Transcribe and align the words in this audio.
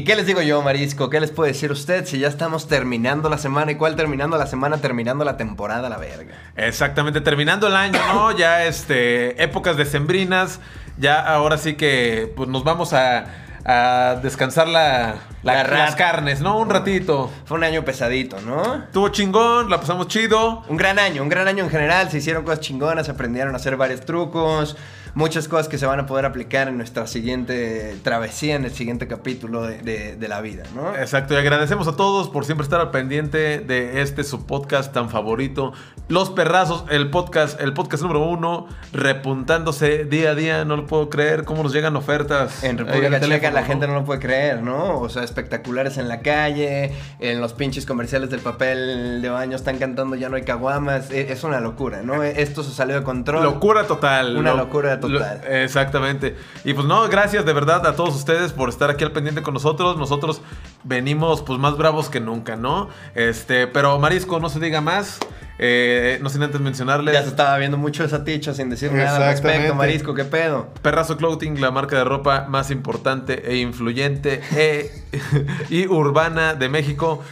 ¿Y 0.00 0.04
qué 0.04 0.16
les 0.16 0.24
digo 0.24 0.40
yo, 0.40 0.62
Marisco? 0.62 1.10
¿Qué 1.10 1.20
les 1.20 1.30
puede 1.30 1.52
decir 1.52 1.70
usted 1.70 2.06
si 2.06 2.18
ya 2.18 2.28
estamos 2.28 2.66
terminando 2.68 3.28
la 3.28 3.36
semana? 3.36 3.70
¿Y 3.72 3.74
cuál 3.74 3.96
terminando 3.96 4.38
la 4.38 4.46
semana? 4.46 4.78
Terminando 4.78 5.26
la 5.26 5.36
temporada, 5.36 5.90
la 5.90 5.98
verga. 5.98 6.34
Exactamente, 6.56 7.20
terminando 7.20 7.66
el 7.66 7.76
año, 7.76 7.98
¿no? 8.14 8.32
Ya 8.34 8.64
este, 8.64 9.42
épocas 9.44 9.76
decembrinas, 9.76 10.58
ya 10.96 11.20
ahora 11.20 11.58
sí 11.58 11.74
que 11.74 12.32
pues, 12.34 12.48
nos 12.48 12.64
vamos 12.64 12.94
a, 12.94 13.26
a 13.66 14.14
descansar 14.22 14.68
la, 14.68 15.16
la- 15.42 15.64
La 15.64 15.64
las 15.64 15.96
carnes, 15.96 16.40
¿no? 16.40 16.56
Un 16.58 16.70
ratito. 16.70 17.30
Fue 17.44 17.58
un 17.58 17.64
año 17.64 17.84
pesadito, 17.84 18.40
¿no? 18.40 18.76
Estuvo 18.76 19.10
chingón, 19.10 19.68
la 19.68 19.80
pasamos 19.80 20.08
chido. 20.08 20.62
Un 20.70 20.78
gran 20.78 20.98
año, 20.98 21.22
un 21.22 21.28
gran 21.28 21.46
año 21.46 21.62
en 21.64 21.68
general. 21.68 22.10
Se 22.10 22.16
hicieron 22.16 22.42
cosas 22.44 22.60
chingonas, 22.60 23.10
aprendieron 23.10 23.52
a 23.52 23.56
hacer 23.58 23.76
varios 23.76 24.00
trucos, 24.06 24.78
muchas 25.14 25.48
cosas 25.48 25.68
que 25.68 25.78
se 25.78 25.86
van 25.86 26.00
a 26.00 26.06
poder 26.06 26.24
aplicar 26.26 26.68
en 26.68 26.76
nuestra 26.76 27.06
siguiente 27.06 27.96
travesía, 28.02 28.54
en 28.56 28.64
el 28.64 28.70
siguiente 28.72 29.06
capítulo 29.08 29.62
de, 29.62 29.78
de- 29.78 30.16
de 30.16 30.28
la 30.28 30.40
vida, 30.40 30.62
¿no? 30.74 30.94
Exacto, 30.96 31.34
y 31.34 31.36
agradecemos 31.36 31.88
a 31.88 31.96
todos 31.96 32.28
por 32.28 32.44
siempre 32.44 32.64
estar 32.64 32.80
al 32.80 32.90
pendiente 32.90 33.60
de 33.60 34.02
este 34.02 34.24
su 34.24 34.46
podcast 34.46 34.92
tan 34.92 35.08
favorito, 35.10 35.72
Los 36.08 36.30
Perrazos, 36.30 36.84
el 36.90 37.10
podcast, 37.10 37.60
el 37.60 37.72
podcast 37.74 38.02
número 38.02 38.20
uno, 38.26 38.66
repuntándose 38.92 40.04
día 40.04 40.30
a 40.30 40.34
día, 40.34 40.64
no 40.64 40.76
lo 40.76 40.86
puedo 40.86 41.10
creer, 41.10 41.44
cómo 41.44 41.62
nos 41.62 41.72
llegan 41.72 41.96
ofertas. 41.96 42.62
En 42.64 42.78
República 42.78 43.08
Checa 43.08 43.20
teléfono, 43.20 43.52
la 43.54 43.64
gente 43.64 43.86
no 43.86 43.94
lo 43.94 44.04
puede 44.04 44.20
creer, 44.20 44.62
¿no? 44.62 44.98
O 45.00 45.08
sea, 45.08 45.24
espectaculares 45.24 45.98
en 45.98 46.08
la 46.08 46.20
calle, 46.20 46.92
en 47.18 47.40
los 47.40 47.52
pinches 47.52 47.86
comerciales 47.86 48.30
del 48.30 48.40
papel 48.40 49.20
de 49.22 49.28
baño 49.28 49.56
están 49.56 49.78
cantando 49.78 50.16
ya 50.16 50.28
no 50.28 50.36
hay 50.36 50.42
caguamas. 50.42 51.10
E- 51.10 51.32
Es 51.32 51.44
una 51.44 51.60
locura, 51.60 52.02
¿no? 52.02 52.22
Esto 52.22 52.62
se 52.62 52.72
salió 52.72 52.96
de 52.96 53.02
control. 53.02 53.42
Locura 53.44 53.86
total. 53.86 54.36
Una 54.36 54.50
Lo- 54.52 54.58
locura 54.58 54.99
total. 55.00 55.40
lo- 55.44 55.48
exactamente. 55.54 56.36
Y 56.64 56.74
pues 56.74 56.86
no, 56.86 57.08
gracias 57.08 57.44
de 57.44 57.52
verdad 57.52 57.86
a 57.86 57.96
todos 57.96 58.14
ustedes 58.14 58.52
por 58.52 58.68
estar 58.68 58.90
aquí 58.90 59.04
al 59.04 59.12
pendiente 59.12 59.42
con 59.42 59.54
nosotros. 59.54 59.96
Nosotros 59.96 60.42
venimos 60.84 61.42
pues 61.42 61.58
más 61.58 61.76
bravos 61.76 62.08
que 62.08 62.20
nunca, 62.20 62.56
¿no? 62.56 62.88
Este, 63.14 63.66
pero 63.66 63.98
Marisco, 63.98 64.40
no 64.40 64.48
se 64.48 64.60
diga 64.60 64.80
más. 64.80 65.18
Eh, 65.62 66.18
no 66.22 66.30
sin 66.30 66.42
antes 66.42 66.58
mencionarles. 66.58 67.12
Ya 67.12 67.22
se 67.22 67.28
estaba 67.28 67.58
viendo 67.58 67.76
mucho 67.76 68.02
esa 68.02 68.24
ticha 68.24 68.54
sin 68.54 68.70
decir 68.70 68.90
nada 68.92 69.16
al 69.16 69.32
respecto, 69.32 69.74
Marisco, 69.74 70.14
¿qué 70.14 70.24
pedo? 70.24 70.68
Perrazo 70.80 71.18
Clothing, 71.18 71.60
la 71.60 71.70
marca 71.70 71.96
de 71.98 72.04
ropa 72.04 72.46
más 72.48 72.70
importante 72.70 73.42
e 73.52 73.56
influyente 73.58 74.40
e- 74.56 74.90
y 75.70 75.86
urbana 75.86 76.54
de 76.54 76.68
México, 76.68 77.22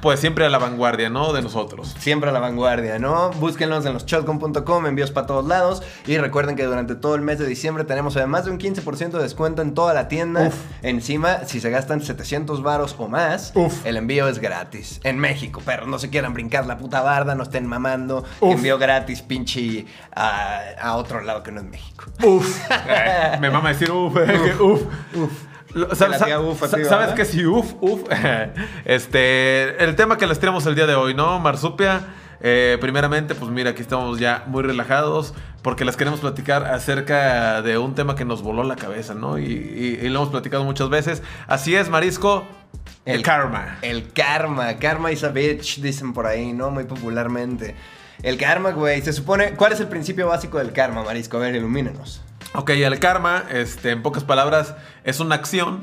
pues 0.00 0.20
siempre 0.20 0.44
a 0.44 0.48
la 0.50 0.58
vanguardia, 0.58 1.08
¿no? 1.10 1.32
De 1.32 1.42
nosotros. 1.42 1.94
Siempre 1.98 2.30
a 2.30 2.32
la 2.32 2.40
vanguardia, 2.40 2.98
¿no? 2.98 3.30
Búsquenlos 3.32 3.86
en 3.86 3.94
loschotcom.com, 3.94 4.86
envíos 4.86 5.10
para 5.10 5.26
todos 5.26 5.46
lados. 5.46 5.82
Y 6.06 6.18
recuerden 6.18 6.56
que 6.56 6.64
durante 6.64 6.94
todo 6.94 7.14
el 7.14 7.22
mes 7.22 7.38
de 7.38 7.46
diciembre 7.46 7.84
tenemos 7.84 8.16
además 8.16 8.44
de 8.44 8.50
un 8.50 8.58
15% 8.58 9.10
de 9.12 9.22
descuento 9.22 9.62
en 9.62 9.74
toda 9.74 9.94
la 9.94 10.08
tienda. 10.08 10.48
Uf. 10.48 10.54
Encima, 10.82 11.44
si 11.46 11.60
se 11.60 11.70
gastan 11.70 12.00
700 12.02 12.62
varos 12.62 12.94
o 12.98 13.08
más, 13.08 13.52
Uf. 13.54 13.86
el 13.86 13.96
envío 13.96 14.28
es 14.28 14.38
gratis. 14.38 15.00
En 15.04 15.18
México, 15.18 15.62
pero 15.64 15.86
no 15.86 15.98
se 15.98 16.10
quieran 16.10 16.34
brincar 16.34 16.66
la 16.66 16.76
puta 16.78 17.00
barda, 17.00 17.34
no 17.34 17.42
estén 17.44 17.66
mamando. 17.66 18.24
Uf. 18.40 18.54
Envío 18.56 18.78
gratis, 18.78 19.22
pinche, 19.22 19.86
a, 20.14 20.60
a 20.80 20.96
otro 20.96 21.20
lado 21.22 21.42
que 21.42 21.52
no 21.52 21.60
es 21.60 21.66
México. 21.66 22.04
Uf. 22.24 22.60
Eh, 22.94 23.38
me 23.40 23.50
mama 23.50 23.70
decir 23.70 23.90
uf. 23.90 24.16
eh, 24.16 24.26
que 24.56 24.62
uf. 24.62 24.82
Lo- 25.14 25.51
Te 25.72 25.96
sa- 25.96 26.08
la 26.08 26.18
sa- 26.18 26.24
tía 26.26 26.40
uf 26.40 26.60
¿Sabes 26.60 26.88
¿verdad? 26.88 27.14
que 27.14 27.24
si 27.24 27.44
uf, 27.46 27.74
uf? 27.80 28.00
Este, 28.84 29.82
el 29.84 29.96
tema 29.96 30.18
que 30.18 30.26
les 30.26 30.38
tiramos 30.38 30.66
el 30.66 30.74
día 30.74 30.86
de 30.86 30.94
hoy, 30.94 31.14
¿no? 31.14 31.38
Marsupia. 31.38 32.00
eh, 32.44 32.76
primeramente, 32.80 33.36
pues 33.36 33.50
mira, 33.52 33.70
aquí 33.70 33.82
estamos 33.82 34.18
ya 34.18 34.42
muy 34.48 34.64
relajados 34.64 35.32
porque 35.62 35.84
les 35.84 35.96
queremos 35.96 36.18
platicar 36.20 36.64
acerca 36.66 37.62
de 37.62 37.78
un 37.78 37.94
tema 37.94 38.16
que 38.16 38.24
nos 38.24 38.42
voló 38.42 38.64
la 38.64 38.74
cabeza, 38.74 39.14
¿no? 39.14 39.38
Y, 39.38 39.44
y- 39.44 39.98
y 40.02 40.08
lo 40.08 40.18
hemos 40.20 40.30
platicado 40.30 40.64
muchas 40.64 40.88
veces. 40.90 41.22
Así 41.46 41.76
es, 41.76 41.88
Marisco. 41.88 42.44
El, 43.04 43.22
karma. 43.22 43.78
El 43.82 44.12
karma. 44.12 44.74
Karma 44.78 45.12
is 45.12 45.22
a 45.22 45.28
bitch, 45.28 45.80
dicen 45.80 46.12
por 46.12 46.26
ahí, 46.26 46.52
¿no? 46.52 46.70
Muy 46.72 46.84
popularmente. 46.84 47.76
El 48.24 48.36
karma, 48.38 48.70
güey. 48.70 49.00
Se 49.02 49.12
supone. 49.12 49.52
¿Cuál 49.54 49.72
es 49.72 49.80
el 49.80 49.86
principio 49.88 50.26
básico 50.28 50.58
del 50.58 50.72
karma, 50.72 51.04
Marisco? 51.04 51.36
A 51.36 51.40
ver, 51.40 51.54
ilumínenos. 51.54 52.22
Ok, 52.54 52.70
el 52.70 52.98
karma, 52.98 53.44
este, 53.50 53.90
en 53.90 54.02
pocas 54.02 54.24
palabras, 54.24 54.74
es 55.04 55.20
una 55.20 55.34
acción 55.36 55.80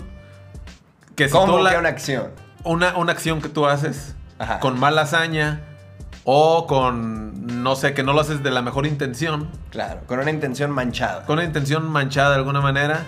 que 1.15 1.27
si 1.27 1.31
¿Cómo 1.33 1.57
tú 1.57 1.63
la- 1.63 1.71
que 1.71 1.77
una 1.77 1.89
acción? 1.89 2.27
una, 2.63 2.95
una 2.97 3.11
acción 3.11 3.41
que 3.41 3.49
tú 3.49 3.65
haces 3.65 4.15
Ajá. 4.37 4.59
con 4.59 4.79
mala 4.79 5.01
hazaña 5.01 5.61
o 6.25 6.67
con, 6.67 7.63
no 7.63 7.75
sé, 7.75 7.93
que 7.93 8.03
no 8.03 8.13
lo 8.13 8.21
haces 8.21 8.43
de 8.43 8.51
la 8.51 8.61
mejor 8.61 8.85
intención, 8.85 9.49
Claro, 9.71 10.01
con 10.05 10.19
una 10.19 10.29
intención 10.29 10.69
manchada. 10.71 11.25
con 11.25 11.39
una 11.39 11.45
intención 11.45 11.89
manchada 11.89 12.29
de 12.31 12.35
alguna 12.35 12.61
manera, 12.61 13.03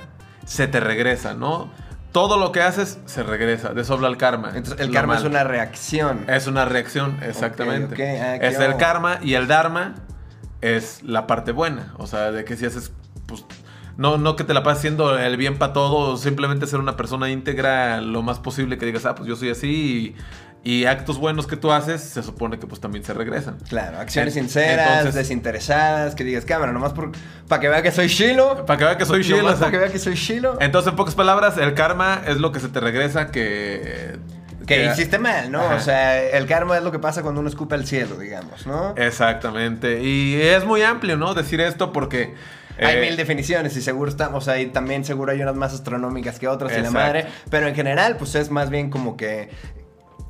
se 0.46 0.68
te 0.68 0.80
regresa, 0.80 1.36
¿no? 1.36 1.70
Todo 2.12 2.38
lo 2.38 2.52
que 2.52 2.62
haces 2.62 2.98
se 3.06 3.22
regresa, 3.24 3.70
de 3.74 3.82
eso 3.84 3.94
habla 3.94 4.08
el 4.10 4.18
karma. 4.18 4.50
Entonces, 4.56 4.80
el 4.82 4.88
Lo 4.88 4.94
karma 4.94 5.14
es 5.16 5.20
malo. 5.24 5.30
una 5.30 5.44
reacción. 5.46 6.26
Es 6.28 6.48
una 6.48 6.66
reacción, 6.66 7.20
exactamente. 7.22 7.94
ok, 7.94 8.22
ah, 8.22 8.40
qué 8.40 8.48
es 8.48 8.60
el 8.60 8.76
karma 8.78 9.20
y 9.22 9.36
el 9.36 9.48
dharma 9.48 9.96
es 10.62 11.04
la 11.04 11.26
parte 11.28 11.52
buena. 11.54 11.94
O 11.98 12.08
sea, 12.08 12.32
de 12.32 12.44
que 12.44 12.58
si 12.58 12.66
haces, 12.66 12.92
pues, 13.32 13.46
no, 13.98 14.18
no 14.18 14.36
que 14.36 14.44
te 14.44 14.54
la 14.54 14.64
pases 14.64 14.80
haciendo 14.80 15.18
el 15.18 15.36
bien 15.38 15.58
para 15.58 15.74
todo, 15.74 16.18
simplemente 16.18 16.68
ser 16.68 16.80
una 16.80 16.96
persona 16.96 17.30
íntegra 17.30 18.00
lo 18.02 18.22
más 18.22 18.40
posible 18.40 18.78
que 18.78 18.86
digas, 18.86 19.06
ah, 19.06 19.16
pues 19.16 19.28
yo 19.28 19.36
soy 19.36 19.50
así 19.50 20.16
y, 20.64 20.72
y 20.72 20.86
actos 20.86 21.18
buenos 21.18 21.46
que 21.48 21.58
tú 21.58 21.72
haces, 21.72 22.02
se 22.02 22.24
supone 22.24 22.58
que 22.60 22.68
pues 22.68 22.80
también 22.80 23.04
se 23.04 23.14
regresan. 23.14 23.58
Claro, 23.68 24.00
acciones 24.00 24.36
En- 24.38 24.44
sinceras, 24.44 24.90
entonces- 25.00 25.16
desinteresadas, 25.16 26.16
que 26.16 26.24
digas 26.24 26.46
cámara, 26.46 26.72
nomás 26.72 26.94
por, 26.94 27.12
para 27.48 27.60
que 27.60 27.68
vea 27.68 27.82
que 27.82 27.92
soy 27.92 28.08
chilo. 28.08 28.66
Para 28.66 28.78
que 28.78 28.86
vea 28.86 28.98
que 28.98 29.06
soy. 29.06 29.24
Nomás 29.24 29.42
para 29.42 29.52
exacto. 29.54 29.72
que 29.72 29.78
vea 29.78 29.92
que 29.92 30.00
soy 30.00 30.14
chilo. 30.16 30.58
Entonces, 30.62 30.92
en 30.92 30.96
pocas 30.96 31.16
palabras, 31.16 31.58
el 31.58 31.74
karma 31.74 32.22
es 32.28 32.38
lo 32.38 32.52
que 32.52 32.60
se 32.60 32.70
te 32.70 32.80
regresa 32.80 33.32
que... 33.32 34.18
Que 34.66 34.86
hiciste 34.86 35.18
mal, 35.20 35.52
¿no? 35.52 35.60
Ajá. 35.60 35.76
O 35.76 35.80
sea, 35.80 36.22
el 36.30 36.46
karma 36.46 36.78
es 36.78 36.84
lo 36.84 36.92
que 36.92 37.00
pasa 37.00 37.24
cuando 37.24 37.42
uno 37.42 37.50
escupe 37.50 37.76
al 37.76 37.86
cielo, 37.86 38.16
digamos, 38.18 38.66
¿no? 38.68 38.94
Exactamente. 38.96 40.02
Y 40.04 40.40
es 40.40 40.64
muy 40.66 40.82
amplio, 40.84 41.18
¿no? 41.18 41.34
Decir 41.34 41.60
esto 41.60 41.92
porque... 41.92 42.36
Hay 42.82 42.98
eh, 42.98 43.02
mil 43.02 43.16
definiciones 43.16 43.76
y 43.78 43.82
seguro 43.82 44.10
estamos 44.10 44.48
ahí 44.48 44.66
también, 44.68 45.06
seguro 45.06 45.32
hay 45.32 45.42
unas 45.42 45.56
más 45.56 45.74
astronómicas 45.74 46.40
que 46.40 46.48
otras 46.48 46.72
y 46.72 46.76
la 46.76 46.88
Exacto. 46.88 47.00
madre, 47.00 47.26
pero 47.50 47.68
en 47.68 47.76
general 47.76 48.18
pues 48.18 48.36
es 48.36 48.50
más 48.52 48.70
bien 48.70 48.90
como 48.90 49.16
que 49.18 49.50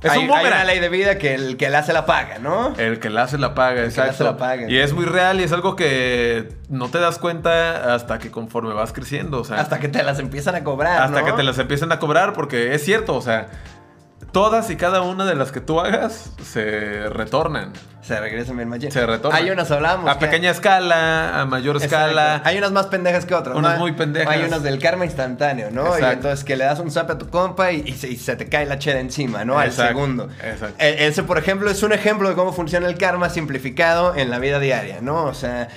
Es 0.03 0.11
hay, 0.11 0.25
un 0.25 0.31
hay 0.31 0.45
una 0.47 0.63
ley 0.63 0.79
de 0.79 0.89
vida 0.89 1.17
que 1.17 1.33
el 1.35 1.57
que 1.57 1.69
la 1.69 1.79
hace 1.79 1.93
la 1.93 2.05
paga, 2.05 2.39
¿no? 2.39 2.73
El 2.77 2.99
que 2.99 3.09
la 3.09 3.23
hace 3.23 3.37
la 3.37 3.53
paga, 3.53 3.83
El 3.83 3.91
que 3.91 3.97
la 3.97 4.05
exacto. 4.07 4.11
hace 4.11 4.23
la 4.23 4.37
paga. 4.37 4.69
Y 4.69 4.77
es 4.77 4.93
muy 4.93 5.05
real 5.05 5.39
y 5.39 5.43
es 5.43 5.51
algo 5.51 5.75
que 5.75 6.49
no 6.69 6.89
te 6.89 6.99
das 6.99 7.19
cuenta 7.19 7.93
hasta 7.93 8.17
que 8.19 8.31
conforme 8.31 8.73
vas 8.73 8.91
creciendo, 8.93 9.39
o 9.39 9.43
sea, 9.43 9.59
Hasta 9.59 9.79
que 9.79 9.87
te 9.87 10.01
las 10.03 10.19
empiezan 10.19 10.55
a 10.55 10.63
cobrar, 10.63 11.03
hasta 11.03 11.21
¿no? 11.21 11.25
que 11.25 11.33
te 11.33 11.43
las 11.43 11.57
empiecen 11.59 11.91
a 11.91 11.99
cobrar, 11.99 12.33
porque 12.33 12.73
es 12.73 12.83
cierto, 12.83 13.15
o 13.15 13.21
sea, 13.21 13.47
todas 14.31 14.69
y 14.69 14.75
cada 14.75 15.01
una 15.01 15.25
de 15.25 15.35
las 15.35 15.51
que 15.51 15.61
tú 15.61 15.79
hagas 15.79 16.31
se 16.43 17.09
retornan. 17.09 17.73
Se 18.01 18.19
regresan 18.19 18.57
bien 18.57 18.67
machín. 18.67 18.91
Se 18.91 19.05
retornan. 19.05 19.41
Hay 19.43 19.51
unas 19.51 19.69
hablamos. 19.69 20.09
A 20.09 20.17
que- 20.17 20.25
pequeña 20.25 20.49
escala, 20.49 21.39
a 21.39 21.45
mayor 21.45 21.75
Exacto. 21.75 21.97
escala. 21.97 22.41
Hay 22.45 22.57
unas 22.57 22.71
más 22.71 22.87
pendejas 22.87 23.25
que 23.27 23.35
otras. 23.35 23.55
Unas 23.55 23.73
¿no? 23.73 23.79
muy 23.79 23.91
pendejas. 23.91 24.33
Hay 24.33 24.43
unas 24.43 24.63
del 24.63 24.79
karma 24.79 25.05
instantáneo, 25.05 25.69
¿no? 25.71 25.85
Exacto. 25.85 26.07
Y 26.07 26.13
entonces 26.13 26.43
que 26.43 26.55
le 26.57 26.63
das 26.65 26.79
un 26.79 26.89
zap 26.89 27.11
a 27.11 27.17
tu 27.19 27.29
compa 27.29 27.71
y, 27.71 27.83
y 27.85 27.91
se, 27.93 28.09
y 28.09 28.15
se 28.17 28.35
te 28.35 28.49
cae 28.49 28.65
la 28.65 28.79
cheda 28.79 28.99
encima, 28.99 29.45
¿no? 29.45 29.59
Al 29.59 29.71
segundo. 29.71 30.29
exacto. 30.43 30.75
E- 30.79 31.05
ese, 31.07 31.21
por 31.21 31.37
ejemplo, 31.37 31.69
es 31.69 31.83
un 31.83 31.93
ejemplo 31.93 32.27
de 32.27 32.33
cómo 32.35 32.53
funciona 32.53 32.87
el 32.87 32.97
karma 32.97 33.29
simplificado 33.29 34.15
en 34.15 34.31
la 34.31 34.39
vida 34.39 34.59
diaria, 34.59 34.97
¿no? 35.01 35.25
O 35.25 35.33
sea, 35.35 35.67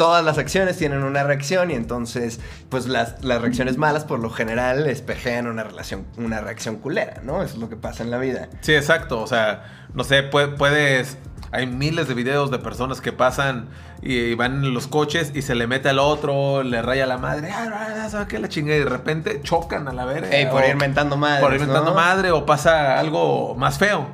todas 0.00 0.24
las 0.24 0.38
acciones 0.38 0.78
tienen 0.78 1.02
una 1.02 1.24
reacción 1.24 1.70
y 1.70 1.74
entonces, 1.74 2.40
pues 2.70 2.86
las, 2.86 3.22
las 3.22 3.42
reacciones 3.42 3.76
malas 3.76 4.04
por 4.06 4.18
lo 4.18 4.30
general 4.30 4.86
espejean 4.86 5.46
una 5.46 5.62
relación, 5.62 6.06
una 6.16 6.40
reacción 6.40 6.76
culera, 6.76 7.20
¿no? 7.22 7.42
Eso 7.42 7.56
es 7.56 7.60
lo 7.60 7.68
que 7.68 7.76
pasa 7.76 8.02
en 8.02 8.10
la 8.10 8.16
vida. 8.16 8.48
Sí, 8.62 8.74
exacto. 8.74 9.20
O 9.20 9.26
sea, 9.26 9.86
no 9.92 10.02
sé, 10.02 10.30
pue- 10.30 10.56
puedes. 10.56 11.18
Hay 11.52 11.66
miles 11.66 12.08
de 12.08 12.14
videos 12.14 12.50
de 12.50 12.58
personas 12.58 13.02
que 13.02 13.12
pasan 13.12 13.68
y 14.00 14.32
van 14.36 14.64
en 14.64 14.72
los 14.72 14.86
coches 14.86 15.32
y 15.34 15.42
se 15.42 15.54
le 15.54 15.66
mete 15.66 15.90
al 15.90 15.98
otro, 15.98 16.62
le 16.62 16.80
raya 16.80 17.04
la 17.04 17.18
madre, 17.18 17.50
ah, 17.52 18.08
¿sabes 18.10 18.26
qué? 18.28 18.38
La 18.38 18.48
chinga 18.48 18.74
y 18.74 18.78
de 18.78 18.86
repente 18.86 19.40
chocan 19.42 19.86
a 19.86 19.92
la 19.92 20.06
verga. 20.06 20.30
Ey, 20.30 20.46
por 20.46 20.62
o- 20.62 20.66
ir 20.66 20.76
mentando 20.76 21.18
madres, 21.18 21.42
Por 21.42 21.52
ir 21.52 21.60
mentando 21.60 21.90
¿no? 21.90 21.96
madre 21.96 22.30
o 22.30 22.46
pasa 22.46 22.98
algo 22.98 23.54
más 23.56 23.76
feo. 23.78 24.06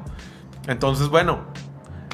Entonces, 0.66 1.06
bueno, 1.08 1.44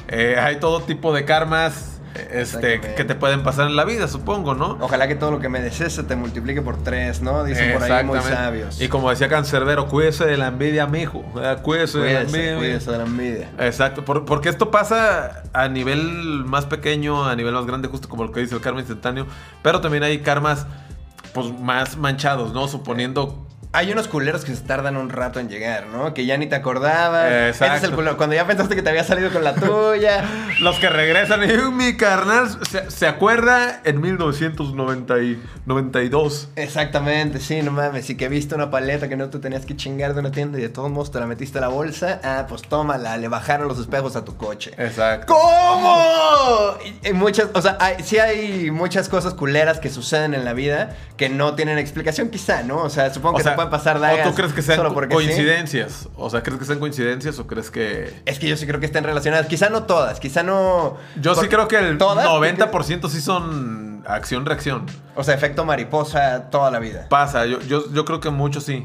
eh, 0.09 0.35
hay 0.39 0.59
todo 0.59 0.81
tipo 0.83 1.11
de 1.13 1.25
karmas 1.25 1.92
este, 2.31 2.79
que 2.79 3.03
te 3.05 3.15
pueden 3.15 3.43
pasar 3.43 3.67
en 3.67 3.75
la 3.75 3.85
vida, 3.85 4.07
supongo, 4.07 4.53
¿no? 4.53 4.77
Ojalá 4.81 5.07
que 5.07 5.15
todo 5.15 5.31
lo 5.31 5.39
que 5.39 5.49
me 5.49 5.61
desees 5.61 5.93
se 5.93 6.03
te 6.03 6.15
multiplique 6.15 6.61
por 6.61 6.77
tres, 6.83 7.21
¿no? 7.21 7.43
Dicen 7.43 7.73
por 7.73 7.83
ahí 7.83 8.03
muy 8.03 8.19
sabios. 8.19 8.79
Y 8.81 8.87
como 8.87 9.09
decía 9.09 9.29
Cancerbero, 9.29 9.87
cuídese 9.87 10.25
de 10.25 10.37
la 10.37 10.47
envidia, 10.47 10.85
mijo. 10.87 11.23
Cuídese, 11.63 11.99
de 11.99 12.13
la 12.13 12.21
envidia. 12.21 12.57
cuídese 12.57 12.91
de 12.91 12.97
la 12.97 13.03
envidia. 13.05 13.49
Exacto, 13.59 14.05
por- 14.05 14.25
porque 14.25 14.49
esto 14.49 14.69
pasa 14.71 15.43
a 15.53 15.67
nivel 15.67 16.43
más 16.45 16.65
pequeño, 16.65 17.25
a 17.25 17.35
nivel 17.35 17.53
más 17.53 17.65
grande, 17.65 17.87
justo 17.87 18.07
como 18.09 18.23
lo 18.23 18.31
que 18.31 18.39
dice 18.41 18.55
el 18.55 18.61
karma 18.61 18.79
instantáneo, 18.81 19.25
pero 19.61 19.81
también 19.81 20.03
hay 20.03 20.19
karmas 20.19 20.67
pues 21.33 21.51
más 21.59 21.97
manchados, 21.97 22.53
¿no? 22.53 22.67
Suponiendo 22.67 23.47
Hay 23.75 23.91
unos 23.91 24.07
culeros 24.07 24.45
que 24.45 24.55
se 24.55 24.61
tardan 24.61 24.97
un 24.97 25.09
rato 25.09 25.39
en 25.39 25.49
llegar, 25.49 25.87
¿no? 25.87 26.13
Que 26.13 26.27
ya 26.27 26.37
ni 26.37 26.45
te 26.45 26.53
acordabas. 26.55 27.31
Exacto. 27.31 27.75
Ese 27.75 27.85
es 27.85 27.89
el 27.89 27.95
culero. 27.95 28.17
Cuando 28.17 28.35
ya 28.35 28.45
pensaste 28.45 28.75
que 28.75 28.83
te 28.83 28.89
había 28.91 29.03
salido 29.03 29.31
con 29.31 29.43
la 29.43 29.55
tuya. 29.55 30.23
Los 30.59 30.77
que 30.77 30.89
regresan 30.89 31.43
y 31.49 31.53
"Uh, 31.57 31.71
mi 31.71 31.97
carnal 31.97 32.49
se, 32.69 32.91
se 32.91 33.07
acuerda 33.07 33.81
en 33.83 33.99
1992. 33.99 36.49
Exactamente, 36.55 37.39
sí, 37.39 37.61
no 37.63 37.71
mames. 37.71 38.09
Y 38.09 38.15
que 38.15 38.29
viste 38.29 38.53
una 38.55 38.69
paleta 38.69 39.09
que 39.09 39.15
no 39.15 39.29
te 39.29 39.39
tenías 39.39 39.65
que 39.65 39.75
chingar 39.75 40.13
de 40.13 40.19
una 40.19 40.31
tienda 40.31 40.59
y 40.59 40.61
de 40.61 40.69
todos 40.69 40.91
modos 40.91 41.11
te 41.11 41.19
la 41.19 41.25
metiste 41.25 41.57
a 41.57 41.61
la 41.61 41.67
bolsa. 41.69 42.19
Ah, 42.23 42.45
pues 42.47 42.61
tómala, 42.63 43.17
le 43.17 43.27
bajaron 43.27 43.67
los 43.67 43.79
espejos 43.79 44.15
a 44.15 44.23
tu 44.23 44.37
coche. 44.37 44.71
Exacto. 44.77 45.33
¿Cómo? 45.33 46.77
Y- 47.03 47.09
y 47.09 47.13
muchas, 47.13 47.47
o 47.53 47.61
sea, 47.61 47.77
hay- 47.79 48.03
sí 48.03 48.19
hay 48.19 48.71
muchas 48.71 49.09
cosas 49.09 49.33
culeras 49.33 49.79
que 49.79 49.89
suceden 49.89 50.33
en 50.33 50.45
la 50.45 50.53
vida 50.53 50.95
que 51.17 51.29
no 51.29 51.55
tienen 51.55 51.77
explicación, 51.77 52.29
quizá, 52.29 52.63
¿no? 52.63 52.77
O 52.77 52.89
sea, 52.89 53.13
supongo 53.13 53.35
O 53.35 53.37
que 53.37 53.43
sea, 53.43 53.53
te 53.53 53.57
pueden 53.69 53.71
pasar 53.71 53.99
dagas. 53.99 54.27
¿O 54.27 54.29
tú 54.29 54.35
crees 54.35 54.53
que 54.53 54.61
sean 54.61 54.77
solo 54.77 54.89
sí. 55.01 55.07
coincidencias? 55.09 56.09
O 56.15 56.29
sea, 56.29 56.43
¿crees 56.43 56.59
que 56.59 56.65
sean 56.65 56.79
coincidencias 56.79 57.39
o 57.39 57.47
crees 57.47 57.71
que...? 57.71 58.21
Es 58.25 58.39
que 58.39 58.47
yo 58.47 58.57
sí 58.57 58.65
creo 58.65 58.79
que 58.79 58.85
están 58.85 59.03
relacionadas. 59.03 59.47
Quizá 59.47 59.69
no 59.69 59.83
todas, 59.83 60.19
quizá 60.19 60.43
no. 60.43 60.97
Yo 61.19 61.35
sí 61.35 61.47
creo 61.47 61.67
que 61.67 61.77
el 61.77 61.97
¿Todas? 61.97 62.25
90% 62.27 63.09
sí 63.09 63.21
son 63.21 64.03
acción-reacción. 64.07 64.85
O 65.15 65.23
sea, 65.23 65.33
efecto 65.33 65.65
mariposa 65.65 66.49
toda 66.49 66.71
la 66.71 66.79
vida. 66.79 67.07
Pasa, 67.09 67.45
yo, 67.45 67.59
yo, 67.61 67.91
yo 67.91 68.05
creo 68.05 68.19
que 68.19 68.29
muchos 68.29 68.63
sí. 68.63 68.83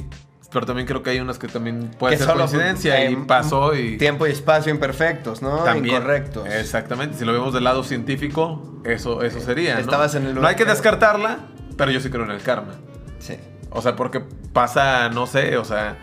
Pero 0.50 0.64
también 0.64 0.86
creo 0.86 1.02
que 1.02 1.10
hay 1.10 1.20
unas 1.20 1.38
que 1.38 1.46
también 1.46 1.90
puede 1.98 2.14
Que 2.14 2.18
ser 2.18 2.26
solo, 2.26 2.46
coincidencia 2.46 3.10
y 3.10 3.16
pasó 3.16 3.74
y... 3.74 3.98
Tiempo 3.98 4.26
y 4.26 4.30
espacio 4.30 4.72
imperfectos, 4.72 5.42
¿no? 5.42 5.58
También. 5.58 5.96
Incorrectos. 5.96 6.48
Exactamente. 6.48 7.18
Si 7.18 7.24
lo 7.26 7.34
vemos 7.34 7.52
del 7.52 7.64
lado 7.64 7.84
científico, 7.84 8.80
eso, 8.84 9.22
eso 9.22 9.40
sería. 9.40 9.74
¿no? 9.74 9.80
Estabas 9.80 10.14
en 10.14 10.26
el 10.26 10.34
no 10.34 10.46
hay 10.46 10.56
que 10.56 10.64
descartarla, 10.64 11.40
pero 11.76 11.90
yo 11.90 12.00
sí 12.00 12.08
creo 12.08 12.24
en 12.24 12.30
el 12.30 12.40
karma. 12.40 12.72
Sí. 13.18 13.36
O 13.70 13.82
sea, 13.82 13.96
porque 13.96 14.20
pasa, 14.52 15.08
no 15.10 15.26
sé, 15.26 15.56
o 15.56 15.64
sea, 15.64 15.96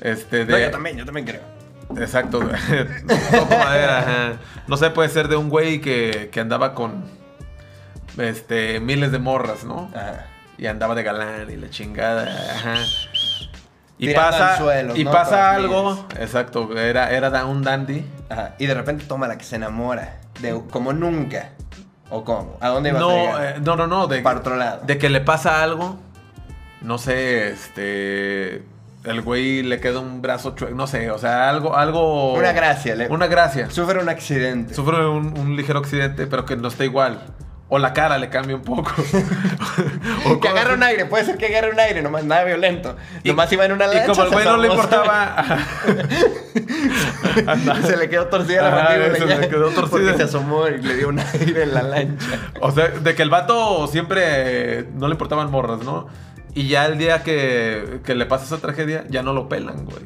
este 0.00 0.44
de. 0.44 0.52
No, 0.52 0.58
yo 0.58 0.70
también, 0.70 0.96
yo 0.96 1.04
también 1.04 1.26
creo. 1.26 1.42
Exacto. 1.96 2.38
Toco 3.30 3.56
madera, 3.58 3.98
ajá. 3.98 4.32
No 4.68 4.76
sé, 4.76 4.90
puede 4.90 5.08
ser 5.08 5.28
de 5.28 5.36
un 5.36 5.48
güey 5.48 5.80
que, 5.80 6.28
que 6.32 6.40
andaba 6.40 6.74
con 6.74 7.04
este 8.18 8.80
miles 8.80 9.12
de 9.12 9.18
morras, 9.18 9.64
¿no? 9.64 9.90
Ajá. 9.94 10.26
Y 10.58 10.66
andaba 10.66 10.94
de 10.94 11.02
galán 11.02 11.50
y 11.50 11.56
la 11.56 11.70
chingada, 11.70 12.24
ajá. 12.24 12.74
Y 13.98 14.14
pasa, 14.14 14.56
suelo, 14.56 14.96
y 14.96 15.04
¿no? 15.04 15.10
pasa 15.10 15.50
algo, 15.54 16.06
exacto, 16.18 16.74
era, 16.78 17.10
era 17.10 17.44
un 17.44 17.62
dandy. 17.62 18.04
Ajá. 18.30 18.54
Y 18.58 18.66
de 18.66 18.74
repente 18.74 19.04
toma 19.06 19.26
la 19.28 19.36
que 19.36 19.44
se 19.44 19.56
enamora. 19.56 20.20
De, 20.40 20.58
como 20.70 20.92
nunca. 20.94 21.50
¿O 22.08 22.24
cómo? 22.24 22.56
¿A 22.60 22.68
dónde 22.68 22.88
ibas 22.90 23.02
a 23.02 23.06
No, 23.06 23.10
llegar? 23.14 23.44
eh, 23.56 23.60
no, 23.62 23.76
no, 23.76 23.86
no, 23.86 24.06
de, 24.06 24.20
Para 24.22 24.38
otro 24.40 24.56
lado. 24.56 24.80
de 24.86 24.96
que 24.98 25.10
le 25.10 25.20
pasa 25.20 25.62
algo, 25.62 25.98
no 26.82 26.98
sé, 26.98 27.48
este, 27.50 28.62
el 29.04 29.20
güey 29.22 29.62
le 29.62 29.80
queda 29.80 30.00
un 30.00 30.22
brazo 30.22 30.54
chueco, 30.54 30.74
no 30.74 30.86
sé, 30.86 31.10
o 31.10 31.18
sea, 31.18 31.48
algo, 31.48 31.76
algo... 31.76 32.34
Una 32.34 32.52
gracia. 32.52 32.94
le- 32.94 33.08
Una 33.08 33.26
gracia. 33.26 33.70
Sufre 33.70 34.00
un 34.02 34.08
accidente. 34.08 34.74
Sufre 34.74 35.06
un, 35.06 35.38
un 35.38 35.56
ligero 35.56 35.78
accidente, 35.78 36.26
pero 36.26 36.44
que 36.44 36.56
no 36.56 36.68
está 36.68 36.84
igual. 36.84 37.22
O 37.72 37.78
la 37.78 37.92
cara 37.92 38.18
le 38.18 38.28
cambia 38.30 38.56
un 38.56 38.62
poco. 38.62 38.90
O 40.26 40.40
que 40.40 40.48
agarra 40.48 40.74
un 40.74 40.82
aire, 40.82 41.06
puede 41.06 41.24
ser 41.24 41.36
que 41.38 41.46
agarre 41.46 41.70
un 41.70 41.78
aire, 41.78 42.02
nomás 42.02 42.24
nada 42.24 42.42
violento. 42.44 42.96
nomás 43.24 43.52
iba 43.52 43.64
en 43.64 43.72
una 43.72 43.86
Y 43.86 43.94
lancha. 43.94 44.06
como 44.08 44.22
al 44.22 44.28
se 44.28 44.34
güey 44.34 44.44
no 44.44 44.56
le 44.56 44.68
importaba. 44.68 45.44
se 47.86 47.96
le 47.96 48.08
quedó 48.08 48.26
torcida 48.26 48.62
la 48.62 48.70
mandíbula 48.84 49.16
se 49.16 49.26
le 49.40 49.48
quedó 49.48 49.64
torcida. 49.70 49.90
Porque 49.90 50.16
se 50.16 50.22
asomó 50.24 50.66
y 50.68 50.78
le 50.82 50.94
dio 50.96 51.08
un 51.08 51.18
aire 51.20 51.62
en 51.62 51.74
la 51.74 51.82
lancha. 51.82 52.26
o 52.60 52.70
sea, 52.72 52.88
de 52.88 53.14
que 53.14 53.22
el 53.22 53.30
vato 53.30 53.86
siempre 53.86 54.86
no 54.94 55.06
le 55.08 55.14
importaban 55.14 55.50
morras, 55.50 55.80
¿no? 55.84 56.08
Y 56.54 56.68
ya 56.68 56.86
el 56.86 56.98
día 56.98 57.22
que, 57.22 58.00
que 58.04 58.14
le 58.14 58.26
pasa 58.26 58.44
esa 58.44 58.58
tragedia, 58.58 59.04
ya 59.08 59.22
no 59.22 59.32
lo 59.32 59.48
pelan, 59.48 59.84
güey. 59.84 60.04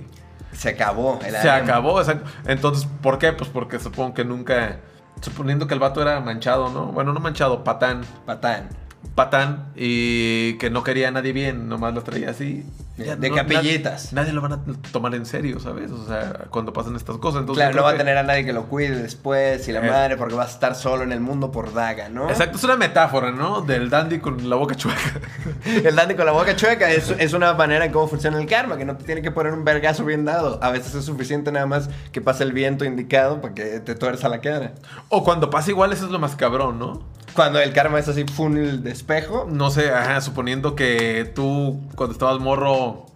Se 0.52 0.70
acabó. 0.70 1.18
el 1.24 1.34
Se 1.36 1.50
acabó, 1.50 2.00
exacto. 2.00 2.30
Entonces, 2.46 2.88
¿por 3.02 3.18
qué? 3.18 3.32
Pues 3.32 3.50
porque 3.50 3.78
supongo 3.78 4.14
que 4.14 4.24
nunca. 4.24 4.80
Suponiendo 5.20 5.66
que 5.66 5.74
el 5.74 5.80
vato 5.80 6.02
era 6.02 6.20
manchado, 6.20 6.70
¿no? 6.70 6.86
Bueno, 6.86 7.12
no 7.12 7.20
manchado, 7.20 7.64
patán. 7.64 8.02
Patán. 8.26 8.68
Patán 9.14 9.66
y 9.76 10.54
que 10.58 10.70
no 10.70 10.82
quería 10.82 11.08
a 11.08 11.10
nadie 11.10 11.32
bien, 11.32 11.68
nomás 11.68 11.94
lo 11.94 12.02
traía 12.02 12.30
así. 12.30 12.64
De 12.96 13.28
no- 13.28 13.34
capillitas. 13.34 14.12
Nadie, 14.12 14.30
nadie 14.30 14.32
lo 14.34 14.40
van 14.40 14.52
a 14.52 14.60
tomar 14.92 15.14
en 15.16 15.26
serio, 15.26 15.58
¿sabes? 15.58 15.90
O 15.90 16.06
sea, 16.06 16.44
cuando 16.50 16.72
pasan 16.72 16.94
estas 16.94 17.16
cosas. 17.18 17.40
Entonces, 17.40 17.64
claro, 17.64 17.76
no 17.78 17.82
va 17.82 17.90
a 17.90 17.96
tener 17.96 18.16
a 18.16 18.22
nadie 18.22 18.44
que 18.44 18.52
lo 18.52 18.66
cuide 18.66 18.94
después 19.02 19.66
y 19.66 19.72
la 19.72 19.80
Es- 19.84 19.90
madre 19.90 20.16
porque 20.16 20.34
vas 20.36 20.48
a 20.50 20.52
estar 20.52 20.74
solo 20.76 21.02
en 21.02 21.10
el 21.10 21.18
mundo 21.18 21.50
por 21.50 21.74
daga, 21.74 22.08
¿no? 22.08 22.28
Exacto, 22.30 22.56
es 22.56 22.62
una 22.62 22.76
metáfora, 22.76 23.32
¿no? 23.32 23.62
Del 23.62 23.90
dandy 23.90 24.20
con 24.20 24.48
la 24.48 24.54
boca 24.56 24.76
chueca. 24.76 25.00
El 25.84 25.96
dandy 25.96 26.14
con 26.14 26.24
la 26.26 26.32
boca 26.32 26.54
chueca 26.54 26.88
es, 26.90 27.10
es 27.18 27.32
una 27.32 27.52
manera 27.54 27.84
en 27.84 27.90
cómo 27.92 28.06
funciona 28.06 28.38
el 28.40 28.46
karma, 28.46 28.76
que 28.76 28.84
no 28.84 28.96
te 28.96 29.04
tiene 29.04 29.22
que 29.22 29.32
poner 29.32 29.52
un 29.54 29.64
vergazo 29.64 30.04
bien 30.04 30.24
dado. 30.24 30.60
A 30.62 30.70
veces 30.70 30.94
es 30.94 31.04
suficiente 31.04 31.50
nada 31.50 31.66
más 31.66 31.90
que 32.12 32.20
pase 32.20 32.44
el 32.44 32.52
viento 32.52 32.84
indicado 32.84 33.40
para 33.40 33.54
que 33.54 33.80
te 33.80 33.96
tuerza 33.96 34.28
la 34.28 34.40
cara. 34.40 34.74
O 35.08 35.24
cuando 35.24 35.50
pasa 35.50 35.70
igual, 35.70 35.92
eso 35.92 36.04
es 36.06 36.12
lo 36.12 36.20
más 36.20 36.36
cabrón, 36.36 36.78
¿no? 36.78 37.02
Cuando 37.34 37.58
el 37.60 37.72
karma 37.72 37.98
es 37.98 38.08
así 38.08 38.24
funnel 38.24 38.84
de 38.84 38.92
espejo, 38.92 39.46
No 39.50 39.70
sé, 39.70 39.90
ajá, 39.90 40.20
suponiendo 40.20 40.76
que 40.76 41.30
tú 41.34 41.80
cuando 41.96 42.12
estabas 42.12 42.40
morro, 42.40 43.06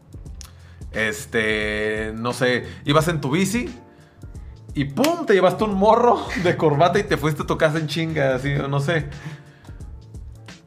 este, 0.92 2.12
no 2.16 2.32
sé, 2.32 2.64
ibas 2.84 3.06
en 3.08 3.20
tu 3.20 3.30
bici 3.30 3.68
y 4.74 4.84
¡pum! 4.84 5.26
Te 5.26 5.34
llevaste 5.34 5.64
un 5.64 5.74
morro 5.74 6.24
de 6.42 6.56
corbata 6.56 6.98
y 6.98 7.04
te 7.04 7.16
fuiste 7.16 7.42
a 7.42 7.46
tu 7.46 7.56
casa 7.58 7.78
en 7.78 7.86
chinga, 7.86 8.34
así, 8.34 8.54
no 8.68 8.80
sé. 8.80 9.08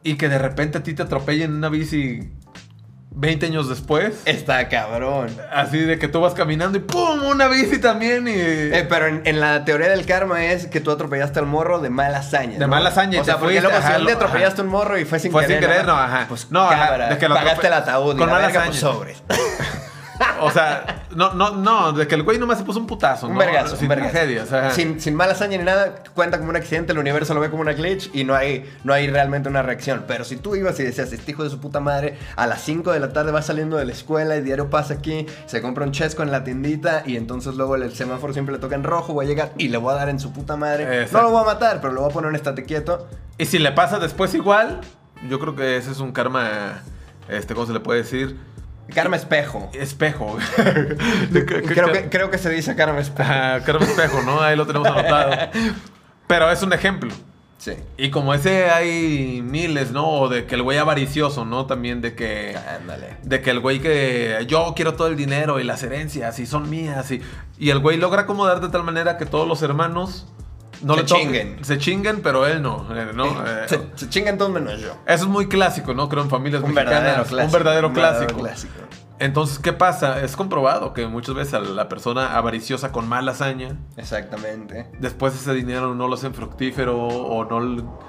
Y 0.02 0.16
que 0.16 0.28
de 0.28 0.38
repente 0.38 0.78
a 0.78 0.82
ti 0.82 0.94
te 0.94 1.02
atropellen 1.02 1.50
en 1.50 1.56
una 1.56 1.68
bici 1.68 2.30
20 3.14 3.46
años 3.46 3.68
después. 3.68 4.22
está 4.24 4.68
cabrón. 4.68 5.28
Así 5.52 5.78
de 5.78 5.98
que 5.98 6.08
tú 6.08 6.20
vas 6.20 6.34
caminando 6.34 6.78
y 6.78 6.80
¡pum! 6.80 7.22
Una 7.24 7.46
bici 7.48 7.78
también 7.78 8.26
y... 8.26 8.32
Eh, 8.34 8.86
pero 8.88 9.06
en, 9.06 9.22
en 9.24 9.38
la 9.40 9.64
teoría 9.64 9.88
del 9.88 10.06
karma 10.06 10.44
es 10.46 10.66
que 10.66 10.80
tú 10.80 10.90
atropellaste 10.90 11.38
al 11.38 11.46
morro 11.46 11.78
de 11.80 11.90
mala 11.90 12.18
hazaña. 12.18 12.54
De 12.54 12.58
¿no? 12.60 12.68
mala 12.68 12.88
hazaña 12.88 13.18
y 13.18 13.20
O 13.20 13.24
sea, 13.24 13.38
porque 13.38 13.60
fuiste, 13.60 13.68
luego 13.70 13.76
ajá, 13.86 13.98
lo- 13.98 14.10
atropellaste 14.12 14.60
ajá. 14.60 14.62
un 14.62 14.68
morro 14.68 14.98
y 14.98 15.04
fue 15.04 15.18
sin 15.18 15.30
Fue 15.32 15.42
querer. 15.46 15.60
sin 15.62 15.68
querer, 15.70 15.86
no, 15.86 15.96
ajá. 15.98 16.26
Pues 16.28 16.46
No, 16.50 16.62
ajá, 16.62 16.84
cámara, 16.86 17.08
de 17.10 17.18
que 17.18 17.28
lo 17.28 17.34
pagaste 17.34 17.66
el 17.66 17.72
ataúd 17.74 18.14
y 18.14 18.18
con 18.18 18.26
la 18.28 18.32
mala 18.34 18.46
pues 18.48 18.56
hazaña. 18.56 18.78
sobres. 18.78 19.22
O 20.40 20.50
sea, 20.50 21.04
no, 21.14 21.34
no, 21.34 21.50
no, 21.56 21.92
de 21.92 22.06
que 22.06 22.14
el 22.14 22.22
güey 22.22 22.38
nomás 22.38 22.58
se 22.58 22.64
puso 22.64 22.78
un 22.78 22.86
putazo, 22.86 23.26
Un 23.26 23.34
¿no? 23.34 23.38
vergazo, 23.38 23.76
Sin 23.76 23.84
un 23.84 23.88
vergazo. 23.90 24.10
tragedia, 24.12 24.42
o 24.42 24.46
sea. 24.46 24.70
sin, 24.70 25.00
sin 25.00 25.14
mala 25.14 25.32
hazaña 25.32 25.58
ni 25.58 25.64
nada, 25.64 25.94
cuenta 26.14 26.38
como 26.38 26.50
un 26.50 26.56
accidente, 26.56 26.92
el 26.92 26.98
universo 26.98 27.34
lo 27.34 27.40
ve 27.40 27.50
como 27.50 27.62
una 27.62 27.72
glitch 27.72 28.10
y 28.14 28.24
no 28.24 28.34
hay, 28.34 28.68
no 28.84 28.92
hay 28.92 29.08
realmente 29.08 29.48
una 29.48 29.62
reacción. 29.62 30.04
Pero 30.06 30.24
si 30.24 30.36
tú 30.36 30.56
ibas 30.56 30.78
y 30.80 30.84
decías, 30.84 31.12
este 31.12 31.30
hijo 31.32 31.44
de 31.44 31.50
su 31.50 31.60
puta 31.60 31.80
madre, 31.80 32.18
a 32.36 32.46
las 32.46 32.62
5 32.62 32.92
de 32.92 33.00
la 33.00 33.12
tarde 33.12 33.32
va 33.32 33.42
saliendo 33.42 33.76
de 33.76 33.84
la 33.84 33.92
escuela 33.92 34.36
y 34.36 34.42
diario 34.42 34.70
pasa 34.70 34.94
aquí, 34.94 35.26
se 35.46 35.62
compra 35.62 35.84
un 35.84 35.92
chesco 35.92 36.22
en 36.22 36.30
la 36.32 36.44
tiendita 36.44 37.02
y 37.06 37.16
entonces 37.16 37.54
luego 37.54 37.76
el 37.76 37.92
semáforo 37.94 38.32
siempre 38.32 38.54
le 38.54 38.60
toca 38.60 38.74
en 38.74 38.84
rojo, 38.84 39.12
voy 39.12 39.26
a 39.26 39.28
llegar 39.28 39.52
y 39.58 39.68
le 39.68 39.78
voy 39.78 39.92
a 39.92 39.96
dar 39.96 40.08
en 40.08 40.18
su 40.18 40.32
puta 40.32 40.56
madre. 40.56 40.84
Exacto. 41.02 41.18
No 41.18 41.22
lo 41.24 41.30
voy 41.30 41.42
a 41.42 41.46
matar, 41.54 41.80
pero 41.80 41.92
lo 41.92 42.00
voy 42.02 42.10
a 42.10 42.12
poner 42.12 42.30
en 42.30 42.36
estate 42.36 42.64
quieto. 42.64 43.06
Y 43.38 43.46
si 43.46 43.58
le 43.58 43.72
pasa 43.72 43.98
después 43.98 44.34
igual, 44.34 44.80
yo 45.28 45.38
creo 45.38 45.54
que 45.56 45.76
ese 45.76 45.90
es 45.90 46.00
un 46.00 46.12
karma, 46.12 46.82
este, 47.28 47.54
¿cómo 47.54 47.66
se 47.66 47.72
le 47.72 47.80
puede 47.80 48.02
decir? 48.02 48.36
Karma 48.94 49.16
espejo. 49.16 49.70
Espejo. 49.74 50.38
Creo 51.32 51.92
que, 51.92 52.08
creo 52.10 52.30
que 52.30 52.38
se 52.38 52.50
dice 52.50 52.74
karma 52.74 53.00
espejo. 53.00 53.30
Karma 53.64 53.84
espejo, 53.84 54.22
¿no? 54.22 54.40
Ahí 54.40 54.56
lo 54.56 54.66
tenemos 54.66 54.88
anotado. 54.88 55.50
Pero 56.26 56.50
es 56.50 56.62
un 56.62 56.72
ejemplo. 56.72 57.12
Sí. 57.58 57.74
Y 57.96 58.10
como 58.10 58.34
ese 58.34 58.70
hay 58.70 59.40
miles, 59.40 59.92
¿no? 59.92 60.08
O 60.08 60.28
de 60.28 60.46
que 60.46 60.56
el 60.56 60.62
güey 60.62 60.78
avaricioso, 60.78 61.44
¿no? 61.44 61.66
También 61.66 62.00
de 62.00 62.16
que... 62.16 62.56
Ándale. 62.56 63.18
De 63.22 63.40
que 63.40 63.50
el 63.50 63.60
güey 63.60 63.78
que 63.78 64.44
yo 64.48 64.72
quiero 64.74 64.94
todo 64.94 65.06
el 65.06 65.16
dinero 65.16 65.60
y 65.60 65.64
las 65.64 65.82
herencias 65.84 66.40
y 66.40 66.46
son 66.46 66.68
mías 66.68 67.10
y, 67.12 67.22
y 67.58 67.70
el 67.70 67.78
güey 67.78 67.98
logra 67.98 68.22
acomodar 68.22 68.60
de 68.60 68.68
tal 68.68 68.82
manera 68.82 69.16
que 69.16 69.26
todos 69.26 69.46
los 69.46 69.62
hermanos 69.62 70.26
no 70.82 70.94
Se 70.94 71.00
le 71.00 71.06
chinguen. 71.06 71.64
Se 71.64 71.78
chinguen, 71.78 72.22
pero 72.22 72.46
él 72.46 72.62
no. 72.62 72.86
eh, 72.96 73.10
¿no? 73.14 73.26
Eh, 73.26 73.64
Se, 73.68 73.80
se 73.94 74.08
chingan 74.08 74.36
todos 74.38 74.50
menos 74.52 74.80
yo. 74.80 74.92
eso 75.06 75.24
es 75.24 75.30
muy 75.30 75.48
clásico, 75.48 75.94
¿no? 75.94 76.08
Creo 76.08 76.22
en 76.24 76.30
familias 76.30 76.62
Un 76.62 76.74
mexicanas. 76.74 77.02
verdadero 77.02 77.24
clásico. 77.24 77.44
Un 77.46 77.52
verdadero 77.52 77.88
un 77.88 77.94
clásico. 77.94 78.40
clásico. 78.40 78.74
Entonces, 79.18 79.58
¿qué 79.60 79.72
pasa? 79.72 80.20
Es 80.22 80.34
comprobado 80.34 80.92
que 80.94 81.06
muchas 81.06 81.36
veces 81.36 81.54
a 81.54 81.60
la 81.60 81.88
persona 81.88 82.36
avariciosa 82.36 82.90
con 82.90 83.08
mala 83.08 83.30
hazaña, 83.32 83.76
Exactamente. 83.96 84.88
después 84.98 85.34
ese 85.34 85.54
dinero 85.54 85.94
no 85.94 86.08
lo 86.08 86.14
hacen 86.14 86.34
fructífero 86.34 86.98
o 86.98 87.44
no... 87.44 88.02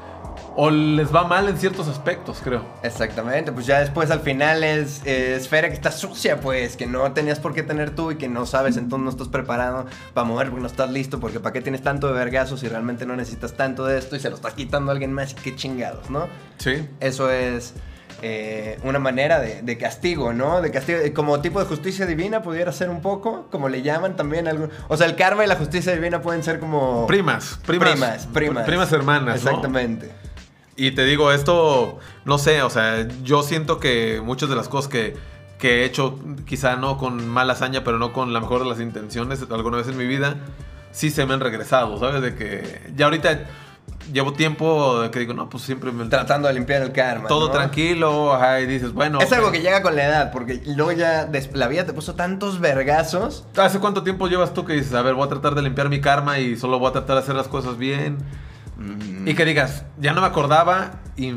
O 0.56 0.70
les 0.70 1.14
va 1.14 1.24
mal 1.24 1.50
en 1.50 1.58
ciertos 1.58 1.88
aspectos, 1.88 2.40
creo. 2.44 2.64
Exactamente, 2.84 3.52
pues 3.52 3.66
ya 3.66 3.80
después 3.80 4.12
al 4.12 4.20
final 4.20 4.64
es 4.64 5.02
eh, 5.06 5.36
esfera 5.36 5.68
que 5.68 5.74
está 5.74 5.92
sucia, 5.92 6.40
pues, 6.40 6.78
que 6.78 6.86
no 6.86 7.12
tenías 7.14 7.40
por 7.40 7.54
qué 7.54 7.64
tener 7.64 7.96
tú 7.96 8.12
y 8.12 8.18
que 8.18 8.30
no 8.30 8.46
sabes, 8.46 8.78
entonces 8.78 9.04
no 9.04 9.10
estás 9.10 9.30
preparado 9.30 9.86
para 10.14 10.26
mover 10.26 10.50
porque 10.50 10.62
no 10.62 10.68
estás 10.68 10.92
listo, 10.92 11.20
porque 11.20 11.40
para 11.40 11.54
qué 11.54 11.62
tienes 11.62 11.82
tanto 11.82 12.08
de 12.08 12.14
vergazos 12.14 12.60
si 12.60 12.68
realmente 12.68 13.06
no 13.06 13.16
necesitas 13.16 13.54
tanto 13.54 13.86
de 13.86 13.98
esto 13.98 14.16
y 14.16 14.20
se 14.20 14.30
lo 14.30 14.36
estás 14.36 14.54
quitando 14.54 14.92
a 14.92 14.94
alguien 14.94 15.12
más 15.12 15.32
y 15.32 15.36
qué 15.36 15.56
chingados, 15.56 16.10
¿no? 16.10 16.28
Sí. 16.58 16.88
Eso 17.00 17.32
es 17.32 17.74
eh, 18.22 18.80
una 18.84 19.00
manera 19.00 19.40
de, 19.40 19.64
de 19.64 19.78
castigo, 19.78 20.34
¿no? 20.34 20.62
De 20.62 20.72
castigo, 20.72 21.00
como 21.16 21.42
tipo 21.42 21.60
de 21.60 21.66
justicia 21.66 22.06
divina 22.06 22.44
pudiera 22.44 22.72
ser 22.72 22.90
un 22.90 23.02
poco, 23.02 23.48
como 23.52 23.70
le 23.70 23.82
llaman 23.82 24.16
también 24.16 24.48
algún... 24.48 24.70
O 24.88 24.98
sea, 24.98 25.08
el 25.08 25.16
karma 25.16 25.44
y 25.44 25.48
la 25.48 25.56
justicia 25.56 25.94
divina 25.94 26.22
pueden 26.22 26.44
ser 26.44 26.60
como... 26.60 27.08
Primas, 27.08 27.60
primas. 27.66 27.90
Primas, 27.90 28.28
primas. 28.28 28.66
Primas 28.66 28.92
hermanas, 28.94 29.44
¿no? 29.44 29.62
Y 30.76 30.92
te 30.92 31.06
digo, 31.06 31.32
esto, 31.32 32.00
no 32.26 32.38
sé, 32.38 32.64
o 32.64 32.70
sea, 32.70 33.08
yo 33.24 33.44
siento 33.44 33.80
que 33.80 34.22
muchas 34.24 34.50
de 34.50 34.56
las 34.56 34.70
cosas 34.70 34.90
que, 34.90 35.16
que 35.60 35.82
he 35.82 35.86
hecho, 35.86 36.20
quizá 36.46 36.76
no 36.76 36.98
con 36.98 37.28
mala 37.28 37.54
hazaña, 37.54 37.84
pero 37.84 38.00
no 38.00 38.12
con 38.12 38.34
la 38.34 38.40
mejor 38.40 38.64
de 38.64 38.70
las 38.70 38.80
intenciones 38.80 39.46
alguna 39.52 39.78
vez 39.78 39.88
en 39.88 39.98
mi 39.98 40.08
vida, 40.08 40.36
sí 40.92 41.12
se 41.12 41.26
me 41.26 41.34
han 41.36 41.42
regresado, 41.42 42.00
¿sabes? 42.00 42.22
De 42.22 42.36
que 42.36 42.92
ya 42.96 43.06
ahorita 43.06 43.46
llevo 44.12 44.34
tiempo 44.34 45.02
de 45.02 45.12
que 45.12 45.20
digo, 45.20 45.34
no, 45.34 45.50
pues 45.50 45.64
siempre 45.64 45.92
me... 45.92 46.06
Tratando 46.06 46.48
de 46.48 46.56
limpiar 46.56 46.82
el 46.82 46.92
karma. 46.92 47.28
Todo 47.28 47.48
¿no? 47.48 47.52
tranquilo, 47.52 48.34
ajá, 48.34 48.60
y 48.60 48.66
dices, 48.66 48.94
bueno... 48.94 49.20
Es 49.22 49.32
algo 49.32 49.52
que 49.52 49.62
llega 49.62 49.82
con 49.82 49.96
la 49.96 50.06
edad, 50.06 50.32
porque 50.32 50.62
luego 50.66 50.92
ya 50.92 51.30
la 51.54 51.68
vida 51.68 51.86
te 51.86 51.94
puso 51.94 52.16
tantos 52.16 52.60
vergazos. 52.60 53.46
¿Hace 53.56 53.80
cuánto 53.80 54.04
tiempo 54.04 54.28
llevas 54.28 54.54
tú 54.54 54.66
que 54.66 54.74
dices, 54.74 54.94
a 54.94 55.02
ver, 55.02 55.14
voy 55.14 55.26
a 55.26 55.30
tratar 55.30 55.56
de 55.56 55.62
limpiar 55.62 55.90
mi 55.90 56.02
karma 56.02 56.40
y 56.40 56.56
solo 56.58 56.80
voy 56.80 56.90
a 56.90 56.94
tratar 56.94 57.18
de 57.18 57.22
hacer 57.22 57.36
las 57.36 57.48
cosas 57.48 57.78
bien? 57.78 58.18
Mm. 58.78 59.28
Y 59.28 59.36
que 59.36 59.46
digas, 59.46 59.86
ya 60.00 60.14
no 60.14 60.22
me 60.22 60.28
acordaba 60.28 60.92
y, 61.16 61.28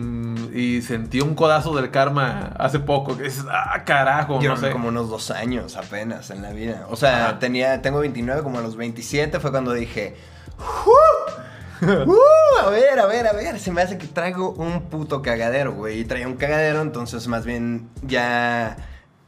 y 0.58 0.82
sentí 0.82 1.20
un 1.20 1.34
codazo 1.34 1.74
del 1.76 1.90
karma 1.90 2.52
hace 2.58 2.78
poco. 2.78 3.16
Que 3.16 3.24
dices, 3.24 3.44
ah, 3.50 3.82
carajo, 3.84 4.40
Yo 4.40 4.50
no 4.50 4.56
sé. 4.56 4.70
como 4.70 4.88
unos 4.88 5.10
dos 5.10 5.30
años 5.30 5.76
apenas 5.76 6.30
en 6.30 6.42
la 6.42 6.50
vida. 6.50 6.86
O 6.90 6.96
sea, 6.96 7.26
Ajá. 7.26 7.38
tenía, 7.38 7.82
tengo 7.82 7.98
29, 8.00 8.42
como 8.42 8.58
a 8.58 8.62
los 8.62 8.76
27 8.76 9.38
fue 9.40 9.50
cuando 9.50 9.72
dije... 9.72 10.16
"Uh, 11.82 12.10
uh, 12.10 12.66
a 12.66 12.70
ver, 12.70 12.98
a 12.98 13.06
ver, 13.06 13.26
a 13.26 13.32
ver, 13.32 13.58
se 13.60 13.70
me 13.70 13.82
hace 13.82 13.98
que 13.98 14.06
traigo 14.06 14.50
un 14.52 14.82
puto 14.88 15.20
cagadero, 15.20 15.72
güey. 15.74 16.00
Y 16.00 16.04
traía 16.06 16.26
un 16.26 16.36
cagadero, 16.36 16.80
entonces 16.80 17.26
más 17.28 17.44
bien 17.44 17.90
ya 18.02 18.76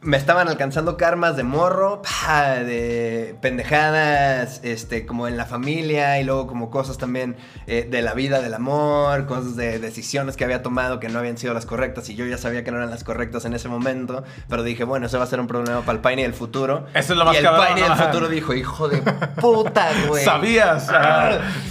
me 0.01 0.17
estaban 0.17 0.47
alcanzando 0.47 0.97
karmas 0.97 1.37
de 1.37 1.43
morro, 1.43 2.03
pa, 2.03 2.55
de 2.55 3.37
pendejadas, 3.41 4.61
este, 4.63 5.05
como 5.05 5.27
en 5.27 5.37
la 5.37 5.45
familia 5.45 6.21
y 6.21 6.25
luego 6.25 6.47
como 6.47 6.71
cosas 6.71 6.99
también 6.99 7.37
eh, 7.67 7.85
de 7.91 8.01
la 8.03 8.15
vida, 8.15 8.41
del 8.41 8.55
amor, 8.55 9.27
cosas 9.27 9.57
de 9.57 9.81
decisiones 9.81 10.37
que 10.37 10.45
había 10.45 10.63
tomado 10.63 11.01
que 11.01 11.09
no 11.09 11.19
habían 11.19 11.37
sido 11.37 11.53
las 11.53 11.67
correctas 11.67 12.09
y 12.11 12.15
yo 12.15 12.25
ya 12.27 12.39
sabía 12.39 12.63
que 12.63 12.71
no 12.71 12.77
eran 12.77 12.91
las 12.91 13.03
correctas 13.03 13.45
en 13.45 13.55
ese 13.55 13.69
momento, 13.69 14.23
pero 14.49 14.63
dije, 14.63 14.85
bueno, 14.85 15.07
eso 15.07 15.19
va 15.19 15.25
a 15.25 15.27
ser 15.27 15.41
un 15.41 15.49
problema 15.49 15.81
para 15.81 15.97
el 15.97 16.01
Paine 16.01 16.23
del 16.23 16.35
futuro. 16.35 16.87
Eso 16.95 17.15
es 17.15 17.19
lo 17.19 17.25
más 17.25 17.35
Y 17.35 17.39
el 17.39 17.45
cabrón, 17.45 17.67
Paine 17.67 17.81
¿no? 17.81 17.89
del 17.89 18.07
futuro 18.07 18.29
dijo, 18.29 18.55
hijo 18.55 18.89
de 18.89 18.99
puta, 19.41 19.91
güey. 20.07 20.25
Sabías, 20.25 20.87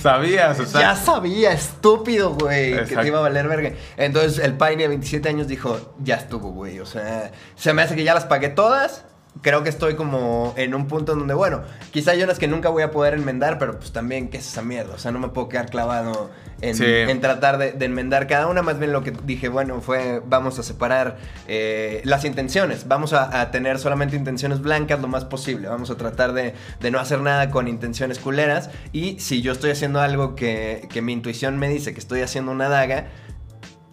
sabías, 0.02 0.60
o 0.60 0.66
sea, 0.66 0.82
Ya 0.82 0.96
sabía, 0.96 1.54
estúpido, 1.54 2.32
güey, 2.32 2.86
que 2.86 2.98
te 2.98 3.08
iba 3.08 3.20
a 3.20 3.22
valer 3.22 3.48
verga. 3.48 3.72
Entonces 3.96 4.44
el 4.44 4.58
Paine 4.58 4.84
de 4.84 4.90
27 4.90 5.30
años 5.30 5.48
dijo, 5.48 5.96
ya 6.00 6.16
estuvo, 6.16 6.50
güey. 6.50 6.82
O 6.82 6.86
sea, 6.86 7.32
se 7.56 7.72
me 7.72 7.82
hace 7.82 7.96
que 7.96 8.04
ya 8.04 8.17
las 8.18 8.26
pagué 8.26 8.50
todas. 8.50 9.04
Creo 9.44 9.62
que 9.62 9.70
estoy 9.70 9.94
como 9.94 10.56
en 10.58 10.74
un 10.74 10.88
punto 10.88 11.14
en 11.14 11.20
donde, 11.20 11.36
bueno, 11.36 11.62
quizá 11.92 12.10
hay 12.12 12.24
unas 12.24 12.40
que 12.40 12.48
nunca 12.48 12.70
voy 12.70 12.82
a 12.82 12.90
poder 12.90 13.14
enmendar, 13.14 13.60
pero 13.60 13.78
pues 13.78 13.92
también, 13.92 14.30
¿qué 14.30 14.38
es 14.38 14.48
esa 14.48 14.64
mierda? 14.64 14.96
O 14.96 14.98
sea, 14.98 15.12
no 15.12 15.20
me 15.20 15.28
puedo 15.28 15.48
quedar 15.48 15.70
clavado 15.70 16.32
en, 16.60 16.74
Sí. 16.74 16.84
en 16.88 17.22
tratar 17.22 17.60
de, 17.60 17.72
de 17.74 17.86
enmendar 17.86 18.26
cada 18.26 18.48
una. 18.48 18.64
Más 18.64 18.80
bien 18.80 18.92
lo 18.92 19.04
que 19.04 19.12
dije, 19.12 19.48
bueno, 19.48 19.80
fue, 19.80 20.24
vamos 20.26 20.58
a 20.58 20.64
separar 20.64 21.18
eh, 21.48 22.02
las 22.04 22.26
intenciones. 22.26 22.88
Vamos 22.88 23.14
a, 23.14 23.40
a 23.42 23.52
tener 23.52 23.78
solamente 23.78 24.16
intenciones 24.16 24.60
blancas 24.60 25.00
lo 25.02 25.08
más 25.08 25.24
posible. 25.24 25.68
Vamos 25.70 25.92
a 25.92 25.98
tratar 25.98 26.34
de, 26.34 26.56
de 26.80 26.90
no 26.90 27.00
hacer 27.00 27.20
nada 27.22 27.52
con 27.52 27.68
intenciones 27.68 28.18
culeras. 28.18 28.72
Y 28.92 29.20
si 29.20 29.44
yo 29.44 29.52
estoy 29.52 29.70
haciendo 29.70 30.02
algo 30.02 30.34
que, 30.36 30.88
que 30.92 31.04
mi 31.04 31.14
intuición 31.14 31.60
me 31.60 31.70
dice 31.70 31.94
que 31.94 32.00
estoy 32.00 32.22
haciendo 32.22 32.52
una 32.52 32.70
daga, 32.70 33.06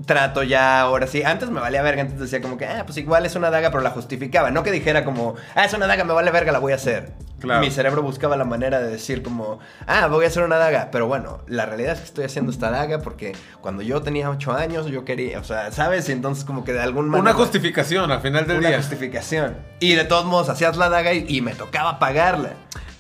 trato 0.06 0.42
ya 0.42 0.80
ahora 0.80 1.06
sí. 1.06 1.22
Antes 1.22 1.50
me 1.50 1.60
valía 1.60 1.82
verga, 1.82 2.02
antes 2.02 2.18
decía 2.18 2.40
como 2.40 2.56
que, 2.56 2.66
ah, 2.66 2.82
pues 2.86 2.96
igual 2.98 3.24
es 3.26 3.34
una 3.36 3.50
daga, 3.50 3.70
pero 3.70 3.82
la 3.82 3.90
justificaba. 3.90 4.50
No 4.50 4.62
que 4.62 4.70
dijera 4.70 5.04
como, 5.04 5.34
ah, 5.54 5.64
es 5.64 5.72
una 5.74 5.86
daga, 5.86 6.04
me 6.04 6.12
vale 6.12 6.30
verga, 6.30 6.52
la 6.52 6.58
voy 6.58 6.72
a 6.72 6.76
hacer. 6.76 7.12
Claro. 7.40 7.60
Mi 7.60 7.70
cerebro 7.70 8.00
buscaba 8.02 8.36
la 8.38 8.44
manera 8.46 8.80
de 8.80 8.88
decir 8.90 9.22
como, 9.22 9.58
ah, 9.86 10.06
voy 10.06 10.24
a 10.24 10.28
hacer 10.28 10.42
una 10.44 10.56
daga. 10.56 10.88
Pero 10.90 11.06
bueno, 11.06 11.40
la 11.46 11.66
realidad 11.66 11.92
es 11.92 11.98
que 12.00 12.04
estoy 12.06 12.24
haciendo 12.24 12.50
esta 12.50 12.70
daga 12.70 13.00
porque 13.00 13.32
cuando 13.60 13.82
yo 13.82 14.00
tenía 14.02 14.30
8 14.30 14.52
años 14.54 14.86
yo 14.86 15.04
quería, 15.04 15.40
o 15.40 15.44
sea, 15.44 15.70
¿sabes? 15.70 16.08
Y 16.08 16.12
entonces 16.12 16.44
como 16.44 16.64
que 16.64 16.72
de 16.72 16.80
algún 16.80 17.06
una 17.08 17.18
manera... 17.18 17.34
justificación 17.36 18.10
al 18.10 18.20
final 18.20 18.46
del 18.46 18.58
Una 18.58 18.68
día. 18.68 18.78
justificación. 18.78 19.56
Y 19.80 19.94
de 19.94 20.04
todos 20.04 20.24
modos 20.24 20.48
hacías 20.48 20.76
la 20.78 20.88
daga 20.88 21.12
y, 21.12 21.26
y 21.28 21.40
me 21.42 21.54
tocaba 21.54 21.98
pagarla. 21.98 22.52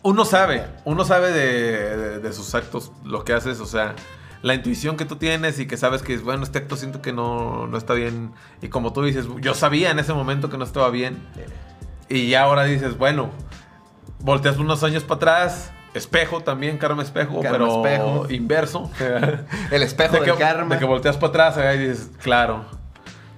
Uno 0.02 0.26
sabe, 0.26 0.62
uno 0.84 1.06
sabe 1.06 1.32
de, 1.32 1.96
de- 1.96 2.18
de 2.18 2.32
sus 2.34 2.54
actos, 2.54 2.92
lo 3.04 3.24
que 3.24 3.32
haces, 3.32 3.58
o 3.60 3.64
sea, 3.66 3.94
la 4.44 4.52
intuición 4.52 4.98
que 4.98 5.06
tú 5.06 5.16
tienes 5.16 5.58
y 5.58 5.66
que 5.66 5.78
sabes 5.78 6.02
que, 6.02 6.18
bueno, 6.18 6.42
este 6.42 6.58
acto 6.58 6.76
siento 6.76 7.00
que 7.00 7.14
no, 7.14 7.66
no 7.66 7.78
está 7.78 7.94
bien. 7.94 8.32
Y 8.60 8.68
como 8.68 8.92
tú 8.92 9.02
dices, 9.02 9.24
yo 9.40 9.54
sabía 9.54 9.90
en 9.90 9.98
ese 9.98 10.12
momento 10.12 10.50
que 10.50 10.58
no 10.58 10.64
estaba 10.64 10.90
bien. 10.90 11.16
Y 12.10 12.28
ya 12.28 12.42
ahora 12.42 12.64
dices, 12.64 12.98
bueno, 12.98 13.30
volteas 14.20 14.58
unos 14.58 14.84
años 14.84 15.02
para 15.02 15.16
atrás, 15.16 15.72
espejo 15.94 16.42
también, 16.42 16.76
karma 16.76 17.02
espejo, 17.02 17.40
Karma 17.40 17.52
pero 17.52 17.86
espejo. 17.86 18.26
inverso. 18.34 18.90
El 19.70 19.82
espejo 19.82 20.12
de, 20.12 20.20
del 20.20 20.32
que, 20.32 20.38
karma. 20.38 20.74
de 20.74 20.78
que 20.78 20.84
volteas 20.84 21.16
para 21.16 21.46
atrás 21.46 21.74
y 21.76 21.78
dices, 21.78 22.10
claro, 22.22 22.66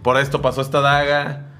por 0.03 0.17
esto 0.17 0.43
pasó 0.43 0.61
esta 0.61 0.81
daga. 0.81 1.56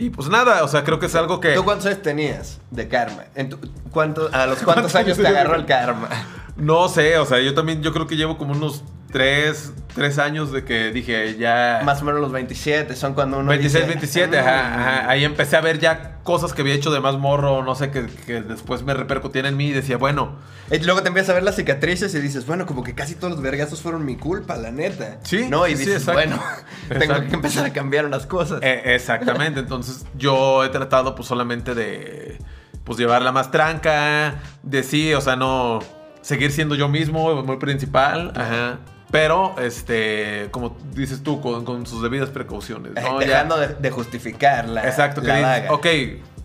Y 0.00 0.10
pues 0.10 0.28
nada, 0.28 0.64
o 0.64 0.68
sea, 0.68 0.82
creo 0.82 0.98
que 0.98 1.06
es 1.06 1.14
algo 1.14 1.40
que... 1.40 1.52
¿Tú 1.54 1.62
cuántos 1.64 1.86
años 1.86 2.00
tenías 2.02 2.58
de 2.70 2.88
karma? 2.88 3.24
¿En 3.34 3.50
tu- 3.50 3.58
cuánto- 3.90 4.30
¿A 4.32 4.46
los 4.46 4.58
cuántos 4.62 4.64
¿Cuántos 4.64 4.94
años 4.94 5.18
te 5.18 5.26
agarró 5.26 5.54
el 5.56 5.66
karma? 5.66 6.08
No 6.56 6.88
sé, 6.88 7.18
o 7.18 7.26
sea, 7.26 7.38
yo 7.40 7.54
también, 7.54 7.82
yo 7.82 7.92
creo 7.92 8.06
que 8.06 8.16
llevo 8.16 8.38
como 8.38 8.52
unos 8.52 8.82
tres, 9.12 9.72
tres 9.94 10.18
años 10.18 10.52
de 10.52 10.64
que 10.64 10.90
dije 10.92 11.36
ya... 11.38 11.80
Más 11.84 12.02
o 12.02 12.04
menos 12.04 12.20
los 12.20 12.32
27, 12.32 12.94
son 12.96 13.14
cuando 13.14 13.38
uno 13.38 13.48
26, 13.50 13.74
dice, 13.86 13.86
27, 13.88 14.36
"Mm". 14.36 14.40
ajá, 14.40 14.80
ajá. 14.80 15.10
Ahí 15.10 15.24
empecé 15.24 15.56
a 15.56 15.60
ver 15.60 15.78
ya 15.78 16.16
cosas 16.22 16.52
que 16.52 16.62
había 16.62 16.74
hecho 16.74 16.90
de 16.90 17.00
más 17.00 17.16
morro, 17.18 17.62
no 17.64 17.74
sé, 17.74 17.90
que, 17.90 18.06
que 18.26 18.40
después 18.42 18.82
me 18.82 18.94
repercutían 18.94 19.46
en 19.46 19.56
mí 19.56 19.68
y 19.68 19.72
decía, 19.72 19.96
bueno, 19.96 20.36
Y 20.70 20.78
luego 20.78 21.02
te 21.02 21.08
empiezas 21.08 21.30
a 21.30 21.34
ver 21.34 21.42
las 21.42 21.56
cicatrices 21.56 22.14
y 22.14 22.20
dices, 22.20 22.46
bueno, 22.46 22.64
como 22.66 22.84
que 22.84 22.94
casi 22.94 23.16
todos 23.16 23.32
los 23.32 23.42
vergazos 23.42 23.82
fueron 23.82 24.04
mi 24.04 24.16
culpa, 24.16 24.56
la 24.56 24.70
neta. 24.70 25.18
Sí, 25.24 25.46
¿No? 25.50 25.66
Y 25.66 25.72
sí, 25.72 25.78
sí, 25.78 25.90
dices, 25.90 26.06
exacto. 26.08 26.12
bueno, 26.30 26.42
tengo 26.88 27.02
Exacto. 27.04 27.28
que 27.28 27.34
empezar 27.34 27.66
a 27.66 27.72
cambiar 27.72 28.06
unas 28.06 28.26
cosas. 28.26 28.60
eh, 28.62 28.94
exactamente, 28.94 29.58
entonces 29.60 30.06
yo 30.16 30.64
he 30.64 30.68
tratado 30.68 31.14
pues 31.16 31.26
solamente 31.26 31.74
de, 31.74 32.38
pues 32.84 32.98
llevarla 32.98 33.32
más 33.32 33.50
tranca, 33.50 34.36
de 34.62 34.82
sí, 34.84 35.12
o 35.14 35.20
sea, 35.20 35.34
no, 35.34 35.80
seguir 36.20 36.52
siendo 36.52 36.76
yo 36.76 36.88
mismo, 36.88 37.42
muy 37.42 37.56
principal, 37.56 38.32
ajá. 38.36 38.78
Pero, 39.10 39.56
este, 39.60 40.48
como 40.52 40.76
dices 40.92 41.22
tú, 41.22 41.40
con, 41.40 41.64
con 41.64 41.86
sus 41.86 42.02
debidas 42.02 42.30
precauciones. 42.30 42.92
Eh, 42.96 43.00
¿no? 43.02 43.20
Ya- 43.20 43.26
Dejando 43.26 43.56
de, 43.58 43.68
de 43.74 43.90
justificar 43.90 44.68
la, 44.68 44.86
Exacto, 44.86 45.20
que 45.20 45.28
la 45.28 45.34
dices, 45.36 45.48
daga. 45.50 45.72
ok, 45.72 45.86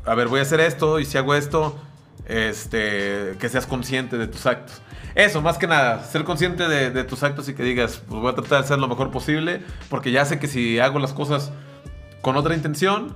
a 0.05 0.15
ver, 0.15 0.27
voy 0.27 0.39
a 0.39 0.43
hacer 0.43 0.59
esto 0.59 0.99
y 0.99 1.05
si 1.05 1.17
hago 1.17 1.35
esto, 1.35 1.77
este, 2.27 3.35
que 3.39 3.49
seas 3.49 3.65
consciente 3.67 4.17
de 4.17 4.27
tus 4.27 4.45
actos. 4.45 4.81
Eso, 5.13 5.41
más 5.41 5.57
que 5.57 5.67
nada, 5.67 6.03
ser 6.03 6.23
consciente 6.25 6.67
de, 6.67 6.89
de 6.91 7.03
tus 7.05 7.23
actos 7.23 7.47
y 7.47 7.53
que 7.53 7.63
digas, 7.63 8.01
pues 8.07 8.19
voy 8.19 8.31
a 8.31 8.35
tratar 8.35 8.59
de 8.59 8.65
hacer 8.65 8.79
lo 8.79 8.87
mejor 8.87 9.11
posible, 9.11 9.61
porque 9.89 10.11
ya 10.11 10.25
sé 10.25 10.39
que 10.39 10.47
si 10.47 10.79
hago 10.79 10.99
las 10.99 11.13
cosas 11.13 11.51
con 12.21 12.35
otra 12.35 12.53
intención, 12.53 13.15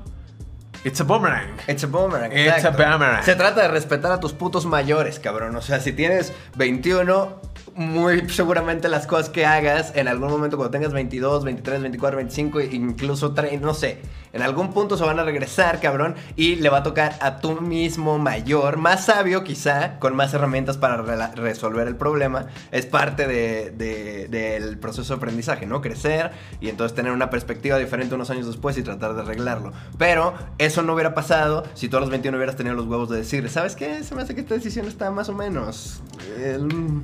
it's 0.86 1.02
a 1.02 1.04
boomerang. 1.04 1.58
It's 1.68 1.84
a 1.84 1.88
boomerang. 1.88 2.32
It's 2.32 2.56
exacto. 2.56 2.82
a 2.84 2.92
boomerang. 2.92 3.24
Se 3.24 3.36
trata 3.36 3.62
de 3.64 3.68
respetar 3.68 4.12
a 4.14 4.20
tus 4.22 4.32
putos 4.32 4.66
mayores, 4.66 5.20
cabrón. 5.20 5.56
O 5.58 5.62
sea, 5.62 5.82
si 5.82 5.92
tienes 5.92 6.32
21, 6.56 7.42
muy 7.80 8.30
seguramente 8.30 8.90
las 8.90 9.08
cosas 9.08 9.30
que 9.30 9.46
hagas 9.46 9.94
en 9.96 10.10
algún 10.10 10.30
momento 10.30 10.58
cuando 10.58 10.72
tengas 10.72 10.92
22, 10.92 11.46
23, 11.46 11.82
24, 11.82 12.18
25, 12.18 12.60
incluso 12.60 13.34
30, 13.34 13.66
no 13.66 13.74
sé, 13.74 14.02
en 14.34 14.42
algún 14.42 14.74
punto 14.74 14.98
se 14.98 15.04
van 15.06 15.18
a 15.18 15.24
regresar, 15.24 15.80
cabrón, 15.80 16.16
y 16.36 16.58
le 16.58 16.68
va 16.70 16.80
a 16.80 16.84
tocar 16.84 17.16
a 17.22 17.38
tu 17.40 17.62
mismo 17.62 18.20
mayor, 18.20 18.76
más 18.78 19.06
sabio 19.06 19.46
quizá, 19.46 19.98
con 19.98 20.14
más 20.16 20.34
herramientas 20.34 20.78
para 20.78 21.02
rela- 21.02 21.34
resolver 21.36 21.88
el 21.88 21.96
problema. 21.96 22.48
Es 22.72 22.86
parte 22.86 23.28
de- 23.28 23.72
de- 23.72 24.28
del 24.28 24.78
proceso 24.78 25.14
de 25.14 25.18
aprendizaje, 25.18 25.66
¿no? 25.66 25.82
Crecer 25.82 26.32
y 26.60 26.68
entonces 26.68 26.94
tener 26.96 27.14
una 27.14 27.30
perspectiva 27.30 27.78
diferente 27.78 28.14
unos 28.14 28.30
años 28.30 28.46
después 28.46 28.78
y 28.78 28.84
tratar 28.84 29.16
de 29.16 29.22
arreglarlo. 29.22 29.72
Pero 29.98 30.34
eso 30.58 30.84
no 30.84 30.94
hubiera 30.96 31.16
pasado 31.16 31.64
si 31.74 31.88
tú 31.88 31.96
a 31.98 32.02
los 32.02 32.10
21 32.10 32.38
hubieras 32.38 32.58
tenido 32.58 32.76
los 32.76 32.86
huevos 32.88 33.10
de 33.10 33.18
decir, 33.18 33.50
¿sabes 33.50 33.76
qué? 33.78 34.04
Se 34.04 34.14
me 34.16 34.22
hace 34.22 34.36
que 34.36 34.42
esta 34.42 34.54
decisión 34.54 34.86
está 34.88 35.10
más 35.12 35.30
o 35.30 35.34
menos. 35.34 36.02
eh, 36.38 36.60
mm, 36.62 37.02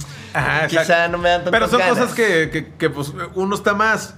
Ajá, 0.66 0.82
quizá 0.82 1.08
no 1.08 1.18
me 1.18 1.30
dan 1.30 1.44
tantas 1.46 1.52
Pero 1.52 1.68
son 1.70 1.80
ganas. 1.80 1.98
cosas 1.98 2.14
que, 2.16 2.50
que- 2.52 2.74
que, 2.78 2.90
pues 2.90 3.14
uno 3.36 3.56
está 3.56 3.74
más 3.74 4.16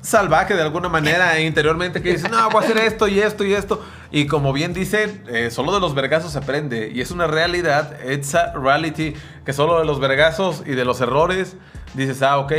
salvaje 0.00 0.54
de 0.54 0.60
alguna 0.62 0.88
manera 0.90 1.40
interiormente 1.40 2.02
que 2.02 2.12
dice, 2.12 2.28
no, 2.28 2.50
voy 2.50 2.62
a 2.62 2.66
hacer 2.66 2.76
esto 2.78 3.08
y 3.08 3.20
esto 3.20 3.42
y 3.44 3.54
esto. 3.54 3.82
Y 4.10 4.26
como 4.26 4.52
bien 4.52 4.74
dicen, 4.74 5.24
eh, 5.28 5.50
solo 5.50 5.72
de 5.72 5.80
los 5.80 5.94
vergazos 5.94 6.32
se 6.32 6.38
aprende. 6.38 6.90
Y 6.94 7.00
es 7.00 7.10
una 7.10 7.26
realidad, 7.26 7.96
it's 8.08 8.34
a 8.34 8.52
reality, 8.52 9.14
que 9.46 9.52
solo 9.52 9.78
de 9.78 9.86
los 9.86 10.00
vergazos 10.00 10.62
y 10.66 10.72
de 10.74 10.84
los 10.84 11.00
errores 11.00 11.56
dices, 11.94 12.20
ah, 12.22 12.38
ok, 12.38 12.52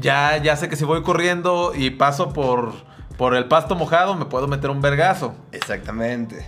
ya, 0.00 0.36
ya 0.38 0.56
sé 0.56 0.68
que 0.68 0.76
si 0.76 0.84
voy 0.84 1.02
corriendo 1.02 1.72
y 1.74 1.90
paso 1.90 2.32
por, 2.32 2.72
por 3.16 3.34
el 3.36 3.46
pasto 3.46 3.76
mojado, 3.76 4.14
me 4.16 4.24
puedo 4.24 4.48
meter 4.48 4.70
un 4.70 4.80
vergazo. 4.80 5.34
Exactamente. 5.52 6.44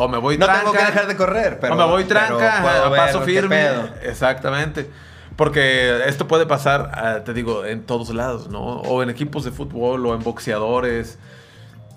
O 0.00 0.08
me 0.08 0.18
voy 0.18 0.38
No 0.38 0.46
tranca. 0.46 0.60
tengo 0.62 0.72
que 0.74 0.84
dejar 0.84 1.06
de 1.08 1.16
correr, 1.16 1.58
pero. 1.60 1.74
o 1.74 1.76
me 1.76 1.84
voy 1.84 2.04
tranca, 2.04 2.86
a 2.86 2.90
paso 2.90 3.22
firme. 3.22 3.66
Exactamente. 4.02 4.88
Porque 5.36 6.02
esto 6.06 6.26
puede 6.26 6.46
pasar, 6.46 6.90
ah, 6.94 7.20
te 7.24 7.32
digo, 7.32 7.64
en 7.64 7.82
todos 7.84 8.10
lados, 8.10 8.48
¿no? 8.48 8.60
O 8.80 9.02
en 9.02 9.10
equipos 9.10 9.44
de 9.44 9.52
fútbol, 9.52 10.04
o 10.06 10.14
en 10.14 10.22
boxeadores. 10.22 11.18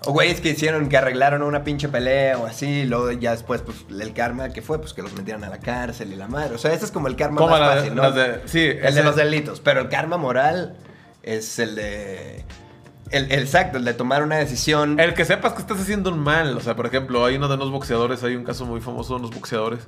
O 0.04 0.12
güeyes 0.12 0.40
que 0.40 0.50
hicieron, 0.50 0.88
que 0.88 0.96
arreglaron 0.96 1.42
una 1.42 1.62
pinche 1.64 1.88
pelea 1.88 2.38
o 2.38 2.46
así, 2.46 2.66
y 2.80 2.84
luego 2.86 3.10
ya 3.12 3.30
después, 3.32 3.62
pues, 3.62 3.78
el 4.00 4.12
karma 4.14 4.48
que 4.50 4.62
fue, 4.62 4.80
pues 4.80 4.92
que 4.94 5.02
los 5.02 5.12
metieron 5.14 5.44
a 5.44 5.48
la 5.48 5.58
cárcel 5.58 6.12
y 6.12 6.16
la 6.16 6.26
madre. 6.28 6.54
O 6.54 6.58
sea, 6.58 6.72
ese 6.72 6.84
es 6.84 6.90
como 6.90 7.06
el 7.08 7.14
karma 7.16 7.36
Como 7.38 7.50
más 7.50 7.60
la 7.60 7.66
fácil, 7.76 7.94
¿no? 7.94 8.10
de- 8.10 8.40
sí, 8.46 8.60
el 8.80 8.94
de 8.94 9.02
los 9.04 9.14
delitos. 9.16 9.60
Pero 9.60 9.80
el 9.80 9.88
karma 9.88 10.16
moral 10.16 10.76
es 11.22 11.58
el 11.60 11.74
de. 11.76 12.44
El, 13.12 13.30
el 13.30 13.40
exacto, 13.40 13.78
el 13.78 13.84
de 13.84 13.94
tomar 13.94 14.22
una 14.22 14.36
decisión. 14.36 14.98
El 14.98 15.14
que 15.14 15.24
sepas 15.24 15.52
que 15.52 15.60
estás 15.60 15.80
haciendo 15.80 16.10
un 16.10 16.18
mal. 16.18 16.56
O 16.56 16.60
sea, 16.60 16.74
por 16.74 16.86
ejemplo, 16.86 17.24
hay 17.24 17.36
uno 17.36 17.46
de 17.48 17.54
unos 17.54 17.70
boxeadores, 17.70 18.22
hay 18.24 18.34
un 18.36 18.44
caso 18.44 18.64
muy 18.66 18.80
famoso 18.80 19.14
de 19.14 19.20
unos 19.20 19.30
boxeadores 19.34 19.80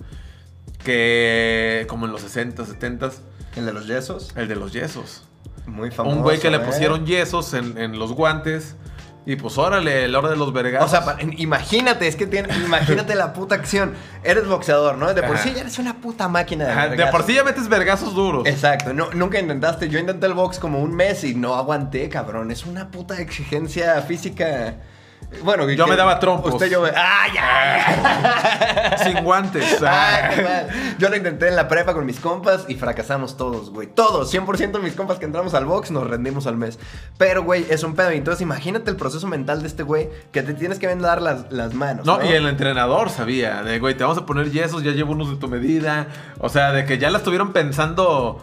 que, 0.84 1.86
como 1.88 2.06
en 2.06 2.12
los 2.12 2.20
60, 2.20 2.64
70, 2.64 3.10
El 3.56 3.66
de 3.66 3.72
los 3.72 3.86
yesos. 3.86 4.32
el 4.36 4.48
de 4.48 4.56
los 4.56 4.72
yesos. 4.72 5.22
Muy 5.66 5.90
famoso. 5.90 6.16
un 6.16 6.22
güey 6.22 6.38
que 6.38 6.50
le 6.50 6.58
¿eh? 6.58 6.60
pusieron 6.60 7.06
yesos 7.06 7.54
en, 7.54 7.78
en 7.78 7.98
los 7.98 8.12
guantes. 8.12 8.76
Y 9.26 9.36
pues 9.36 9.56
órale, 9.56 10.06
la 10.06 10.18
hora 10.18 10.28
de 10.28 10.36
los 10.36 10.52
vergazos. 10.52 10.86
O 10.86 10.90
sea, 10.90 11.04
pa- 11.04 11.16
imagínate, 11.38 12.06
es 12.06 12.14
que 12.16 12.26
tiene, 12.26 12.48
imagínate 12.64 13.14
la 13.14 13.32
puta 13.32 13.54
acción. 13.54 13.94
Eres 14.22 14.46
boxeador, 14.46 14.98
¿no? 14.98 15.14
De 15.14 15.22
por 15.22 15.36
Ajá. 15.36 15.44
sí 15.44 15.52
ya 15.54 15.62
eres 15.62 15.78
una 15.78 15.94
puta 15.96 16.28
máquina 16.28 16.66
de 16.66 16.72
Ajá, 16.72 16.82
de 16.84 16.88
vergazos. 16.90 17.12
por 17.12 17.26
sí 17.26 17.34
ya 17.34 17.42
metes 17.44 17.68
vergazos 17.68 18.14
duros. 18.14 18.46
Exacto, 18.46 18.92
no, 18.92 19.10
nunca 19.12 19.38
intentaste. 19.40 19.88
Yo 19.88 19.98
intenté 19.98 20.26
el 20.26 20.34
box 20.34 20.58
como 20.58 20.78
un 20.80 20.94
mes 20.94 21.24
y 21.24 21.34
no 21.34 21.54
aguanté, 21.54 22.08
cabrón. 22.10 22.50
Es 22.50 22.66
una 22.66 22.90
puta 22.90 23.18
exigencia 23.20 24.00
física. 24.02 24.74
Bueno, 25.42 25.68
Yo 25.70 25.84
que- 25.84 25.90
me 25.90 25.96
daba 25.96 26.18
trompos. 26.18 26.54
Usted 26.54 26.70
yo 26.70 26.82
me. 26.82 26.90
¡Ah, 26.94 27.26
ya! 27.34 28.96
Sin 29.04 29.24
guantes. 29.24 29.64
Qué 29.78 30.42
mal. 30.42 30.68
Yo 30.98 31.08
lo 31.08 31.16
intenté 31.16 31.48
en 31.48 31.56
la 31.56 31.68
prepa 31.68 31.94
con 31.94 32.06
mis 32.06 32.20
compas 32.20 32.64
y 32.68 32.74
fracasamos 32.76 33.36
todos, 33.36 33.70
güey. 33.70 33.86
Todos, 33.88 34.32
100% 34.32 34.72
de 34.72 34.78
mis 34.80 34.94
compas 34.94 35.18
que 35.18 35.24
entramos 35.24 35.54
al 35.54 35.64
box 35.64 35.90
nos 35.90 36.06
rendimos 36.08 36.46
al 36.46 36.56
mes. 36.56 36.78
Pero, 37.18 37.42
güey, 37.42 37.66
es 37.70 37.82
un 37.82 37.94
pedo. 37.94 38.10
Entonces, 38.10 38.40
imagínate 38.42 38.90
el 38.90 38.96
proceso 38.96 39.26
mental 39.26 39.62
de 39.62 39.68
este 39.68 39.82
güey 39.82 40.08
que 40.32 40.42
te 40.42 40.54
tienes 40.54 40.78
que 40.78 40.86
vendar 40.86 41.20
las, 41.22 41.50
las 41.52 41.74
manos. 41.74 42.06
No, 42.06 42.24
y 42.24 42.28
el 42.28 42.46
entrenador 42.46 43.10
sabía, 43.10 43.62
de 43.62 43.78
güey, 43.78 43.94
te 43.96 44.04
vamos 44.04 44.18
a 44.18 44.26
poner 44.26 44.50
yesos, 44.50 44.82
ya 44.82 44.92
llevo 44.92 45.12
unos 45.12 45.30
de 45.30 45.36
tu 45.36 45.48
medida. 45.48 46.06
O 46.38 46.48
sea, 46.48 46.72
de 46.72 46.84
que 46.84 46.98
ya 46.98 47.10
la 47.10 47.18
estuvieron 47.18 47.52
pensando 47.52 48.40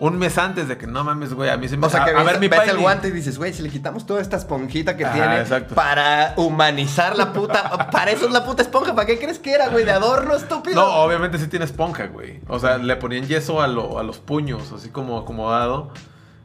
un 0.00 0.18
mes 0.18 0.36
antes 0.38 0.66
de 0.66 0.76
que 0.76 0.86
no 0.86 1.04
mames, 1.04 1.32
güey, 1.34 1.48
a 1.50 1.56
mí 1.56 1.68
se 1.68 1.76
me 1.76 1.86
O 1.86 1.90
sea, 1.90 2.04
que 2.04 2.10
a, 2.10 2.14
a 2.14 2.22
ves, 2.24 2.32
ver 2.32 2.40
mi 2.40 2.48
ves 2.48 2.68
el 2.68 2.78
guante 2.78 3.08
y 3.08 3.10
dices, 3.12 3.38
güey, 3.38 3.52
si 3.52 3.62
le 3.62 3.68
quitamos 3.70 4.06
toda 4.06 4.20
esta 4.20 4.36
esponjita 4.36 4.96
que 4.96 5.04
tiene 5.04 5.40
exacto. 5.40 5.74
para 5.74 6.34
humanizar 6.36 7.16
la 7.16 7.32
puta... 7.32 7.88
para 7.92 8.10
eso 8.10 8.26
es 8.26 8.32
la 8.32 8.44
puta 8.44 8.62
esponja. 8.62 8.94
¿Para 8.94 9.06
qué 9.06 9.18
crees 9.18 9.38
que 9.38 9.52
era, 9.52 9.68
güey? 9.68 9.84
De 9.84 9.92
adorno, 9.92 10.34
estúpido. 10.34 10.74
No, 10.74 11.02
obviamente 11.02 11.38
sí 11.38 11.46
tiene 11.46 11.64
esponja, 11.66 12.06
güey. 12.06 12.40
O 12.48 12.58
sea, 12.58 12.78
le 12.78 12.96
ponían 12.96 13.26
yeso 13.26 13.62
a, 13.62 13.68
lo- 13.68 13.98
a 13.98 14.02
los 14.02 14.18
puños, 14.18 14.72
así 14.72 14.88
como 14.88 15.18
acomodado. 15.18 15.92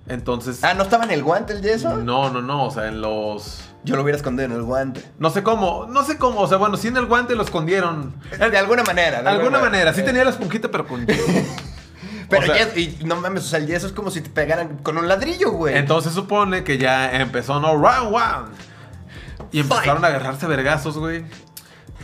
Entonces. 0.08 0.64
Ah, 0.64 0.74
¿no 0.76 0.84
estaba 0.84 1.04
en 1.06 1.12
el 1.12 1.24
guante 1.24 1.54
el 1.54 1.62
yeso? 1.62 1.98
No, 1.98 2.30
no, 2.30 2.42
no. 2.42 2.66
O 2.66 2.72
sea, 2.72 2.88
en 2.88 3.02
los. 3.02 3.62
Yo 3.84 3.96
lo 3.96 4.04
hubiera 4.04 4.18
escondido 4.18 4.46
en 4.46 4.52
el 4.52 4.62
guante. 4.64 5.04
No 5.20 5.30
sé 5.32 5.42
cómo, 5.44 5.88
no 5.90 6.04
sé 6.04 6.18
cómo. 6.18 6.42
O 6.42 6.48
sea, 6.48 6.58
bueno, 6.58 6.78
sí 6.78 6.90
en 6.90 6.98
el 6.98 7.06
guante 7.08 7.36
lo 7.36 7.44
escondieron. 7.44 8.14
De 8.38 8.58
alguna 8.58 8.84
manera. 8.84 9.22
De 9.24 9.30
alguna 9.30 9.60
manera. 9.60 9.94
Sí 9.94 10.02
Eh, 10.02 10.04
tenía 10.04 10.24
la 10.24 10.30
esponjita, 10.32 10.70
pero 10.70 10.88
con 10.88 11.06
yeso. 11.08 11.24
Pero 12.30 12.44
o 12.44 12.46
sea- 12.46 12.74
yeso- 12.74 12.78
y 13.02 13.04
no 13.06 13.16
mames, 13.18 13.44
o 13.44 13.48
sea, 13.48 13.60
el 13.60 13.68
yeso 13.68 13.88
es 13.88 13.94
como 13.94 14.10
si 14.12 14.22
te 14.22 14.30
pegaran 14.30 14.78
con 14.80 14.98
un 14.98 15.08
ladrillo, 15.08 15.52
güey. 15.52 15.78
Entonces 15.78 16.14
supone 16.14 16.64
que 16.64 16.78
ya 16.78 17.12
empezó, 17.20 17.60
no, 17.60 17.76
round 17.78 18.14
one. 18.16 18.56
Y 19.52 19.60
empezaron 19.60 20.02
Fight. 20.02 20.04
a 20.06 20.08
agarrarse 20.08 20.48
vergazos, 20.48 20.98
güey. 20.98 21.24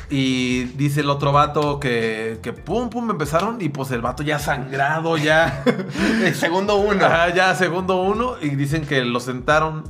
Y 0.10 0.66
dice 0.76 1.00
el 1.02 1.10
otro 1.10 1.32
vato 1.32 1.80
que, 1.80 2.40
que 2.44 2.52
pum, 2.54 2.90
pum, 2.90 3.10
empezaron. 3.10 3.62
Y 3.62 3.70
pues 3.70 3.92
el 3.92 4.02
vato 4.02 4.24
ya 4.24 4.40
sangrado, 4.40 5.16
ya. 5.18 5.64
El 6.24 6.36
segundo 6.36 6.76
uno. 6.76 7.06
Ajá, 7.06 7.30
ya 7.34 7.56
segundo 7.56 8.02
uno. 8.02 8.36
Y 8.42 8.50
dicen 8.50 8.86
que 8.86 9.04
los 9.06 9.24
sentaron 9.24 9.84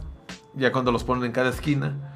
ya 0.54 0.72
cuando 0.72 0.92
los 0.92 1.04
ponen 1.04 1.26
en 1.26 1.32
cada 1.32 1.50
esquina. 1.50 2.11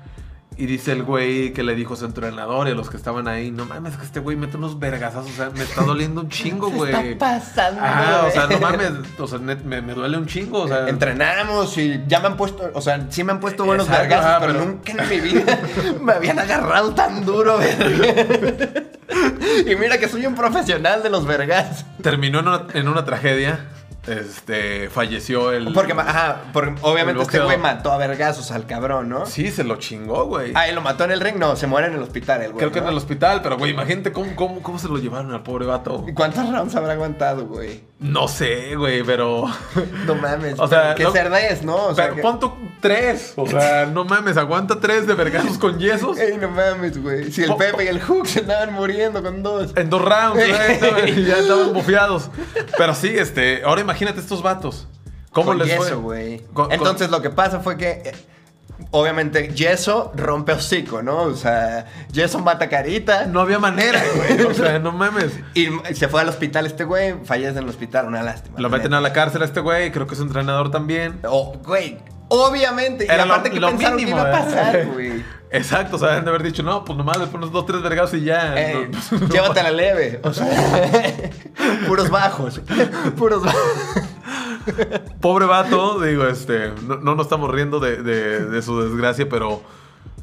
Y 0.57 0.67
dice 0.67 0.93
el 0.93 1.03
güey 1.03 1.51
que 1.51 1.63
le 1.63 1.75
dijo 1.75 1.95
a 1.95 1.97
su 1.97 2.05
entrenador 2.05 2.69
y 2.69 2.71
a 2.71 2.75
los 2.75 2.89
que 2.89 2.95
estaban 2.95 3.27
ahí, 3.27 3.51
no 3.51 3.65
mames, 3.65 3.97
que 3.97 4.05
este 4.05 4.21
güey 4.21 4.37
mete 4.37 4.55
unos 4.55 4.79
vergazazos, 4.79 5.29
o 5.31 5.35
sea, 5.35 5.49
me 5.49 5.63
está 5.63 5.83
doliendo 5.83 6.21
un 6.21 6.29
chingo, 6.29 6.69
güey. 6.71 6.93
está 6.93 7.03
pasando. 7.19 7.81
Ajá, 7.81 8.25
o 8.25 8.31
sea, 8.31 8.47
no 8.47 8.59
mames, 8.61 8.91
o 9.19 9.27
sea, 9.27 9.37
me, 9.39 9.55
me 9.55 9.93
duele 9.93 10.17
un 10.17 10.27
chingo, 10.27 10.61
o 10.61 10.67
sea. 10.69 10.87
Entrenamos 10.87 11.77
y 11.77 12.01
ya 12.07 12.21
me 12.21 12.27
han 12.27 12.37
puesto, 12.37 12.71
o 12.73 12.79
sea, 12.79 13.05
sí 13.09 13.25
me 13.25 13.33
han 13.33 13.41
puesto 13.41 13.65
buenos 13.65 13.87
Exacto, 13.87 14.09
vergazos, 14.15 14.47
pero- 14.47 14.65
nunca 14.65 14.91
en 14.93 15.09
mi 15.09 15.19
vida 15.19 15.59
me 16.01 16.13
habían 16.13 16.39
agarrado 16.39 16.93
tan 16.93 17.25
duro, 17.25 17.57
verga. 17.57 18.83
Y 19.67 19.75
mira 19.75 19.97
que 19.97 20.07
soy 20.07 20.25
un 20.25 20.35
profesional 20.35 21.03
de 21.03 21.09
los 21.09 21.25
vergazos. 21.25 21.85
Terminó 22.01 22.39
en 22.39 22.47
una, 22.47 22.67
en 22.73 22.87
una 22.87 23.03
tragedia. 23.03 23.59
Este, 24.07 24.89
falleció 24.89 25.51
el. 25.51 25.73
Porque, 25.73 25.93
ajá, 25.93 26.43
porque 26.53 26.75
obviamente 26.81 27.21
este 27.21 27.39
güey 27.39 27.57
mató 27.57 27.91
a 27.91 27.97
vergazos 27.97 28.51
al 28.51 28.65
cabrón, 28.65 29.09
¿no? 29.09 29.25
Sí, 29.25 29.51
se 29.51 29.63
lo 29.63 29.77
chingó, 29.77 30.25
güey. 30.25 30.51
Ah, 30.55 30.69
¿y 30.69 30.73
lo 30.73 30.81
mató 30.81 31.05
en 31.05 31.11
el 31.11 31.21
ring? 31.21 31.37
No, 31.37 31.55
se 31.55 31.67
muere 31.67 31.87
en 31.87 31.93
el 31.95 32.01
hospital 32.01 32.41
el 32.41 32.51
güey. 32.51 32.59
Creo 32.59 32.71
que 32.71 32.79
en 32.79 32.87
el 32.87 32.95
hospital, 32.95 33.41
pero 33.41 33.57
güey, 33.57 33.71
imagínate 33.71 34.11
cómo, 34.11 34.35
cómo, 34.35 34.61
cómo 34.61 34.79
se 34.79 34.87
lo 34.87 34.97
llevaron 34.97 35.33
al 35.33 35.43
pobre 35.43 35.65
vato. 35.65 36.05
¿Y 36.07 36.13
¿Cuántos 36.13 36.49
rounds 36.51 36.75
habrá 36.75 36.93
aguantado, 36.93 37.47
güey? 37.47 37.83
No 37.97 38.27
sé, 38.27 38.75
güey, 38.75 39.03
pero. 39.03 39.45
No 40.05 40.15
mames. 40.15 40.59
O 40.59 40.67
sea, 40.67 40.93
es, 40.93 41.63
¿no? 41.63 41.75
O 41.87 41.95
sea, 41.95 42.05
pero 42.05 42.15
que- 42.17 42.21
pon 42.21 42.39
tú 42.39 42.53
tres. 42.81 43.33
O 43.37 43.47
sea, 43.47 43.85
no 43.93 44.03
mames, 44.03 44.35
aguanta 44.37 44.79
tres 44.81 45.07
de 45.07 45.13
vergazos 45.13 45.57
con 45.57 45.79
yesos. 45.79 46.17
Ey, 46.17 46.37
no 46.37 46.49
mames, 46.49 47.01
güey. 47.01 47.31
Si 47.31 47.43
el 47.43 47.55
Pepe 47.55 47.85
y 47.85 47.87
el 47.87 48.01
Hook 48.01 48.27
se 48.27 48.39
andaban 48.41 48.73
muriendo 48.73 49.23
con 49.23 49.41
dos. 49.43 49.71
En 49.77 49.89
dos 49.89 50.01
rounds, 50.01 50.33
güey, 50.35 51.25
ya 51.25 51.37
estaban 51.37 51.73
bufeados. 51.73 52.29
Pero 52.77 52.93
sí, 52.93 53.09
este, 53.15 53.63
ahora 53.63 53.79
imagínate 53.81 54.19
estos 54.19 54.41
vatos. 54.43 54.87
¿Cómo 55.31 55.47
con 55.47 55.57
les 55.59 55.67
yeso, 55.67 55.81
fue? 55.83 55.93
güey. 55.95 56.39
Con- 56.53 56.71
Entonces 56.71 57.09
lo 57.09 57.21
que 57.21 57.29
pasa 57.29 57.59
fue 57.61 57.77
que, 57.77 57.89
eh, 58.05 58.11
obviamente, 58.91 59.49
yeso 59.53 60.11
rompe 60.15 60.51
hocico, 60.53 61.01
¿no? 61.01 61.23
O 61.23 61.35
sea, 61.35 61.85
yeso 62.11 62.39
mata 62.39 62.69
carita. 62.69 63.25
No 63.25 63.41
había 63.41 63.59
manera, 63.59 64.01
güey. 64.15 64.41
O 64.43 64.53
sea, 64.53 64.79
no 64.79 64.91
mames. 64.91 65.31
Y 65.53 65.67
se 65.93 66.07
fue 66.07 66.21
al 66.21 66.29
hospital 66.29 66.65
este 66.65 66.83
güey, 66.83 67.15
fallece 67.23 67.51
en 67.57 67.63
el 67.63 67.69
hospital, 67.69 68.07
una 68.07 68.23
lástima. 68.23 68.59
Lo 68.59 68.69
meten 68.69 68.93
a 68.93 69.01
la 69.01 69.13
cárcel 69.13 69.41
a 69.41 69.45
este 69.45 69.59
güey, 69.59 69.91
creo 69.91 70.07
que 70.07 70.15
es 70.15 70.21
entrenador 70.21 70.71
también. 70.71 71.19
Oh, 71.23 71.53
güey, 71.63 71.97
obviamente. 72.29 73.05
Era 73.05 73.17
y 73.25 73.29
aparte 73.29 73.49
lo- 73.49 73.53
que 73.55 73.59
lo 73.61 73.67
pensaron 73.69 73.95
mínimo, 73.97 74.17
que 74.17 74.21
iba 74.29 74.37
a 74.37 74.39
¿eh? 74.39 74.43
pasar, 74.45 74.85
güey. 74.93 75.23
Exacto, 75.51 75.95
o 75.95 75.99
sea, 75.99 76.09
deben 76.09 76.25
de 76.25 76.29
haber 76.31 76.43
dicho, 76.43 76.63
no, 76.63 76.83
pues 76.83 76.97
nomás 76.97 77.17
le 77.17 77.27
pones 77.27 77.49
dos, 77.49 77.65
tres 77.65 77.81
vergazos 77.81 78.15
y 78.19 78.23
ya. 78.25 78.55
Eh, 78.57 78.89
No, 79.11 79.19
no, 79.19 79.27
llévatela 79.29 79.71
leve. 79.71 80.19
O 80.23 80.33
sea, 80.33 80.47
puros 81.87 82.09
bajos. 82.09 82.59
Puros 83.15 83.41
bajos. 83.43 83.61
Pobre 85.21 85.45
vato, 85.45 85.99
digo, 86.01 86.25
este, 86.27 86.71
no, 86.87 86.97
no 86.97 87.15
nos 87.15 87.25
estamos 87.25 87.51
riendo 87.51 87.79
de, 87.79 88.01
de- 88.01 88.45
de 88.45 88.61
su 88.61 88.81
desgracia, 88.81 89.27
pero, 89.29 89.61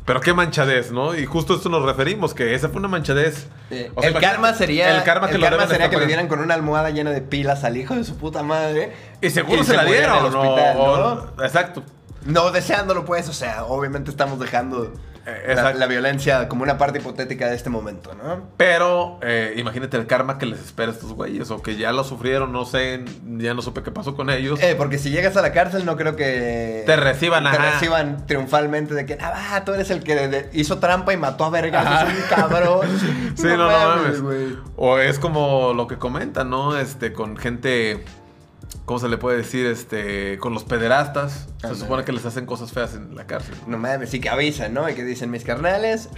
pero 0.05 0.21
qué 0.21 0.35
manchadez, 0.35 0.91
¿no? 0.93 1.15
Y 1.17 1.27
justo 1.27 1.53
a 1.55 1.57
esto 1.57 1.69
nos 1.69 1.85
referimos, 1.85 2.35
que 2.35 2.55
esa 2.55 2.69
fue 2.69 2.79
una 2.79 2.89
manchadez. 2.89 3.47
O 3.95 4.01
sea, 4.03 4.11
el 4.11 4.21
karma 4.21 4.53
sería, 4.55 4.97
el 4.97 5.03
karma 5.05 5.29
que, 5.29 5.39
lo 5.39 5.47
karma 5.49 5.67
sería 5.67 5.89
que 5.91 5.97
le 5.99 6.07
dieran 6.07 6.29
con 6.29 6.41
una 6.41 6.55
almohada 6.55 6.91
llena 6.91 7.11
de 7.11 7.21
pilas 7.23 7.65
al 7.65 7.77
hijo 7.77 7.95
de 7.95 8.05
su 8.05 8.17
puta 8.17 8.43
madre. 8.43 8.93
Y 9.21 9.31
seguro 9.31 9.63
y 9.63 9.65
se, 9.65 9.77
la 9.77 9.85
dieron, 9.85 10.27
el 10.27 10.33
¿no? 10.33 10.41
hospital, 10.43 10.77
O- 10.79 11.43
Exacto. 11.45 11.83
No 12.27 12.51
deseándolo, 12.53 13.05
pues, 13.05 13.29
o 13.29 13.33
sea, 13.33 13.65
obviamente 13.65 14.11
estamos 14.11 14.39
dejando 14.39 14.93
la, 15.25 15.53
exacto. 15.53 15.79
la 15.79 15.87
violencia 15.87 16.49
como 16.49 16.63
una 16.63 16.79
parte 16.79 16.99
hipotética 16.99 17.49
de 17.49 17.55
este 17.55 17.71
momento, 17.71 18.15
¿no? 18.15 18.49
Pero 18.57 19.19
eh, 19.23 19.55
imagínate 19.57 19.97
el 19.97 20.07
karma 20.07 20.39
que 20.39 20.47
les 20.47 20.61
espera 20.61 20.91
a 20.91 20.95
estos 20.95 21.13
güeyes, 21.13 21.51
o 21.51 21.63
que 21.63 21.77
ya 21.77 21.93
lo 21.93 22.05
sufrieron, 22.05 22.53
no 22.53 22.65
sé, 22.65 23.05
ya 23.39 23.55
no 23.55 23.63
supe 23.63 23.83
qué 23.83 23.91
pasó 23.91 24.17
con 24.17 24.31
ellos. 24.31 24.61
Eh, 24.63 24.75
porque 24.77 24.99
si 24.99 25.11
llegas 25.11 25.37
a 25.37 25.43
la 25.43 25.53
cárcel, 25.53 25.85
no 25.85 25.97
creo 25.97 26.17
que. 26.17 26.83
Te 26.87 26.97
reciban, 26.97 27.45
Te 27.45 27.51
ajá. 27.51 27.73
reciban 27.73 28.27
triunfalmente 28.27 28.95
de 28.95 29.07
que, 29.07 29.19
ah, 29.21 29.63
tú 29.65 29.73
eres 29.73 29.91
el 29.91 30.03
que 30.03 30.49
hizo 30.53 30.79
trampa 30.79 31.13
y 31.13 31.17
mató 31.17 31.45
a 31.45 31.51
vergas, 31.51 32.09
es 32.09 32.15
un 32.17 32.23
cabrón. 32.29 32.89
Sí, 33.35 33.47
no, 33.47 33.57
no 33.57 33.69
mames. 33.69 34.23
O 34.77 34.99
es 34.99 35.19
como 35.19 35.73
lo 35.75 35.87
que 35.87 35.97
comentan, 35.97 36.51
¿no? 36.51 36.77
Este, 36.77 37.13
con 37.13 37.37
gente, 37.37 38.05
¿cómo 38.85 38.99
se 38.99 39.09
le 39.09 39.19
puede 39.19 39.39
decir? 39.39 39.67
Este, 39.67 40.39
con 40.39 40.55
los 40.55 40.65
pederastas. 40.65 41.49
Se 41.61 41.75
supone 41.75 42.05
que 42.05 42.13
les 42.13 42.25
hacen 42.27 42.47
cosas 42.47 42.73
feas 42.73 42.95
en 42.95 43.15
la 43.15 43.27
cárcel. 43.27 43.55
No 43.67 43.79
mames, 43.79 44.11
sí 44.11 44.21
que 44.21 44.29
avisan, 44.29 44.75
¿no? 44.75 44.89
Y 44.89 44.95
que 44.95 45.05
dicen 45.05 45.31
mis 45.31 45.45
carnales, 45.45 46.09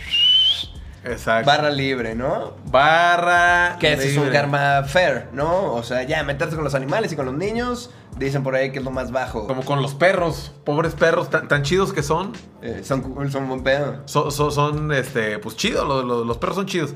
Exacto. 1.05 1.47
barra 1.47 1.71
libre, 1.71 2.15
¿no? 2.15 2.55
Barra. 2.71 3.77
Que 3.79 3.93
ese 3.93 4.11
es 4.11 4.17
un 4.17 4.31
karma 4.31 4.85
fair, 4.85 5.29
¿no? 5.33 5.75
O 5.75 5.83
sea, 5.83 6.03
ya 6.05 6.23
meterse 6.25 6.55
con 6.55 6.65
los 6.65 6.75
animales 6.75 7.13
y 7.13 7.17
con 7.17 7.27
los 7.27 7.35
niños, 7.35 7.91
dicen 8.19 8.43
por 8.43 8.55
ahí 8.55 8.73
que 8.73 8.79
es 8.79 8.85
lo 8.85 8.91
más 8.91 9.11
bajo. 9.13 9.47
Como 9.47 9.65
con 9.65 9.83
los 9.83 9.95
perros, 9.95 10.53
pobres 10.65 10.95
perros, 10.95 11.29
tan, 11.29 11.47
tan 11.47 11.63
chidos 11.63 11.93
que 11.93 12.03
son. 12.03 12.33
Eh, 12.63 12.81
son, 12.85 13.03
buen 13.13 13.63
pedo. 13.63 14.01
Son, 14.07 14.33
son, 14.33 14.51
son, 14.51 14.93
este, 14.93 15.39
pues 15.39 15.57
chidos, 15.57 15.87
lo- 15.87 16.03
lo- 16.03 16.25
los 16.25 16.39
perros 16.39 16.57
son 16.57 16.67
chidos. 16.67 16.95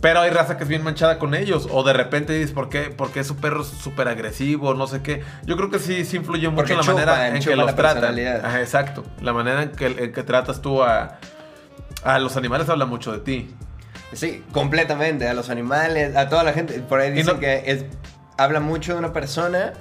Pero 0.00 0.20
hay 0.20 0.30
raza 0.30 0.56
que 0.58 0.64
es 0.64 0.68
bien 0.68 0.82
manchada 0.84 1.18
con 1.18 1.34
ellos. 1.34 1.68
O 1.72 1.82
de 1.82 1.92
repente 1.94 2.34
dices, 2.34 2.52
¿por 2.52 2.68
qué, 2.68 2.90
¿Por 2.90 3.10
qué 3.12 3.24
su 3.24 3.36
perro 3.36 3.62
es 3.62 3.68
súper 3.68 4.08
agresivo? 4.08 4.74
No 4.74 4.86
sé 4.86 5.00
qué. 5.02 5.22
Yo 5.44 5.56
creo 5.56 5.70
que 5.70 5.78
sí, 5.78 6.04
sí 6.04 6.18
influye 6.18 6.48
mucho 6.48 6.56
Porque 6.56 6.72
en 6.74 6.78
la 6.80 6.84
manera 6.84 7.28
en 7.28 7.42
que 7.42 7.56
los 7.56 7.74
tratan. 7.74 8.18
Ajá, 8.44 8.60
exacto. 8.60 9.04
La 9.22 9.32
manera 9.32 9.62
en 9.62 9.70
que, 9.72 9.86
en 9.86 10.12
que 10.12 10.22
tratas 10.22 10.60
tú 10.60 10.82
a, 10.82 11.18
a 12.04 12.18
los 12.18 12.36
animales 12.36 12.68
habla 12.68 12.84
mucho 12.84 13.10
de 13.12 13.20
ti. 13.20 13.54
Sí, 14.12 14.44
completamente. 14.52 15.26
A 15.28 15.34
los 15.34 15.48
animales, 15.48 16.14
a 16.14 16.28
toda 16.28 16.44
la 16.44 16.52
gente. 16.52 16.74
Por 16.80 17.00
ahí 17.00 17.10
dicen 17.12 17.34
no- 17.34 17.40
que 17.40 17.62
es, 17.66 17.86
habla 18.36 18.60
mucho 18.60 18.92
de 18.92 18.98
una 18.98 19.12
persona 19.14 19.72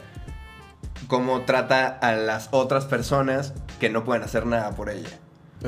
cómo 1.07 1.41
trata 1.41 1.87
a 2.01 2.13
las 2.13 2.47
otras 2.51 2.85
personas 2.85 3.53
que 3.79 3.89
no 3.89 4.03
pueden 4.05 4.23
hacer 4.23 4.45
nada 4.45 4.71
por 4.71 4.89
ella. 4.89 5.09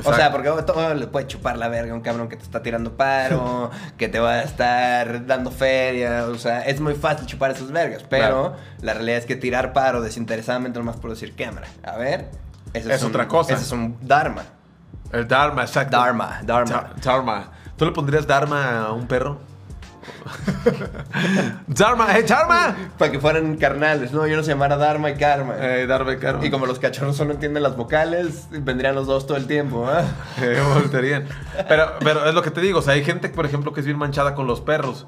O 0.06 0.14
sea, 0.14 0.32
porque 0.32 0.50
todo 0.64 0.94
le 0.94 1.08
puede 1.08 1.28
chupar 1.28 1.58
la 1.58 1.68
verga 1.68 1.94
a 1.94 1.96
un 1.96 2.02
cabrón 2.02 2.28
que 2.30 2.36
te 2.38 2.44
está 2.44 2.62
tirando 2.64 2.98
paro, 2.98 3.72
que 3.98 4.08
te 4.08 4.20
va 4.20 4.34
a 4.34 4.44
estar 4.44 5.26
dando 5.26 5.52
feria, 5.52 6.26
o 6.26 6.36
sea, 6.38 6.62
es 6.62 6.80
muy 6.80 6.96
fácil 6.96 7.26
chupar 7.28 7.52
esas 7.52 7.72
vergas, 7.72 8.04
pero 8.10 8.26
Claro. 8.28 8.56
la 8.82 8.94
realidad 8.94 9.18
es 9.20 9.26
que 9.26 9.36
tirar 9.36 9.74
paro 9.74 10.02
desinteresadamente 10.02 10.80
nomás 10.80 10.98
por 10.98 11.10
decir 11.12 11.36
cámara. 11.36 11.68
A 11.84 11.98
ver, 11.98 12.30
Ese 12.74 12.94
es 12.94 13.02
un- 13.04 13.10
otra 13.10 13.28
cosa. 13.28 13.54
Ese 13.54 13.64
es 13.64 13.72
un 13.72 13.98
Dharma. 14.02 14.44
El 15.12 15.28
Dharma, 15.28 15.62
exacto. 15.64 15.96
Dharma, 15.98 16.40
Dharma. 16.44 16.72
Dha- 16.72 16.94
Dharma. 17.04 17.52
¿Tú 17.78 17.86
le 17.86 17.92
pondrías 17.92 18.28
Dharma 18.28 18.82
a 18.88 18.92
un 18.92 19.08
perro? 19.08 19.40
Dharma, 21.68 22.18
¡eh, 22.18 22.24
Dharma! 22.24 22.76
Para 22.98 23.12
que 23.12 23.20
fueran 23.20 23.56
carnales, 23.58 24.12
¿no? 24.12 24.28
Yo 24.28 24.36
no 24.36 24.44
se 24.44 24.52
llamara 24.52 24.78
Dharma 24.78 25.10
y 25.10 25.16
Karma. 25.16 25.56
Eh, 25.58 25.86
Dharma 25.88 26.14
y 26.14 26.18
Karma. 26.18 26.46
Y 26.46 26.50
como 26.50 26.66
los 26.66 26.80
cachorros 26.80 27.16
solo 27.18 27.34
entienden 27.34 27.64
las 27.64 27.76
vocales, 27.76 28.48
vendrían 28.52 28.96
los 28.96 29.08
dos 29.08 29.28
todo 29.28 29.38
el 29.38 29.48
tiempo, 29.48 29.88
¿ah? 29.88 30.04
Eh, 30.42 30.62
voltearían. 30.74 31.26
Pero, 31.68 31.94
pero 32.00 32.26
es 32.28 32.34
lo 32.34 32.42
que 32.42 32.52
te 32.52 32.62
digo, 32.62 32.80
o 32.80 32.82
sea, 32.82 32.94
hay 32.94 33.04
gente, 33.04 33.30
por 33.30 33.46
ejemplo, 33.46 33.74
que 33.74 33.80
es 33.82 33.86
bien 33.86 33.98
manchada 33.98 34.36
con 34.36 34.48
los 34.48 34.62
perros. 34.62 35.08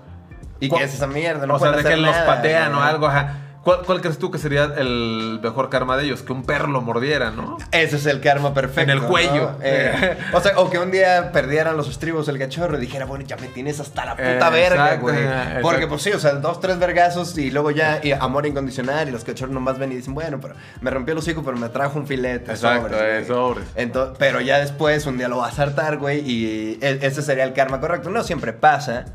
¿Y 0.59 0.67
¿Cuál- 0.69 0.79
qué 0.81 0.85
es 0.88 0.93
esa 0.93 1.07
mierda? 1.07 1.45
No 1.45 1.55
o 1.55 1.59
sea, 1.59 1.71
de 1.71 1.83
que 1.83 1.97
los 1.97 2.15
patean 2.15 2.71
¿no? 2.71 2.79
o 2.79 2.81
algo, 2.81 3.07
ajá. 3.07 3.33
¿Cuál, 3.63 3.79
cuál 3.85 3.99
crees 4.01 4.17
tú 4.17 4.31
que 4.31 4.37
sería 4.37 4.63
el 4.77 5.39
mejor 5.43 5.69
karma 5.69 5.97
de 5.97 6.05
ellos? 6.05 6.21
Que 6.23 6.31
un 6.31 6.43
perro 6.43 6.67
lo 6.67 6.81
mordiera, 6.81 7.29
¿no? 7.31 7.57
Ese 7.71 7.97
es 7.97 8.05
el 8.05 8.21
karma 8.21 8.53
perfecto. 8.53 8.81
En 8.81 8.89
el 8.89 9.01
cuello. 9.01 9.51
¿no? 9.51 9.57
Eh, 9.61 10.17
o 10.33 10.39
sea, 10.41 10.57
o 10.59 10.69
que 10.69 10.79
un 10.79 10.91
día 10.91 11.31
perdieran 11.33 11.75
los 11.75 11.89
estribos 11.89 12.27
el 12.29 12.39
cachorro 12.39 12.77
y 12.77 12.81
dijera, 12.81 13.05
bueno, 13.05 13.25
ya 13.27 13.35
me 13.37 13.47
tienes 13.47 13.79
hasta 13.79 14.05
la 14.05 14.11
puta 14.15 14.47
Eh, 14.47 14.51
verga, 14.51 14.95
güey. 14.95 15.17
exacto. 15.23 15.61
Porque, 15.61 15.87
pues 15.87 16.01
sí, 16.01 16.11
o 16.11 16.19
sea, 16.19 16.33
dos, 16.35 16.61
tres 16.61 16.79
vergazos 16.79 17.37
y 17.37 17.51
luego 17.51 17.71
ya 17.71 17.99
y 18.01 18.11
amor 18.13 18.45
incondicional 18.45 19.09
y 19.09 19.11
los 19.11 19.25
cachorros 19.25 19.53
nomás 19.53 19.77
ven 19.77 19.91
y 19.91 19.95
dicen, 19.95 20.13
bueno, 20.13 20.39
pero 20.41 20.55
me 20.81 20.89
rompió 20.89 21.11
el 21.11 21.17
hocico, 21.19 21.43
pero 21.43 21.57
me 21.57 21.67
trajo 21.69 21.99
un 21.99 22.07
filete. 22.07 22.51
Exacto, 22.51 22.89
sobres, 22.89 22.97
güey". 22.99 23.11
eh, 23.17 23.25
sobres. 23.25 23.65
Ento- 23.75 24.13
pero 24.17 24.39
ya 24.41 24.59
después 24.59 25.05
un 25.05 25.17
día 25.17 25.27
lo 25.27 25.37
vas 25.37 25.59
a 25.59 25.63
hartar, 25.63 25.97
güey, 25.97 26.19
y 26.19 26.79
e- 26.81 26.99
ese 27.01 27.21
sería 27.21 27.43
el 27.43 27.53
karma 27.53 27.79
correcto. 27.81 28.09
No 28.09 28.23
siempre 28.23 28.53
pasa. 28.53 29.05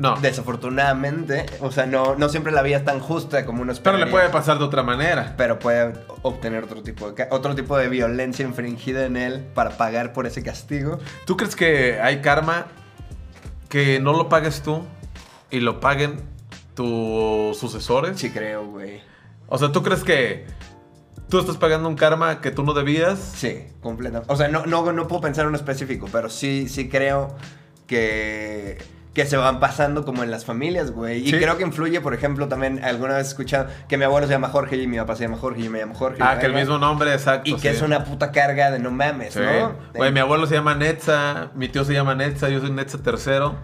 No. 0.00 0.16
Desafortunadamente, 0.20 1.46
o 1.60 1.70
sea, 1.70 1.86
no, 1.86 2.14
no 2.16 2.28
siempre 2.28 2.52
la 2.52 2.62
vida 2.62 2.78
es 2.78 2.84
tan 2.84 3.00
justa 3.00 3.44
como 3.44 3.62
uno 3.62 3.72
Pero 3.72 3.74
esperaría. 3.74 4.04
le 4.06 4.10
puede 4.10 4.28
pasar 4.30 4.58
de 4.58 4.64
otra 4.64 4.82
manera. 4.82 5.34
pero 5.36 5.58
puede 5.58 5.92
obtener 6.22 6.64
otro 6.64 6.82
tipo 6.82 7.12
de 7.12 7.28
otro 7.30 7.54
tipo 7.54 7.76
de 7.76 7.88
violencia 7.88 8.44
infringida 8.44 9.04
en 9.04 9.16
él 9.16 9.46
para 9.54 9.70
pagar 9.76 10.12
por 10.12 10.26
ese 10.26 10.42
castigo. 10.42 10.98
¿Tú 11.26 11.36
crees 11.36 11.54
que 11.54 12.00
hay 12.00 12.20
karma 12.22 12.66
que 13.68 14.00
no 14.00 14.12
lo 14.12 14.28
pagues 14.28 14.62
tú 14.62 14.84
y 15.50 15.60
lo 15.60 15.80
paguen 15.80 16.22
tus 16.74 17.58
sucesores? 17.58 18.18
Sí 18.18 18.30
creo, 18.30 18.66
güey. 18.66 19.02
O 19.48 19.58
sea, 19.58 19.70
¿tú 19.70 19.82
crees 19.82 20.02
que 20.02 20.46
tú 21.28 21.38
estás 21.38 21.56
pagando 21.56 21.88
un 21.88 21.96
karma 21.96 22.40
que 22.40 22.50
tú 22.50 22.62
no 22.62 22.72
debías? 22.72 23.18
Sí, 23.18 23.66
completamente. 23.82 24.32
O 24.32 24.36
sea, 24.36 24.48
no, 24.48 24.64
no, 24.66 24.92
no 24.92 25.06
puedo 25.08 25.20
pensar 25.20 25.42
en 25.42 25.48
uno 25.48 25.56
específico, 25.56 26.08
pero 26.10 26.30
sí, 26.30 26.68
sí 26.68 26.88
creo 26.88 27.36
que, 27.86 28.78
que 29.14 29.26
se 29.26 29.36
van 29.36 29.58
pasando 29.58 30.04
como 30.04 30.22
en 30.22 30.30
las 30.30 30.44
familias, 30.44 30.92
güey. 30.92 31.26
Y 31.26 31.30
Sí. 31.30 31.38
creo 31.38 31.56
que 31.58 31.64
influye, 31.64 32.00
por 32.00 32.14
ejemplo, 32.14 32.46
también 32.46 32.82
alguna 32.84 33.16
vez 33.16 33.26
he 33.26 33.30
escuchado 33.30 33.66
que 33.88 33.96
mi 33.98 34.04
abuelo 34.04 34.26
se 34.28 34.32
llama 34.32 34.48
Jorge 34.50 34.76
y 34.76 34.86
mi 34.86 34.98
papá 34.98 35.16
se 35.16 35.24
llama 35.24 35.36
Jorge 35.36 35.60
y 35.60 35.64
yo 35.64 35.70
me 35.72 35.80
llamo 35.80 35.94
Jorge. 35.94 36.18
Ah, 36.20 36.38
que 36.38 36.46
el 36.46 36.54
mismo 36.54 36.78
nombre, 36.78 37.12
exacto. 37.12 37.50
Y 37.50 37.56
que 37.56 37.70
es 37.70 37.82
una 37.82 38.04
puta 38.04 38.30
carga 38.30 38.70
de 38.70 38.78
no 38.78 38.90
mames, 38.92 39.34
Sí. 39.34 39.40
¿no? 39.40 39.74
Güey, 39.94 40.12
mi 40.12 40.20
abuelo 40.20 40.46
se 40.46 40.54
llama 40.54 40.74
Netza, 40.76 41.50
mi 41.56 41.68
tío 41.68 41.84
se 41.84 41.92
llama 41.92 42.14
Netza, 42.14 42.48
yo 42.50 42.60
soy 42.60 42.70
Netza 42.70 42.98
tercero. 42.98 43.56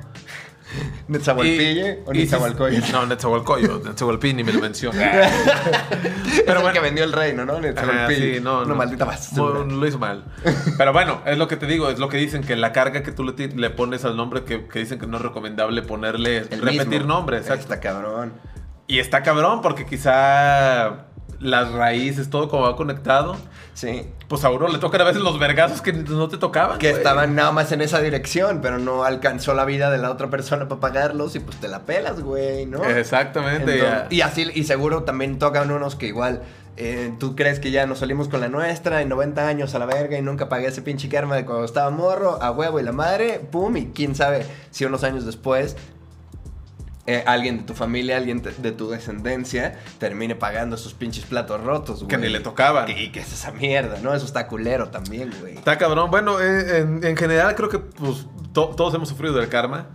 ¿Netzahualpille 1.09 2.03
o 2.07 2.13
Netzahualcoyotl? 2.13 2.93
No, 2.93 3.07
Netzahualpín, 3.07 4.37
ni 4.37 4.45
me 4.45 4.53
lo 4.53 4.61
menciona. 4.61 4.99
Pero 6.47 6.61
bueno. 6.61 6.73
que 6.73 6.81
vendió 6.81 7.05
el 7.05 7.13
reino, 7.13 7.45
¿no? 7.45 7.61
Netzahualpille. 7.61 8.35
sí, 8.37 8.41
no, 8.43 8.59
Una 8.61 8.69
no. 8.69 8.75
maldita 8.75 9.05
basura. 9.05 9.65
Lo 9.65 9.87
hizo 9.87 9.99
mal. 9.99 10.25
Pero 10.79 10.93
bueno, 10.93 11.23
es 11.27 11.39
lo 11.39 11.49
que 11.49 11.57
te 11.57 11.67
digo, 11.67 11.89
es 11.91 11.99
lo 11.99 12.09
que 12.09 12.17
dicen, 12.17 12.43
que 12.43 12.57
la 12.57 12.73
carga 12.73 13.03
que 13.03 13.13
tú 13.13 13.25
le, 13.25 13.71
pones 13.71 14.05
al 14.05 14.17
nombre, 14.17 14.45
que, 14.45 14.67
que 14.67 14.79
dicen 14.81 14.99
que 14.99 15.07
no 15.07 15.17
es 15.19 15.23
recomendable 15.23 15.83
ponerle, 15.83 16.39
El 16.39 16.61
repetir 16.63 16.89
mismo. 16.89 17.07
nombres. 17.07 17.43
exacto. 17.43 17.63
Está 17.63 17.81
cabrón. 17.81 18.33
Y 18.89 18.99
está 18.99 19.23
cabrón, 19.23 19.63
porque 19.63 19.85
quizá 19.87 21.07
las 21.41 21.73
raíces, 21.73 22.31
todo 22.31 22.49
como 22.49 22.63
va 22.65 22.77
conectado, 22.77 23.37
Sí. 23.75 24.09
pues 24.29 24.43
a 24.45 24.51
uno 24.51 24.69
le 24.69 24.79
tocan 24.79 25.01
a 25.03 25.05
veces 25.05 25.21
los 25.23 25.39
vergazos 25.39 25.83
que 25.83 25.93
no 25.93 26.29
te 26.29 26.39
tocaban. 26.39 26.79
Que 26.79 26.89
güey. 26.91 26.99
estaban 26.99 27.35
nada 27.35 27.53
más 27.53 27.73
en 27.73 27.81
esa 27.83 28.01
dirección, 28.01 28.61
pero 28.63 28.79
no 28.79 29.05
alcanzó 29.05 29.53
la 29.55 29.65
vida 29.65 29.91
de 29.91 29.99
la 29.99 30.11
otra 30.11 30.31
persona 30.31 30.69
para 30.69 30.81
pagarlos 30.81 31.37
y 31.37 31.41
pues 31.41 31.59
te 31.59 31.69
la 31.69 31.81
pelas, 31.81 32.21
güey, 32.23 32.67
¿no? 32.67 32.83
Exactamente. 32.85 33.75
Entonces- 33.81 34.07
y 34.11 34.21
así, 34.23 34.51
y 34.55 34.65
seguro 34.65 35.03
también 35.05 35.39
tocan 35.39 35.71
unos 35.71 35.95
que 35.97 36.07
igual 36.07 36.43
eh, 36.79 37.11
tú 37.19 37.35
crees 37.37 37.59
que 37.59 37.71
ya 37.71 37.87
nos 37.87 38.01
salimos 38.01 38.29
con 38.29 38.41
la 38.41 38.49
nuestra 38.49 39.01
en 39.01 39.09
90 39.09 39.49
años 39.49 39.75
a 39.75 39.79
la 39.79 39.87
verga 39.87 40.19
y 40.19 40.23
nunca 40.23 40.51
pagué 40.51 40.67
ese 40.67 40.83
pinche 40.83 41.09
karma 41.09 41.35
de 41.35 41.47
cuando 41.47 41.65
estaba 41.65 41.89
morro, 41.91 42.39
a 42.43 42.51
huevo 42.51 42.79
y 42.79 42.83
la 42.83 42.93
madre, 42.93 43.41
pum, 43.51 43.79
y 43.79 43.87
quién 43.95 44.15
sabe 44.15 44.45
si 44.71 44.85
unos 44.85 45.03
años 45.03 45.25
después 45.25 45.77
eh, 47.07 47.23
alguien 47.27 47.59
de 47.59 47.63
tu 47.65 47.75
familia, 47.75 48.17
alguien 48.17 48.43
te- 48.43 48.51
de 48.53 48.73
tu 48.73 48.89
descendencia 48.91 49.79
termine 49.99 50.35
pagando 50.35 50.77
esos 50.77 50.95
pinches 50.95 51.25
platos 51.25 51.61
rotos, 51.63 51.99
güey. 51.99 52.09
Que 52.09 52.19
ni 52.19 52.29
le 52.29 52.41
tocaban. 52.41 52.89
Y 52.91 53.11
que 53.13 53.21
es 53.21 53.33
esa 53.33 53.53
mierda, 53.53 53.99
¿no? 54.03 54.15
Eso 54.15 54.27
está 54.27 54.47
culero 54.49 54.89
también, 54.89 55.33
güey. 55.41 55.55
Está 55.55 55.79
cabrón. 55.79 56.11
Bueno, 56.11 56.41
eh, 56.41 56.79
en, 56.81 57.05
en 57.05 57.17
general 57.17 57.55
creo 57.55 57.69
que 57.69 57.79
pues, 57.79 58.27
to- 58.53 58.75
todos 58.77 58.95
hemos 58.95 59.09
sufrido 59.09 59.35
del 59.35 59.49
karma. 59.49 59.87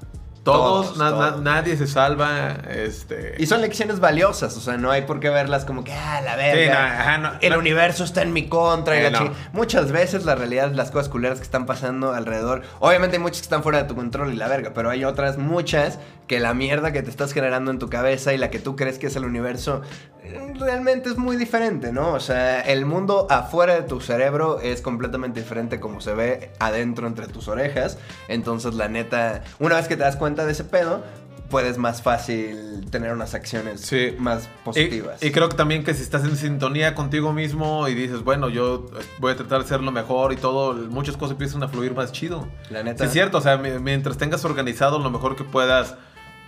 Todos, 0.44 0.94
Todos, 0.94 0.98
na- 0.98 1.12
na- 1.12 1.30
todos. 1.32 1.42
nadie 1.44 1.78
se 1.78 1.86
salva. 1.86 2.56
Este. 2.70 3.36
Y 3.38 3.46
son 3.46 3.62
lecciones 3.62 4.00
valiosas, 4.00 4.58
o 4.58 4.60
sea, 4.60 4.76
no 4.78 4.90
hay 4.90 5.04
por 5.04 5.20
qué 5.20 5.30
verlas 5.30 5.66
como 5.66 5.84
que, 5.84 5.94
ah, 5.94 6.20
la 6.22 6.32
Sí, 6.34 6.38
verga. 6.40 6.74
no, 6.74 6.80
ajá, 7.02 7.18
no, 7.20 7.32
el 7.42 7.54
no. 7.54 7.60
universo 7.60 8.04
está 8.04 8.24
en 8.24 8.34
mi 8.34 8.48
contra. 8.48 8.98
y 9.00 9.12
la 9.12 9.34
Muchas 9.54 9.92
veces 9.92 10.26
la 10.26 10.34
realidad, 10.34 10.72
las 10.74 10.90
cosas 10.90 11.10
culeras 11.10 11.38
que 11.38 11.44
están 11.44 11.68
pasando 11.68 12.14
alrededor. 12.14 12.64
Obviamente 12.80 13.18
hay 13.18 13.22
muchas 13.22 13.38
que 13.42 13.46
están 13.46 13.62
fuera 13.62 13.84
de 13.84 13.88
tu 13.88 13.96
control 13.96 14.34
y 14.34 14.36
la 14.36 14.48
verga, 14.48 14.72
pero 14.74 14.90
hay 14.90 15.06
otras 15.06 15.38
muchas 15.38 16.00
que 16.28 16.40
la 16.40 16.54
mierda 16.54 16.92
que 16.92 17.04
te 17.04 17.10
estás 17.10 17.34
generando 17.34 17.70
en 17.72 17.78
tu 17.78 17.90
cabeza 17.90 18.34
y 18.34 18.38
la 18.38 18.50
que 18.50 18.58
tú 18.60 18.76
crees 18.76 18.98
que 18.98 19.08
es 19.08 19.16
el 19.18 19.26
universo 19.26 19.82
eh, 20.24 20.54
realmente 20.58 21.10
es 21.10 21.18
muy 21.18 21.36
diferente, 21.36 21.92
¿no? 21.92 22.14
O 22.14 22.20
sea, 22.22 22.62
el 22.62 22.86
mundo 22.86 23.28
afuera 23.30 23.74
de 23.76 23.82
tu 23.82 24.00
cerebro 24.00 24.62
es 24.62 24.82
completamente 24.82 25.42
diferente 25.42 25.82
como 25.82 26.00
se 26.00 26.14
ve 26.14 26.52
adentro 26.60 27.06
entre 27.08 27.28
tus 27.28 27.50
orejas. 27.50 27.98
Entonces, 28.30 28.76
la 28.76 28.88
neta, 28.88 29.42
una 29.60 29.76
vez 29.76 29.90
que 29.90 29.98
te 29.98 30.04
das 30.04 30.16
cuenta 30.16 30.31
de 30.46 30.52
ese 30.52 30.64
pedo, 30.64 31.04
puedes 31.50 31.78
más 31.78 32.02
fácil 32.02 32.86
tener 32.92 33.12
unas 33.12 33.34
acciones 33.34 33.82
Sí. 33.82 34.16
más 34.18 34.48
positivas. 34.64 35.22
Y, 35.22 35.28
y 35.28 35.32
creo 35.32 35.50
que 35.50 35.58
también 35.58 35.84
que 35.84 35.94
si 35.94 36.02
estás 36.02 36.24
en 36.24 36.38
sintonía 36.38 36.96
contigo 36.96 37.34
mismo 37.34 37.88
y 37.90 37.94
dices, 37.94 38.24
bueno, 38.24 38.48
yo 38.48 38.86
voy 39.20 39.34
a 39.34 39.36
tratar 39.36 39.62
de 39.62 39.68
ser 39.68 39.82
lo 39.82 39.92
mejor 39.92 40.32
y 40.32 40.38
todo, 40.38 40.74
muchas 40.74 41.18
cosas 41.18 41.32
empiezan 41.34 41.62
a 41.64 41.68
fluir 41.68 41.94
más 41.94 42.12
chido. 42.14 42.48
La 42.70 42.84
neta. 42.84 43.00
Sí, 43.04 43.08
es 43.08 43.12
cierto, 43.14 43.40
o 43.40 43.42
sea, 43.42 43.58
mi- 43.58 43.80
mientras 43.80 44.18
tengas 44.18 44.46
organizado 44.46 44.98
lo 45.00 45.10
mejor 45.10 45.36
que 45.36 45.44
puedas 45.44 45.96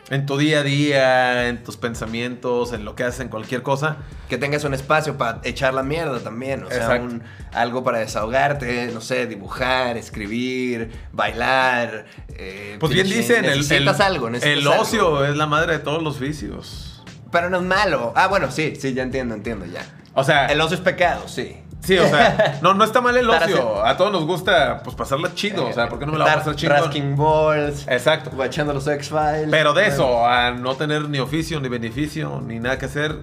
en 0.10 0.26
tu 0.26 0.38
día 0.38 0.60
a 0.60 0.64
día, 0.64 1.48
en 1.48 1.64
tus 1.64 1.78
pensamientos, 1.78 2.74
en 2.74 2.86
lo 2.86 2.96
que 2.96 3.04
haces, 3.04 3.22
en 3.22 3.30
cualquier 3.30 3.64
cosa. 3.64 3.98
Que 4.30 4.38
tengas 4.38 4.64
un 4.64 4.74
espacio 4.74 5.18
para 5.18 5.40
echar 5.44 5.74
la 5.74 5.84
mierda 5.84 6.20
también, 6.20 6.64
o 6.64 6.70
sea, 6.70 6.96
un- 7.02 7.24
algo 7.54 7.84
para 7.84 8.00
desahogarte, 8.00 8.92
no 8.94 9.02
sé, 9.02 9.28
dibujar, 9.28 9.98
escribir, 9.98 10.92
bailar. 11.12 12.06
eh, 12.36 12.78
Pues 12.80 12.94
bien 12.94 13.08
dicen, 13.08 13.46
el, 13.46 13.52
el, 13.72 13.88
algo, 14.02 14.28
el 14.28 14.68
algo. 14.68 14.82
ocio 14.82 15.26
es 15.26 15.36
la 15.38 15.46
madre 15.48 15.74
de 15.74 15.80
todos 15.80 16.02
los 16.04 16.20
vicios. 16.20 17.04
Pero 17.32 17.50
no 17.50 17.58
es 17.58 17.64
malo. 17.64 18.14
Ah, 18.16 18.28
bueno, 18.28 18.52
sí, 18.52 18.76
sí, 18.80 18.94
ya 18.94 19.04
entiendo, 19.04 19.34
entiendo 19.36 19.66
ya. 19.66 19.84
O 20.14 20.24
sea, 20.24 20.46
El 20.48 20.62
ocio 20.62 20.76
es 20.76 20.82
pecado, 20.82 21.28
sí. 21.28 21.58
Sí, 21.84 21.98
o 21.98 22.08
sea, 22.08 22.60
no, 22.62 22.74
no 22.74 22.84
está 22.84 23.02
mal 23.02 23.16
el 23.18 23.30
ocio. 23.30 23.86
A 23.86 23.96
todos 23.98 24.12
nos 24.12 24.26
gusta 24.26 24.82
pues 24.84 24.96
pasarla 24.96 25.34
chido, 25.34 25.68
o 25.68 25.74
sea, 25.74 25.88
¿por 25.88 26.00
qué 26.00 26.06
no 26.06 26.14
me 26.14 26.18
la 26.18 26.26
voy 26.26 26.34
a 26.34 26.38
pasar 26.38 26.56
chido? 26.56 26.74
Rasking 26.74 27.16
balls, 27.16 27.88
Exacto. 27.88 28.32
guachando 28.34 28.74
los 28.74 28.88
X-Files. 28.88 29.48
Pero 29.50 29.74
de 29.74 29.88
eso, 29.88 30.26
a 30.26 30.52
no 30.52 30.76
tener 30.76 31.10
ni 31.10 31.20
oficio, 31.20 31.60
ni 31.60 31.70
beneficio, 31.70 32.42
ni 32.46 32.60
nada 32.60 32.78
que 32.78 32.86
hacer, 32.86 33.18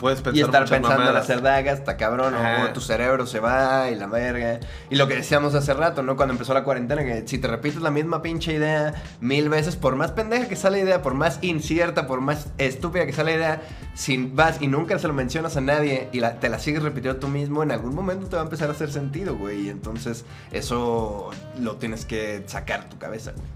puedes 0.00 0.20
pensar 0.22 0.36
Y 0.36 0.40
estar 0.40 0.64
pensando 0.68 1.10
en 1.10 1.16
hacer 1.16 1.42
dagas, 1.42 1.78
está 1.78 1.96
cabrón, 1.98 2.34
Ajá. 2.34 2.64
o 2.64 2.72
tu 2.72 2.80
cerebro 2.80 3.26
se 3.26 3.38
va 3.38 3.90
y 3.90 3.94
la 3.94 4.06
verga. 4.06 4.58
Y 4.88 4.96
lo 4.96 5.06
que 5.06 5.14
decíamos 5.14 5.54
hace 5.54 5.74
rato, 5.74 6.02
¿no? 6.02 6.16
Cuando 6.16 6.32
empezó 6.32 6.54
la 6.54 6.64
cuarentena, 6.64 7.04
que 7.04 7.22
si 7.28 7.36
te 7.38 7.46
repites 7.46 7.82
la 7.82 7.90
misma 7.90 8.22
pinche 8.22 8.54
idea 8.54 8.94
mil 9.20 9.48
veces, 9.50 9.76
por 9.76 9.94
más 9.96 10.10
pendeja 10.12 10.48
que 10.48 10.56
sea 10.56 10.70
la 10.70 10.78
idea, 10.78 11.02
por 11.02 11.12
más 11.14 11.38
incierta, 11.42 12.06
por 12.06 12.20
más 12.22 12.48
estúpida 12.58 13.04
que 13.06 13.12
sea 13.12 13.24
la 13.24 13.32
idea, 13.32 13.62
si 13.94 14.16
vas 14.32 14.60
y 14.62 14.66
nunca 14.66 14.98
se 14.98 15.06
lo 15.06 15.12
mencionas 15.12 15.56
a 15.58 15.60
nadie 15.60 16.08
y 16.12 16.20
la- 16.20 16.40
te 16.40 16.48
la 16.48 16.58
sigues 16.58 16.82
repitiendo 16.82 17.20
tú 17.20 17.28
mismo, 17.28 17.62
en 17.62 17.70
algún 17.70 17.94
momento 17.94 18.26
te 18.26 18.36
va 18.36 18.42
a 18.42 18.44
empezar 18.46 18.68
a 18.70 18.72
hacer 18.72 18.90
sentido, 18.90 19.36
güey. 19.36 19.66
Y 19.66 19.68
entonces 19.68 20.24
eso 20.52 21.30
lo 21.60 21.76
tienes 21.76 22.06
que 22.06 22.42
sacar 22.46 22.88
tu 22.88 22.98
cabeza, 22.98 23.32
güey. 23.32 23.46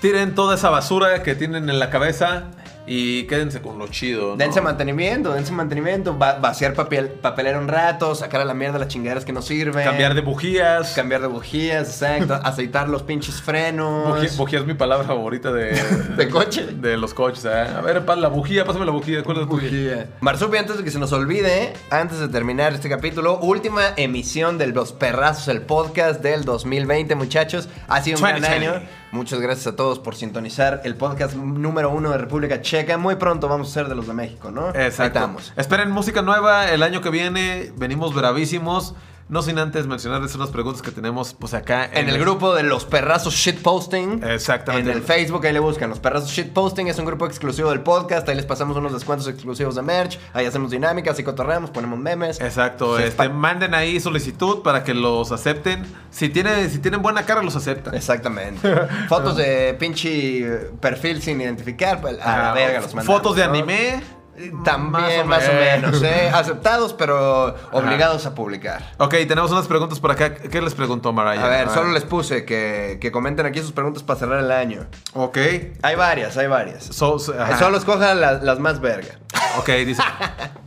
Tiren 0.00 0.34
toda 0.34 0.54
esa 0.54 0.70
basura 0.70 1.22
que 1.24 1.34
tienen 1.34 1.68
en 1.70 1.78
la 1.80 1.90
cabeza 1.90 2.44
y 2.88 3.24
quédense 3.24 3.60
con 3.60 3.78
lo 3.78 3.86
chido. 3.88 4.30
¿no? 4.30 4.36
Dense 4.36 4.60
mantenimiento, 4.60 5.32
dense 5.34 5.52
mantenimiento, 5.52 6.18
va- 6.18 6.38
vaciar 6.38 6.72
papel, 6.74 7.08
papelera 7.08 7.58
un 7.58 7.68
rato, 7.68 8.14
sacar 8.14 8.40
a 8.40 8.44
la 8.44 8.54
mierda 8.54 8.78
las 8.78 8.88
chingaderas 8.88 9.24
que 9.24 9.32
no 9.32 9.42
sirven. 9.42 9.84
Cambiar 9.84 10.14
de 10.14 10.22
bujías. 10.22 10.94
Cambiar 10.94 11.20
de 11.20 11.26
bujías, 11.28 11.88
exacto. 11.88 12.34
aceitar 12.42 12.88
los 12.88 13.02
pinches 13.02 13.42
frenos. 13.42 14.14
Bujía, 14.16 14.30
bujía 14.36 14.58
es 14.60 14.66
mi 14.66 14.74
palabra 14.74 15.06
favorita 15.06 15.52
de, 15.52 15.72
De 16.16 16.28
coche. 16.28 16.66
de 16.72 16.96
los 16.96 17.12
coches. 17.14 17.44
¿eh? 17.44 17.50
A 17.76 17.80
ver, 17.82 18.04
pa, 18.04 18.16
la 18.16 18.28
bujía, 18.28 18.64
pásame 18.64 18.84
la 18.86 18.92
bujía. 18.92 19.22
¿Cuál 19.22 19.38
es 19.38 19.42
la 19.44 19.48
tuya? 19.50 20.06
Marsupi, 20.20 20.56
antes 20.56 20.78
de 20.78 20.84
que 20.84 20.90
se 20.90 20.98
nos 20.98 21.12
olvide, 21.12 21.74
antes 21.90 22.18
de 22.18 22.28
terminar 22.28 22.72
este 22.72 22.88
capítulo, 22.88 23.38
última 23.40 23.82
emisión 23.96 24.56
de 24.58 24.68
Los 24.68 24.92
Perrazos, 24.92 25.48
el 25.48 25.60
podcast 25.62 26.22
del 26.22 26.44
2020, 26.44 27.14
muchachos. 27.16 27.68
Ha 27.88 28.02
sido 28.02 28.16
un 28.18 28.22
gran 28.24 28.40
2020. 28.40 28.76
año. 28.78 28.88
Muchas 29.10 29.40
gracias 29.40 29.66
a 29.66 29.76
todos 29.76 29.98
por 29.98 30.14
sintonizar 30.14 30.82
el 30.84 30.94
podcast 30.94 31.34
número 31.34 31.90
uno 31.90 32.10
de 32.10 32.18
República 32.18 32.60
Checa. 32.60 32.98
Muy 32.98 33.16
pronto 33.16 33.48
vamos 33.48 33.70
a 33.70 33.72
ser 33.72 33.88
de 33.88 33.94
los 33.94 34.06
de 34.06 34.12
México, 34.12 34.50
¿no? 34.50 34.68
Exacto. 34.74 35.30
Esperen 35.56 35.90
música 35.90 36.20
nueva 36.20 36.70
el 36.70 36.82
año 36.82 37.00
que 37.00 37.08
viene. 37.08 37.72
Venimos 37.76 38.14
bravísimos. 38.14 38.94
No 39.28 39.42
sin 39.42 39.58
antes 39.58 39.86
mencionarles 39.86 40.34
unas 40.34 40.48
preguntas 40.48 40.80
que 40.80 40.90
tenemos 40.90 41.34
pues 41.34 41.52
acá 41.52 41.84
En 41.92 42.08
el 42.08 42.18
grupo 42.18 42.54
de 42.54 42.62
los 42.62 42.86
perrazos 42.86 43.34
shitposting. 43.34 44.22
Exactamente. 44.24 44.90
En 44.90 44.96
el 44.96 45.02
Facebook, 45.02 45.44
ahí 45.44 45.52
le 45.52 45.58
buscan 45.58 45.90
los 45.90 46.00
perrazos 46.00 46.30
shitposting. 46.30 46.88
Es 46.88 46.98
un 46.98 47.04
grupo 47.04 47.26
exclusivo 47.26 47.68
del 47.68 47.80
podcast. 47.80 48.26
Ahí 48.28 48.36
les 48.36 48.46
pasamos 48.46 48.76
unos 48.78 48.92
descuentos 48.92 49.28
exclusivos 49.28 49.74
de 49.74 49.82
merch. 49.82 50.18
Ahí 50.32 50.46
hacemos 50.46 50.70
dinámicas 50.70 51.18
y 51.18 51.24
cotorreamos, 51.24 51.70
ponemos 51.70 51.98
memes. 51.98 52.40
Exacto, 52.40 52.98
este, 52.98 53.28
manden 53.28 53.74
ahí 53.74 54.00
solicitud 54.00 54.62
para 54.62 54.82
que 54.82 54.94
los 54.94 55.30
acepten. 55.30 55.84
Si, 56.10 56.30
tiene, 56.30 56.68
si 56.70 56.78
tienen 56.78 57.02
buena 57.02 57.26
cara, 57.26 57.42
los 57.42 57.54
aceptan. 57.54 57.94
Exactamente. 57.94 58.66
Fotos 59.08 59.36
de 59.36 59.76
pinche 59.78 60.70
perfil 60.80 61.20
sin 61.20 61.40
identificar. 61.40 62.00
pues, 62.00 62.18
A 62.22 62.38
la 62.38 62.52
verga 62.54 62.80
los 62.80 62.94
mandamos, 62.94 63.06
Fotos 63.22 63.36
de 63.36 63.44
¿no? 63.44 63.50
anime. 63.50 64.17
También, 64.64 65.26
más 65.26 65.48
o, 65.48 65.52
menos, 65.52 66.02
¿eh? 66.02 66.30
Aceptados, 66.34 66.92
pero 66.94 67.54
obligados 67.72 68.26
a 68.26 68.34
publicar. 68.34 68.92
Ok, 68.98 69.14
tenemos 69.26 69.50
unas 69.50 69.66
preguntas 69.66 69.98
por 70.00 70.10
acá. 70.10 70.34
¿Qué 70.34 70.60
les 70.60 70.74
preguntó 70.74 71.12
Mariah? 71.12 71.44
A 71.44 71.48
ver, 71.48 71.68
solo 71.70 71.92
les 71.92 72.04
puse 72.04 72.44
que, 72.44 72.98
que 73.00 73.10
comenten 73.10 73.46
aquí 73.46 73.60
sus 73.60 73.72
preguntas 73.72 74.02
para 74.02 74.18
cerrar 74.18 74.40
el 74.40 74.50
año. 74.52 74.86
Ok. 75.14 75.38
Hay 75.82 75.96
varias, 75.96 76.36
hay 76.36 76.46
varias. 76.46 76.84
So- 76.84 77.18
so- 77.18 77.34
ajá. 77.40 77.58
Solo 77.58 77.76
escoja 77.78 78.14
las, 78.14 78.42
las 78.42 78.58
más 78.58 78.80
verga. 78.80 79.18
Ok, 79.58 79.68
dice. 79.86 80.02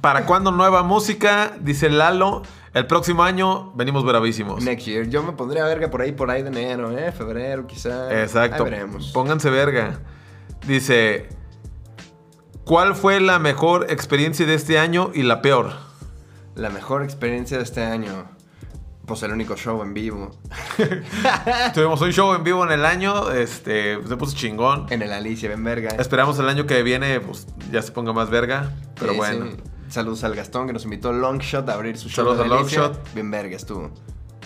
¿Para 0.02 0.26
cuándo 0.26 0.52
nueva 0.52 0.84
música? 0.84 1.52
Dice 1.60 1.90
Lalo. 1.90 2.44
El 2.74 2.88
próximo 2.88 3.24
año 3.24 3.74
venimos 3.74 4.06
bravísimos. 4.06 4.64
Next 4.64 4.86
year. 4.88 5.06
Yo 5.08 5.24
me 5.24 5.34
pondría 5.34 5.66
verga 5.66 5.90
por 5.90 6.02
ahí, 6.02 6.14
por 6.14 6.32
ahí 6.32 6.42
de 6.42 6.48
enero, 6.50 6.98
¿eh? 6.98 7.12
Febrero, 7.12 7.68
quizá. 7.68 8.22
Exacto. 8.22 8.64
Ahí 8.64 8.70
veremos. 8.72 9.12
Pónganse 9.12 9.50
verga. 9.50 10.00
Dice. 10.66 11.28
¿Cuál 12.72 12.96
fue 12.96 13.20
la 13.20 13.38
mejor 13.38 13.88
experiencia 13.90 14.46
de 14.46 14.54
este 14.54 14.80
año 14.80 15.12
y 15.14 15.24
la 15.24 15.42
peor? 15.42 15.74
La 16.56 16.70
mejor 16.70 17.04
experiencia 17.04 17.58
de 17.58 17.64
este 17.64 17.84
año. 17.84 18.30
Pues 19.06 19.22
el 19.24 19.34
único 19.34 19.58
show 19.58 19.82
en 19.84 19.94
vivo. 19.94 20.32
Tuvimos 21.74 22.00
un 22.00 22.14
show 22.14 22.34
en 22.34 22.46
vivo 22.46 22.64
en 22.64 22.72
el 22.72 22.86
año. 22.86 23.30
Este. 23.32 24.02
Se 24.08 24.16
puso 24.16 24.38
chingón. 24.38 24.86
En 24.90 25.02
el 25.02 25.12
Alicia, 25.12 25.50
ven 25.50 25.66
verga. 25.66 25.90
Esperamos 26.00 26.40
el 26.40 26.48
año 26.48 26.66
que 26.66 26.82
viene, 26.82 27.20
pues 27.20 27.46
ya 27.74 27.82
se 27.82 27.92
ponga 27.92 28.14
más 28.14 28.30
verga. 28.30 28.72
Pero 28.98 29.12
Sí, 29.12 29.18
bueno. 29.18 29.48
sí. 29.48 29.58
Saludos 29.90 30.24
al 30.24 30.34
Gastón 30.34 30.68
que 30.68 30.72
nos 30.72 30.86
invitó 30.86 31.12
Longshot 31.12 31.68
a 31.68 31.74
abrir 31.74 31.98
su 31.98 32.08
show. 32.08 32.24
Saludos 32.26 32.40
a. 32.46 32.48
Longshot. 32.48 33.14
Bien 33.14 33.30
verga 33.30 33.58
estuvo. 33.58 33.92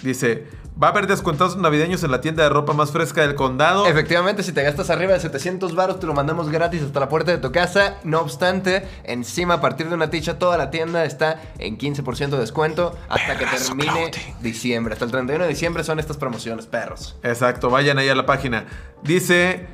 Dice, 0.06 0.46
va 0.82 0.90
a 0.90 0.92
haber 0.92 1.08
descuentos 1.08 1.58
navideños 1.58 2.04
en 2.04 2.12
la 2.12 2.22
tienda 2.22 2.44
de 2.44 2.50
ropa 2.50 2.74
más 2.74 2.92
fresca 2.92 3.22
del 3.22 3.34
condado. 3.34 3.88
Efectivamente, 3.88 4.44
si 4.44 4.52
te 4.52 4.62
gastas 4.62 4.92
arriba 4.92 5.14
de 5.14 5.20
700 5.20 5.74
baros, 5.74 6.00
te 6.00 6.06
lo 6.06 6.14
mandamos 6.14 6.52
gratis 6.52 6.84
hasta 6.84 7.00
la 7.00 7.10
puerta 7.10 7.32
de 7.32 7.40
tu 7.40 7.52
casa. 7.52 7.96
No 8.04 8.20
obstante, 8.20 8.88
encima, 9.04 9.56
a 9.56 9.62
partir 9.62 9.90
de 9.90 9.96
una 9.96 10.12
ticha, 10.12 10.38
toda 10.38 10.58
la 10.58 10.70
tienda 10.70 11.06
está 11.06 11.42
en 11.58 11.80
15% 11.80 12.30
de 12.30 12.38
descuento 12.38 12.96
hasta 13.10 13.36
que 13.36 13.48
termine 13.48 14.12
diciembre. 14.42 14.94
Hasta 14.94 15.06
el 15.06 15.12
31 15.12 15.44
de 15.44 15.50
diciembre 15.50 15.84
son 15.84 16.00
estas 16.00 16.18
promociones, 16.18 16.68
perros. 16.68 17.18
Exacto, 17.24 17.72
vayan 17.72 17.98
ahí 17.98 18.10
a 18.10 18.16
la 18.16 18.28
página. 18.28 18.66
Dice, 19.02 19.66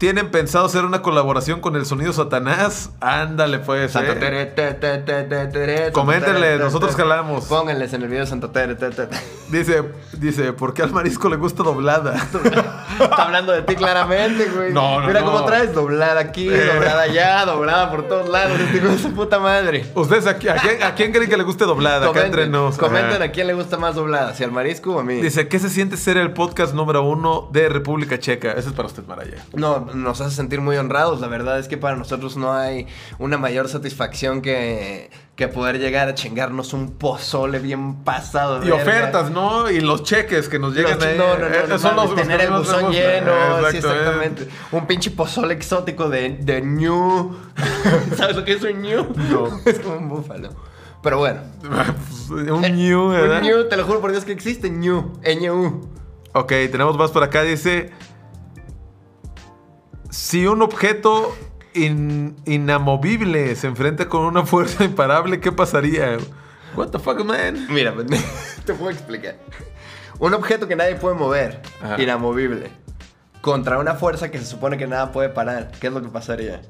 ¿tienen 0.00 0.30
pensado 0.30 0.64
hacer 0.64 0.86
una 0.86 1.02
colaboración 1.02 1.60
con 1.60 1.76
el 1.76 1.84
sonido 1.84 2.14
Satanás? 2.14 2.90
Ándale 3.00 3.58
pues. 3.58 3.92
Santa 3.92 4.12
eh. 4.12 4.16
Tere, 4.16 4.46
te, 4.46 4.72
te, 4.72 4.98
te, 4.98 5.92
Coméntenle, 5.92 6.58
nosotros 6.58 6.96
jalamos. 6.96 7.44
Pónganles 7.44 7.92
en 7.92 8.02
el 8.02 8.08
video 8.08 8.24
Santa 8.26 8.50
Tere, 8.50 8.74
te, 8.76 8.88
te, 8.90 9.06
te. 9.06 9.16
Dice, 9.50 9.84
dice, 10.14 10.54
¿por 10.54 10.72
qué 10.72 10.82
al 10.82 10.90
marisco 10.90 11.28
le 11.28 11.36
gusta 11.36 11.62
doblada? 11.62 12.14
Está 13.00 13.24
hablando 13.24 13.52
de 13.52 13.62
ti 13.62 13.74
claramente, 13.76 14.46
güey. 14.46 14.72
No, 14.72 15.00
no, 15.00 15.06
Mira 15.06 15.20
no. 15.20 15.26
cómo 15.26 15.44
traes 15.44 15.74
doblada 15.74 16.18
aquí, 16.20 16.48
Eh. 16.48 16.70
doblada 16.74 17.02
allá, 17.02 17.44
doblada 17.44 17.90
por 17.90 18.08
todos 18.08 18.28
lados. 18.28 18.58
Este 18.58 18.78
hijo 18.78 18.88
de 18.88 18.98
su 18.98 19.12
puta 19.12 19.38
madre. 19.38 19.84
¿Ustedes 19.94 20.26
a, 20.26 20.38
qui- 20.38 20.50
a 20.50 20.54
quién, 20.56 20.82
a 20.82 20.94
quién 20.94 21.12
creen 21.12 21.28
que 21.28 21.36
le 21.36 21.44
guste 21.44 21.64
doblada? 21.66 22.08
Acá 22.08 22.24
entre 22.24 22.46
nos. 22.46 22.78
comenten 22.78 23.22
a 23.22 23.30
quién 23.30 23.46
le 23.46 23.52
gusta 23.54 23.76
más 23.76 23.94
doblada, 23.96 24.34
si 24.34 24.44
al 24.44 24.50
marisco 24.52 24.94
o 24.94 25.00
a 25.00 25.04
mí. 25.04 25.16
Dice, 25.20 25.46
¿qué 25.48 25.58
se 25.58 25.68
siente 25.68 25.96
ser 25.98 26.16
el 26.16 26.32
podcast 26.32 26.72
número 26.74 27.02
uno 27.02 27.48
de 27.52 27.68
República 27.68 28.18
Checa? 28.18 28.52
Ese 28.52 28.68
es 28.70 28.74
para 28.74 28.86
usted, 28.88 29.04
Maraya. 29.06 29.44
No, 29.52 29.89
nos 29.94 30.20
hace 30.20 30.34
sentir 30.36 30.60
muy 30.60 30.76
honrados. 30.76 31.20
La 31.20 31.26
verdad 31.28 31.58
es 31.58 31.68
que 31.68 31.76
para 31.76 31.96
nosotros 31.96 32.36
no 32.36 32.52
hay 32.52 32.86
una 33.18 33.38
mayor 33.38 33.68
satisfacción 33.68 34.42
que, 34.42 35.10
que 35.36 35.48
poder 35.48 35.78
llegar 35.78 36.08
a 36.08 36.14
chingarnos 36.14 36.72
un 36.72 36.92
pozole 36.92 37.58
bien 37.58 37.96
pasado. 38.04 38.58
Y 38.64 38.70
verga. 38.70 38.76
ofertas, 38.82 39.30
¿no? 39.30 39.70
Y 39.70 39.80
los 39.80 40.02
cheques 40.02 40.48
que 40.48 40.58
nos 40.58 40.74
llegan 40.74 41.02
ahí. 41.02 41.16
no, 41.18 41.36
no, 41.38 41.48
no, 41.48 41.54
Eh, 41.54 41.64
no, 41.68 41.78
son 41.78 41.96
los- 41.96 42.14
tener 42.14 42.40
el 42.40 42.50
buzón 42.50 42.90
lleno, 42.92 43.32
sí, 43.70 43.76
eh. 43.76 43.78
exactamente. 43.78 44.48
Un 44.72 44.86
pinche 44.86 45.10
pozole 45.10 45.54
exótico 45.54 46.08
de, 46.08 46.38
de 46.40 46.60
ñu. 46.62 47.36
¿Sabes 48.16 48.36
lo 48.36 48.44
que 48.44 48.52
es 48.54 48.62
un 48.62 48.82
ñu? 48.82 49.06
No. 49.30 49.60
es 49.64 49.78
como 49.80 49.96
un 49.96 50.08
búfalo. 50.08 50.50
Pero 51.02 51.16
bueno. 51.18 51.40
un 52.30 52.60
new, 52.60 53.08
¿verdad? 53.08 53.38
Un 53.42 53.48
ñu, 53.48 53.64
te 53.68 53.76
lo 53.76 53.84
juro 53.84 54.00
por 54.00 54.10
Dios 54.12 54.24
que 54.24 54.32
existe 54.32 54.68
ñu. 54.68 55.12
Ñu. 55.40 55.80
Ok, 56.34 56.48
tenemos 56.70 56.96
más 56.98 57.10
por 57.10 57.22
acá. 57.22 57.42
Dice: 57.42 57.90
Si 60.10 60.46
un 60.46 60.62
objeto 60.62 61.36
in- 61.74 62.36
inamovible 62.46 63.54
se 63.56 63.66
enfrenta 63.68 64.08
con 64.08 64.22
una 64.24 64.44
fuerza 64.44 64.84
imparable, 64.90 65.40
¿qué 65.40 65.52
pasaría? 65.52 66.18
What 66.76 66.88
the 66.90 66.98
fuck, 66.98 67.24
man? 67.24 67.66
Mira, 67.68 67.94
te 68.64 68.74
puedo 68.74 68.90
explicar. 68.90 69.36
Un 70.18 70.34
objeto 70.34 70.68
que 70.68 70.76
nadie 70.76 70.96
puede 70.96 71.14
mover, 71.16 71.62
Ajá. 71.82 72.00
inamovible, 72.00 72.70
contra 73.40 73.78
una 73.78 73.94
fuerza 73.94 74.30
que 74.30 74.38
se 74.38 74.44
supone 74.46 74.76
que 74.76 74.86
nada 74.86 75.12
puede 75.12 75.30
parar. 75.30 75.70
¿Qué 75.80 75.86
es 75.86 75.92
lo 75.92 76.02
que 76.02 76.08
pasaría? 76.08 76.60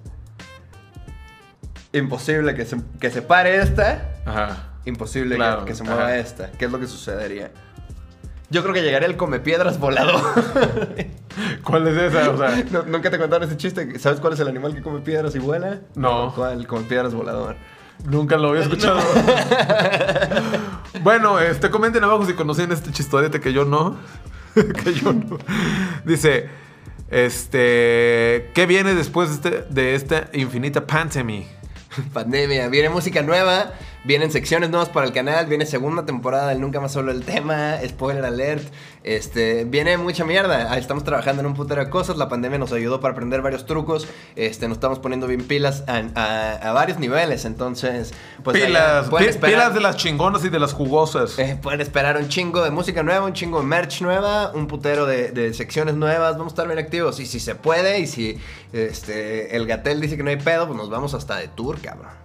Imposible 1.92 2.54
que 2.54 2.64
se, 2.64 2.76
que 3.00 3.10
se 3.10 3.22
pare 3.22 3.56
esta. 3.56 4.12
Ajá. 4.24 4.66
Imposible 4.84 5.36
que- 5.66 5.74
se 5.74 5.82
mueva 5.82 6.04
ajá. 6.04 6.16
esta. 6.16 6.52
¿Qué 6.52 6.66
es 6.66 6.70
lo 6.70 6.78
que 6.78 6.86
sucedería? 6.86 7.50
Yo 8.50 8.62
creo 8.62 8.74
que 8.74 8.82
llegaría 8.82 9.06
el 9.08 9.16
come 9.16 9.38
piedras 9.40 9.78
volador. 9.78 10.20
¿Cuál 11.64 11.86
es 11.88 11.96
esa? 11.96 12.30
O 12.30 12.36
sea, 12.36 12.64
No, 12.72 12.82
¿Nunca 12.82 13.10
te 13.10 13.18
contaron 13.18 13.46
ese 13.48 13.56
chiste? 13.56 13.98
¿Sabes 13.98 14.18
cuál 14.20 14.32
es 14.32 14.40
el 14.40 14.48
animal 14.48 14.74
que 14.74 14.82
come 14.82 15.00
piedras 15.00 15.34
y 15.36 15.38
vuela? 15.38 15.80
No. 15.94 16.32
¿Cuál? 16.34 16.66
Come 16.66 16.84
piedras 16.84 17.14
volador. 17.14 17.56
nunca 18.04 18.36
lo 18.36 18.48
había 18.48 18.62
escuchado. 18.66 19.00
bueno, 21.02 21.38
este, 21.40 21.70
comenten 21.70 22.04
abajo 22.04 22.26
si 22.26 22.34
conocían 22.34 22.72
este 22.72 22.90
chistorete 22.92 23.40
que 23.40 23.52
yo 23.52 23.64
no. 23.64 23.96
que 24.54 24.92
yo 24.94 25.12
no. 25.12 25.38
Dice, 26.04 26.48
este, 27.08 28.50
¿qué 28.54 28.66
viene 28.66 28.94
después 28.94 29.28
de, 29.28 29.34
este- 29.34 29.64
de 29.72 29.94
esta 29.94 30.28
infinita 30.32 30.86
pandemia? 30.86 31.46
Pandemia. 32.12 32.68
Viene 32.68 32.88
música 32.88 33.22
nueva, 33.22 33.72
vienen 34.04 34.30
secciones 34.30 34.70
nuevas 34.70 34.88
para 34.88 35.06
el 35.06 35.12
canal, 35.12 35.46
viene 35.46 35.66
segunda 35.66 36.04
temporada 36.06 36.48
del 36.48 36.60
Nunca 36.60 36.80
Más 36.80 36.92
Solo 36.92 37.10
el 37.12 37.22
Tema, 37.24 37.76
spoiler 37.86 38.24
alert. 38.24 38.64
Este, 39.02 39.64
viene 39.64 39.96
mucha 39.96 40.24
mierda. 40.26 40.70
Ahí 40.70 40.78
Estamos 40.80 41.04
trabajando 41.04 41.40
en 41.40 41.46
un 41.46 41.54
putero 41.54 41.82
de 41.82 41.90
cosas. 41.90 42.18
La 42.18 42.28
pandemia 42.28 42.58
nos 42.58 42.70
ayudó 42.72 43.00
para 43.00 43.12
aprender 43.12 43.40
varios 43.40 43.64
trucos. 43.64 44.06
Este, 44.36 44.68
nos 44.68 44.76
estamos 44.76 44.98
poniendo 44.98 45.26
bien 45.26 45.42
pilas 45.44 45.84
a, 45.86 46.02
a- 46.14 46.52
a 46.68 46.72
varios 46.72 46.98
niveles. 46.98 47.44
Entonces, 47.46 48.12
pues 48.44 48.62
pilas, 48.62 49.08
pueden 49.08 49.28
pi- 49.28 49.34
esperar- 49.34 49.50
pilas 49.52 49.74
de 49.74 49.80
las 49.80 49.96
chingonas 49.96 50.44
y 50.44 50.50
de 50.50 50.58
las 50.58 50.74
jugosas. 50.74 51.38
Eh, 51.38 51.58
pueden 51.62 51.80
esperar 51.80 52.16
un 52.18 52.28
chingo 52.28 52.62
de 52.62 52.70
música 52.70 53.02
nueva, 53.02 53.24
un 53.24 53.32
chingo 53.32 53.60
de 53.60 53.66
merch 53.66 54.02
nueva, 54.02 54.52
un 54.52 54.66
putero 54.66 55.06
de, 55.06 55.30
de 55.32 55.54
secciones 55.54 55.94
nuevas. 55.94 56.32
Vamos 56.36 56.52
a 56.52 56.54
estar 56.54 56.66
bien 56.66 56.78
activos. 56.78 57.20
Y 57.20 57.26
si 57.26 57.40
se 57.40 57.54
puede, 57.54 58.00
y 58.00 58.06
si 58.06 58.38
este, 58.74 59.56
el 59.56 59.66
Gatel 59.66 60.00
dice 60.00 60.16
que 60.18 60.22
no 60.22 60.30
hay 60.30 60.36
pedo, 60.36 60.66
pues 60.66 60.76
nos 60.76 60.90
vamos 60.90 61.14
hasta 61.14 61.36
de 61.36 61.48
tour, 61.48 61.80
cabrón. 61.80 62.19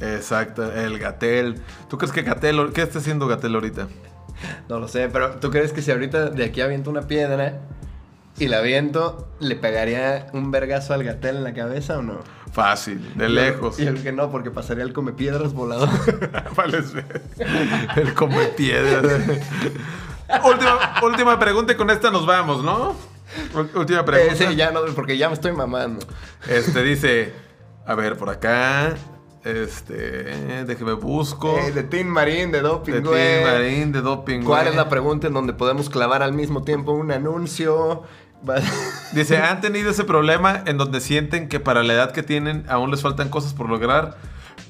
Exacto, 0.00 0.72
el 0.72 0.98
Gatel. 0.98 1.60
¿Tú 1.88 1.98
crees 1.98 2.12
que 2.12 2.22
Gatel, 2.22 2.72
qué 2.72 2.82
está 2.82 2.98
haciendo 2.98 3.26
Gatel 3.26 3.54
ahorita? 3.54 3.88
No 4.68 4.78
lo 4.78 4.88
sé, 4.88 5.08
pero 5.08 5.32
¿tú 5.32 5.50
crees 5.50 5.72
que 5.72 5.82
si 5.82 5.90
ahorita 5.90 6.30
de 6.30 6.44
aquí 6.44 6.60
aviento 6.60 6.90
una 6.90 7.02
piedra 7.02 7.60
y 8.38 8.48
la 8.48 8.58
aviento, 8.58 9.28
le 9.38 9.56
pegaría 9.56 10.28
un 10.32 10.50
vergazo 10.50 10.94
al 10.94 11.04
Gatel 11.04 11.36
en 11.36 11.44
la 11.44 11.52
cabeza 11.52 11.98
o 11.98 12.02
no? 12.02 12.20
Fácil, 12.52 13.16
de 13.16 13.28
lejos. 13.28 13.76
Yo 13.76 13.90
creo 13.92 14.02
que 14.02 14.12
no, 14.12 14.30
porque 14.30 14.50
pasaría 14.50 14.82
el 14.82 14.92
come 14.92 15.12
piedras 15.12 15.52
sí. 15.52 16.98
El 17.96 18.14
come 18.14 18.46
piedras. 18.56 19.22
última, 20.44 20.94
última 21.02 21.38
pregunta 21.38 21.74
y 21.74 21.76
con 21.76 21.90
esta 21.90 22.10
nos 22.10 22.26
vamos, 22.26 22.64
¿no? 22.64 22.96
Última 23.74 24.04
pregunta. 24.04 24.44
Eh, 24.44 24.48
sí, 24.48 24.56
ya 24.56 24.72
no, 24.72 24.80
porque 24.96 25.16
ya 25.16 25.28
me 25.28 25.34
estoy 25.34 25.52
mamando. 25.52 26.04
Este 26.48 26.82
dice, 26.82 27.32
a 27.86 27.94
ver, 27.94 28.16
por 28.16 28.30
acá. 28.30 28.94
Este, 29.44 30.64
déjeme 30.64 30.92
busco. 30.92 31.58
Eh, 31.58 31.72
de 31.72 31.82
Tin 31.82 32.08
Marín, 32.08 32.52
de 32.52 32.60
Doping, 32.60 32.92
de. 32.92 33.00
Tim 33.00 33.44
Marín, 33.44 33.92
de 33.92 34.02
Doping. 34.02 34.42
¿Cuál 34.42 34.68
es 34.68 34.74
la 34.74 34.88
pregunta 34.88 35.28
en 35.28 35.32
donde 35.32 35.54
podemos 35.54 35.88
clavar 35.88 36.22
al 36.22 36.32
mismo 36.32 36.62
tiempo 36.62 36.92
un 36.92 37.10
anuncio? 37.10 38.02
Dice, 39.12 39.38
¿han 39.38 39.60
tenido 39.60 39.90
ese 39.90 40.04
problema 40.04 40.62
en 40.66 40.78
donde 40.78 41.00
sienten 41.00 41.48
que 41.48 41.60
para 41.60 41.82
la 41.82 41.94
edad 41.94 42.12
que 42.12 42.22
tienen 42.22 42.64
aún 42.68 42.90
les 42.90 43.02
faltan 43.02 43.28
cosas 43.28 43.54
por 43.54 43.68
lograr? 43.68 44.16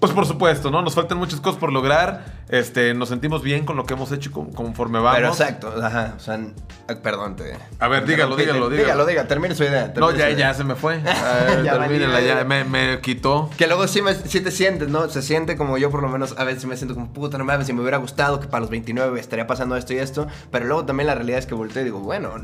Pues 0.01 0.13
por 0.13 0.25
supuesto, 0.25 0.71
¿no? 0.71 0.81
Nos 0.81 0.95
faltan 0.95 1.19
muchas 1.19 1.41
cosas 1.41 1.61
por 1.61 1.71
lograr. 1.73 2.25
Este, 2.49 2.95
nos 2.95 3.11
sentimos 3.11 3.43
bien 3.43 3.67
con 3.67 3.77
lo 3.77 3.85
que 3.85 3.93
hemos 3.95 4.11
hecho 4.13 4.33
con- 4.33 4.51
conforme 4.51 4.99
vamos. 4.99 5.15
Pero 5.17 5.29
exacto, 5.29 5.75
ajá, 5.83 6.15
o 6.17 6.21
sea, 6.21 6.41
ah, 6.89 6.95
perdón, 7.03 7.37
te... 7.37 7.53
A 7.79 7.87
ver, 7.89 8.07
dígalo, 8.07 8.35
te- 8.35 8.43
dígalo, 8.43 8.71
dígalo. 8.71 8.85
Dígalo, 8.87 9.07
diga, 9.07 9.29
termine 9.29 9.55
su 9.55 9.63
idea. 9.63 9.93
No, 9.95 10.11
ya, 10.11 10.31
idea. 10.31 10.49
ya 10.49 10.55
se 10.55 10.65
me 10.65 10.75
fue. 10.75 11.01
Ya 11.63 11.73
termínela, 11.79 12.15
valí, 12.15 12.27
ya. 12.27 12.39
ya. 12.39 12.45
Me, 12.45 12.65
me 12.65 13.01
quitó. 13.03 13.51
Que 13.59 13.67
luego 13.67 13.87
sí, 13.89 14.01
me, 14.01 14.15
sí 14.15 14.41
te 14.41 14.51
sientes, 14.51 14.89
¿no? 14.89 15.09
Se 15.11 15.21
siente 15.21 15.57
como 15.59 15.77
yo 15.77 15.91
por 15.91 16.01
lo 16.01 16.09
menos 16.09 16.35
a 16.39 16.45
veces 16.45 16.65
me 16.65 16.77
siento 16.79 16.95
como, 16.95 17.13
puta, 17.13 17.37
no 17.37 17.45
mames, 17.45 17.67
si 17.67 17.75
me 17.75 17.83
hubiera 17.83 17.99
gustado 17.99 18.41
que 18.41 18.49
para 18.49 18.63
los 18.63 18.71
29 18.71 19.21
estaría 19.21 19.47
pasando 19.47 19.77
esto 19.77 19.93
y 19.93 19.99
esto, 19.99 20.27
pero 20.51 20.65
luego 20.65 20.87
también 20.87 21.09
la 21.09 21.15
realidad 21.15 21.39
es 21.39 21.45
que 21.47 21.55
volteo 21.55 21.83
y 21.83 21.85
digo, 21.85 22.01
bueno, 22.01 22.35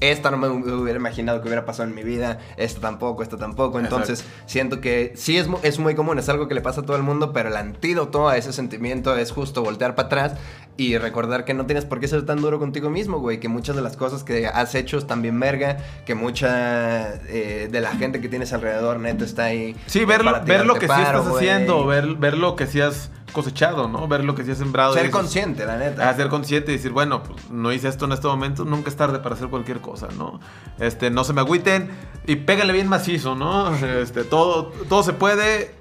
esta 0.00 0.30
no 0.30 0.36
me 0.36 0.48
hubiera 0.48 0.98
imaginado 0.98 1.40
que 1.40 1.48
hubiera 1.48 1.64
pasado 1.64 1.88
en 1.88 1.94
mi 1.94 2.02
vida, 2.02 2.38
esto 2.56 2.80
tampoco, 2.80 3.22
esto 3.22 3.36
tampoco, 3.36 3.78
entonces 3.78 4.24
siento 4.46 4.80
que 4.80 5.12
sí 5.16 5.38
es, 5.38 5.48
es 5.62 5.78
muy 5.78 5.94
común, 5.94 6.18
es 6.18 6.28
algo 6.28 6.48
que 6.48 6.54
le 6.54 6.60
pasa 6.60 6.82
a 6.82 6.84
todo 6.84 6.96
el 6.96 7.02
mundo, 7.02 7.32
pero 7.32 7.48
el 7.48 7.56
antídoto 7.56 8.28
a 8.28 8.36
ese 8.36 8.52
sentimiento 8.52 9.16
es 9.16 9.30
justo 9.30 9.62
voltear 9.62 9.94
para 9.94 10.06
atrás 10.06 10.32
y 10.76 10.98
recordar 10.98 11.44
que 11.44 11.54
no 11.54 11.66
tienes 11.66 11.84
por 11.84 12.00
qué 12.00 12.08
ser 12.08 12.26
tan 12.26 12.40
duro 12.40 12.58
contigo 12.58 12.90
mismo, 12.90 13.20
güey, 13.20 13.38
que 13.38 13.48
muchas 13.48 13.76
de 13.76 13.82
las 13.82 13.96
cosas 13.96 14.24
que 14.24 14.46
has 14.46 14.74
hecho 14.74 14.98
están 14.98 15.22
bien 15.22 15.38
verga, 15.38 15.76
que 16.04 16.14
mucha 16.14 17.14
eh, 17.28 17.68
de 17.70 17.80
la 17.80 17.94
gente 17.94 18.20
que 18.20 18.28
tienes 18.28 18.52
alrededor 18.52 18.98
neto 18.98 19.24
está 19.24 19.44
ahí. 19.44 19.76
Sí, 19.86 20.04
ver, 20.04 20.22
ver 20.44 20.66
lo 20.66 20.74
que 20.74 20.88
sí 20.88 21.00
estás 21.00 21.26
haciendo, 21.26 21.86
ver, 21.86 22.14
ver 22.16 22.36
lo 22.36 22.56
que 22.56 22.66
sí 22.66 22.80
has 22.80 23.10
cosechado, 23.34 23.86
¿no? 23.88 24.08
Ver 24.08 24.24
lo 24.24 24.34
que 24.34 24.44
sí 24.44 24.52
has 24.52 24.58
sembrado. 24.58 24.94
Ser 24.94 25.10
consciente, 25.10 25.66
la 25.66 25.76
neta. 25.76 26.08
A 26.08 26.14
ser 26.14 26.28
consciente 26.28 26.72
y 26.72 26.76
decir, 26.76 26.92
bueno, 26.92 27.22
pues 27.22 27.50
no 27.50 27.70
hice 27.72 27.88
esto 27.88 28.06
en 28.06 28.12
este 28.12 28.26
momento, 28.26 28.64
nunca 28.64 28.88
es 28.88 28.96
tarde 28.96 29.18
para 29.18 29.34
hacer 29.34 29.48
cualquier 29.48 29.80
cosa, 29.82 30.08
¿no? 30.16 30.40
Este, 30.78 31.10
no 31.10 31.24
se 31.24 31.34
me 31.34 31.42
agüiten 31.42 31.90
y 32.26 32.36
pégale 32.36 32.72
bien 32.72 32.88
macizo, 32.88 33.34
¿no? 33.34 33.74
Este, 33.84 34.24
todo, 34.24 34.66
todo 34.88 35.02
se 35.02 35.12
puede 35.12 35.74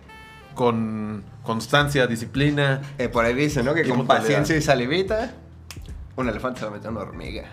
con 0.55 1.23
constancia, 1.43 2.07
disciplina. 2.07 2.81
Eh, 2.97 3.07
por 3.07 3.23
ahí 3.23 3.33
dice, 3.33 3.63
¿no? 3.63 3.73
Que 3.73 3.87
con 3.87 4.05
paciencia 4.05 4.57
y 4.57 4.61
salivita, 4.61 5.31
un 6.15 6.27
elefante 6.27 6.59
se 6.59 6.65
lo 6.65 6.71
mete 6.71 6.87
a 6.87 6.91
una 6.91 7.01
hormiga. 7.01 7.45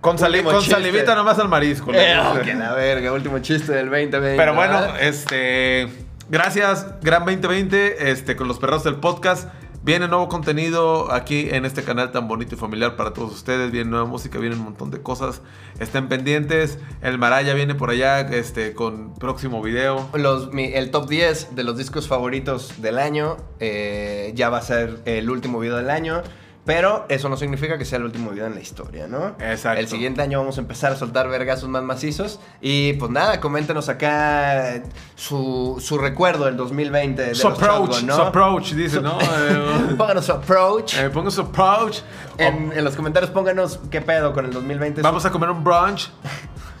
Con, 0.00 0.18
sali- 0.18 0.42
con 0.42 0.60
salivita 0.62 1.14
nomás 1.14 1.38
al 1.38 1.48
marisco. 1.48 1.92
Eh, 1.94 2.14
¿no? 2.16 2.32
oh, 2.32 2.40
que 2.40 2.54
la 2.54 2.72
verga, 2.72 3.12
último 3.12 3.38
chiste 3.38 3.70
del 3.72 3.86
2020. 3.88 4.36
Pero 4.36 4.54
bueno, 4.54 4.80
¿verdad? 4.80 5.00
este. 5.00 5.88
Gracias, 6.32 6.86
Gran 7.02 7.26
2020, 7.26 8.10
este, 8.10 8.36
con 8.36 8.48
los 8.48 8.58
perros 8.58 8.82
del 8.84 8.94
podcast. 8.94 9.50
Viene 9.82 10.08
nuevo 10.08 10.30
contenido 10.30 11.12
aquí 11.12 11.48
en 11.50 11.66
este 11.66 11.84
canal 11.84 12.10
tan 12.10 12.26
bonito 12.26 12.54
y 12.54 12.58
familiar 12.58 12.96
para 12.96 13.12
todos 13.12 13.34
ustedes. 13.34 13.70
Viene 13.70 13.90
nueva 13.90 14.06
música, 14.06 14.38
viene 14.38 14.56
un 14.56 14.62
montón 14.62 14.90
de 14.90 15.02
cosas. 15.02 15.42
Estén 15.78 16.08
pendientes. 16.08 16.78
El 17.02 17.18
Maraya 17.18 17.52
viene 17.52 17.74
por 17.74 17.90
allá 17.90 18.20
este, 18.20 18.72
con 18.72 19.12
próximo 19.12 19.60
video. 19.60 20.08
Los, 20.14 20.54
mi- 20.54 20.72
el 20.72 20.90
top 20.90 21.06
10 21.06 21.54
de 21.54 21.64
los 21.64 21.76
discos 21.76 22.08
favoritos 22.08 22.80
del 22.80 22.98
año 22.98 23.36
eh, 23.60 24.32
ya 24.34 24.48
va 24.48 24.56
a 24.56 24.62
ser 24.62 25.00
el 25.04 25.28
último 25.28 25.58
video 25.60 25.76
del 25.76 25.90
año. 25.90 26.22
Pero 26.64 27.06
eso 27.08 27.28
no 27.28 27.36
significa 27.36 27.76
que 27.76 27.84
sea 27.84 27.98
el 27.98 28.04
último 28.04 28.30
video 28.30 28.46
en 28.46 28.54
la 28.54 28.60
historia, 28.60 29.08
¿no? 29.08 29.34
Exacto. 29.40 29.80
El 29.80 29.88
siguiente 29.88 30.22
año 30.22 30.38
vamos 30.38 30.58
a 30.58 30.60
empezar 30.60 30.92
a 30.92 30.96
soltar 30.96 31.28
vergazos 31.28 31.68
más 31.68 31.82
macizos. 31.82 32.38
Y 32.60 32.92
pues 32.92 33.10
nada, 33.10 33.40
coméntenos 33.40 33.88
acá 33.88 34.80
su, 35.16 35.78
su 35.84 35.98
recuerdo 35.98 36.44
del 36.44 36.56
2020 36.56 37.20
de 37.20 37.34
Su 37.34 37.48
los 37.48 37.58
approach, 37.58 37.90
Shotgun, 37.90 38.06
¿no? 38.06 38.14
su 38.14 38.22
approach, 38.22 38.72
dice, 38.74 39.00
¿no? 39.00 39.18
Pónganos 39.98 40.24
su 40.26 40.32
approach. 40.32 40.96
eh, 40.98 41.10
ponga 41.10 41.32
su 41.32 41.40
approach. 41.40 41.98
En, 42.38 42.72
en 42.72 42.84
los 42.84 42.94
comentarios 42.94 43.32
pónganos 43.32 43.80
qué 43.90 44.00
pedo 44.00 44.32
con 44.32 44.44
el 44.44 44.52
2020. 44.52 45.02
Vamos 45.02 45.24
a 45.26 45.32
comer 45.32 45.50
un 45.50 45.64
brunch. 45.64 46.10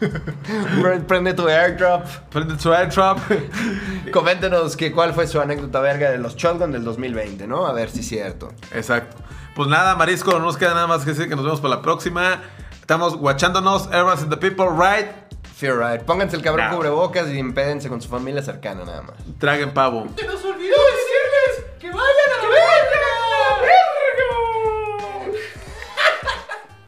Pre- 0.00 1.00
Prende 1.00 1.34
tu 1.34 1.48
airdrop. 1.48 2.04
Prende 2.30 2.56
su 2.58 2.72
airdrop. 2.72 3.18
Coméntenos 4.12 4.76
que, 4.76 4.92
cuál 4.92 5.12
fue 5.12 5.26
su 5.26 5.40
anécdota 5.40 5.80
verga 5.80 6.10
de 6.10 6.18
los 6.18 6.36
Shotgun 6.36 6.72
del 6.72 6.84
2020, 6.84 7.46
¿no? 7.46 7.66
A 7.66 7.72
ver 7.72 7.90
si 7.90 8.00
es 8.00 8.08
cierto. 8.08 8.52
Exacto. 8.72 9.16
Pues 9.54 9.68
nada, 9.68 9.94
Marisco, 9.96 10.32
no 10.32 10.40
nos 10.40 10.56
queda 10.56 10.72
nada 10.74 10.86
más 10.86 11.04
que 11.04 11.10
decir 11.10 11.28
que 11.28 11.36
nos 11.36 11.44
vemos 11.44 11.60
para 11.60 11.76
la 11.76 11.82
próxima. 11.82 12.40
Estamos 12.80 13.16
guachándonos. 13.16 13.86
Everyone's 13.88 14.22
in 14.22 14.30
the 14.30 14.36
people, 14.36 14.66
right? 14.68 15.08
Fear 15.54 15.78
right. 15.78 16.02
Pónganse 16.02 16.36
el 16.36 16.42
cabrón 16.42 16.74
cubrebocas 16.74 17.28
y 17.28 17.38
impédense 17.38 17.88
con 17.88 18.00
su 18.00 18.08
familia 18.08 18.42
cercana, 18.42 18.84
nada 18.84 19.02
más. 19.02 19.16
Traguen 19.38 19.72
pavo. 19.72 20.06
Se 20.16 20.26
nos 20.26 20.42
olvidó 20.44 20.74
decirles 20.74 21.66
que 21.78 21.88
vayan 21.88 22.38
a 22.38 22.41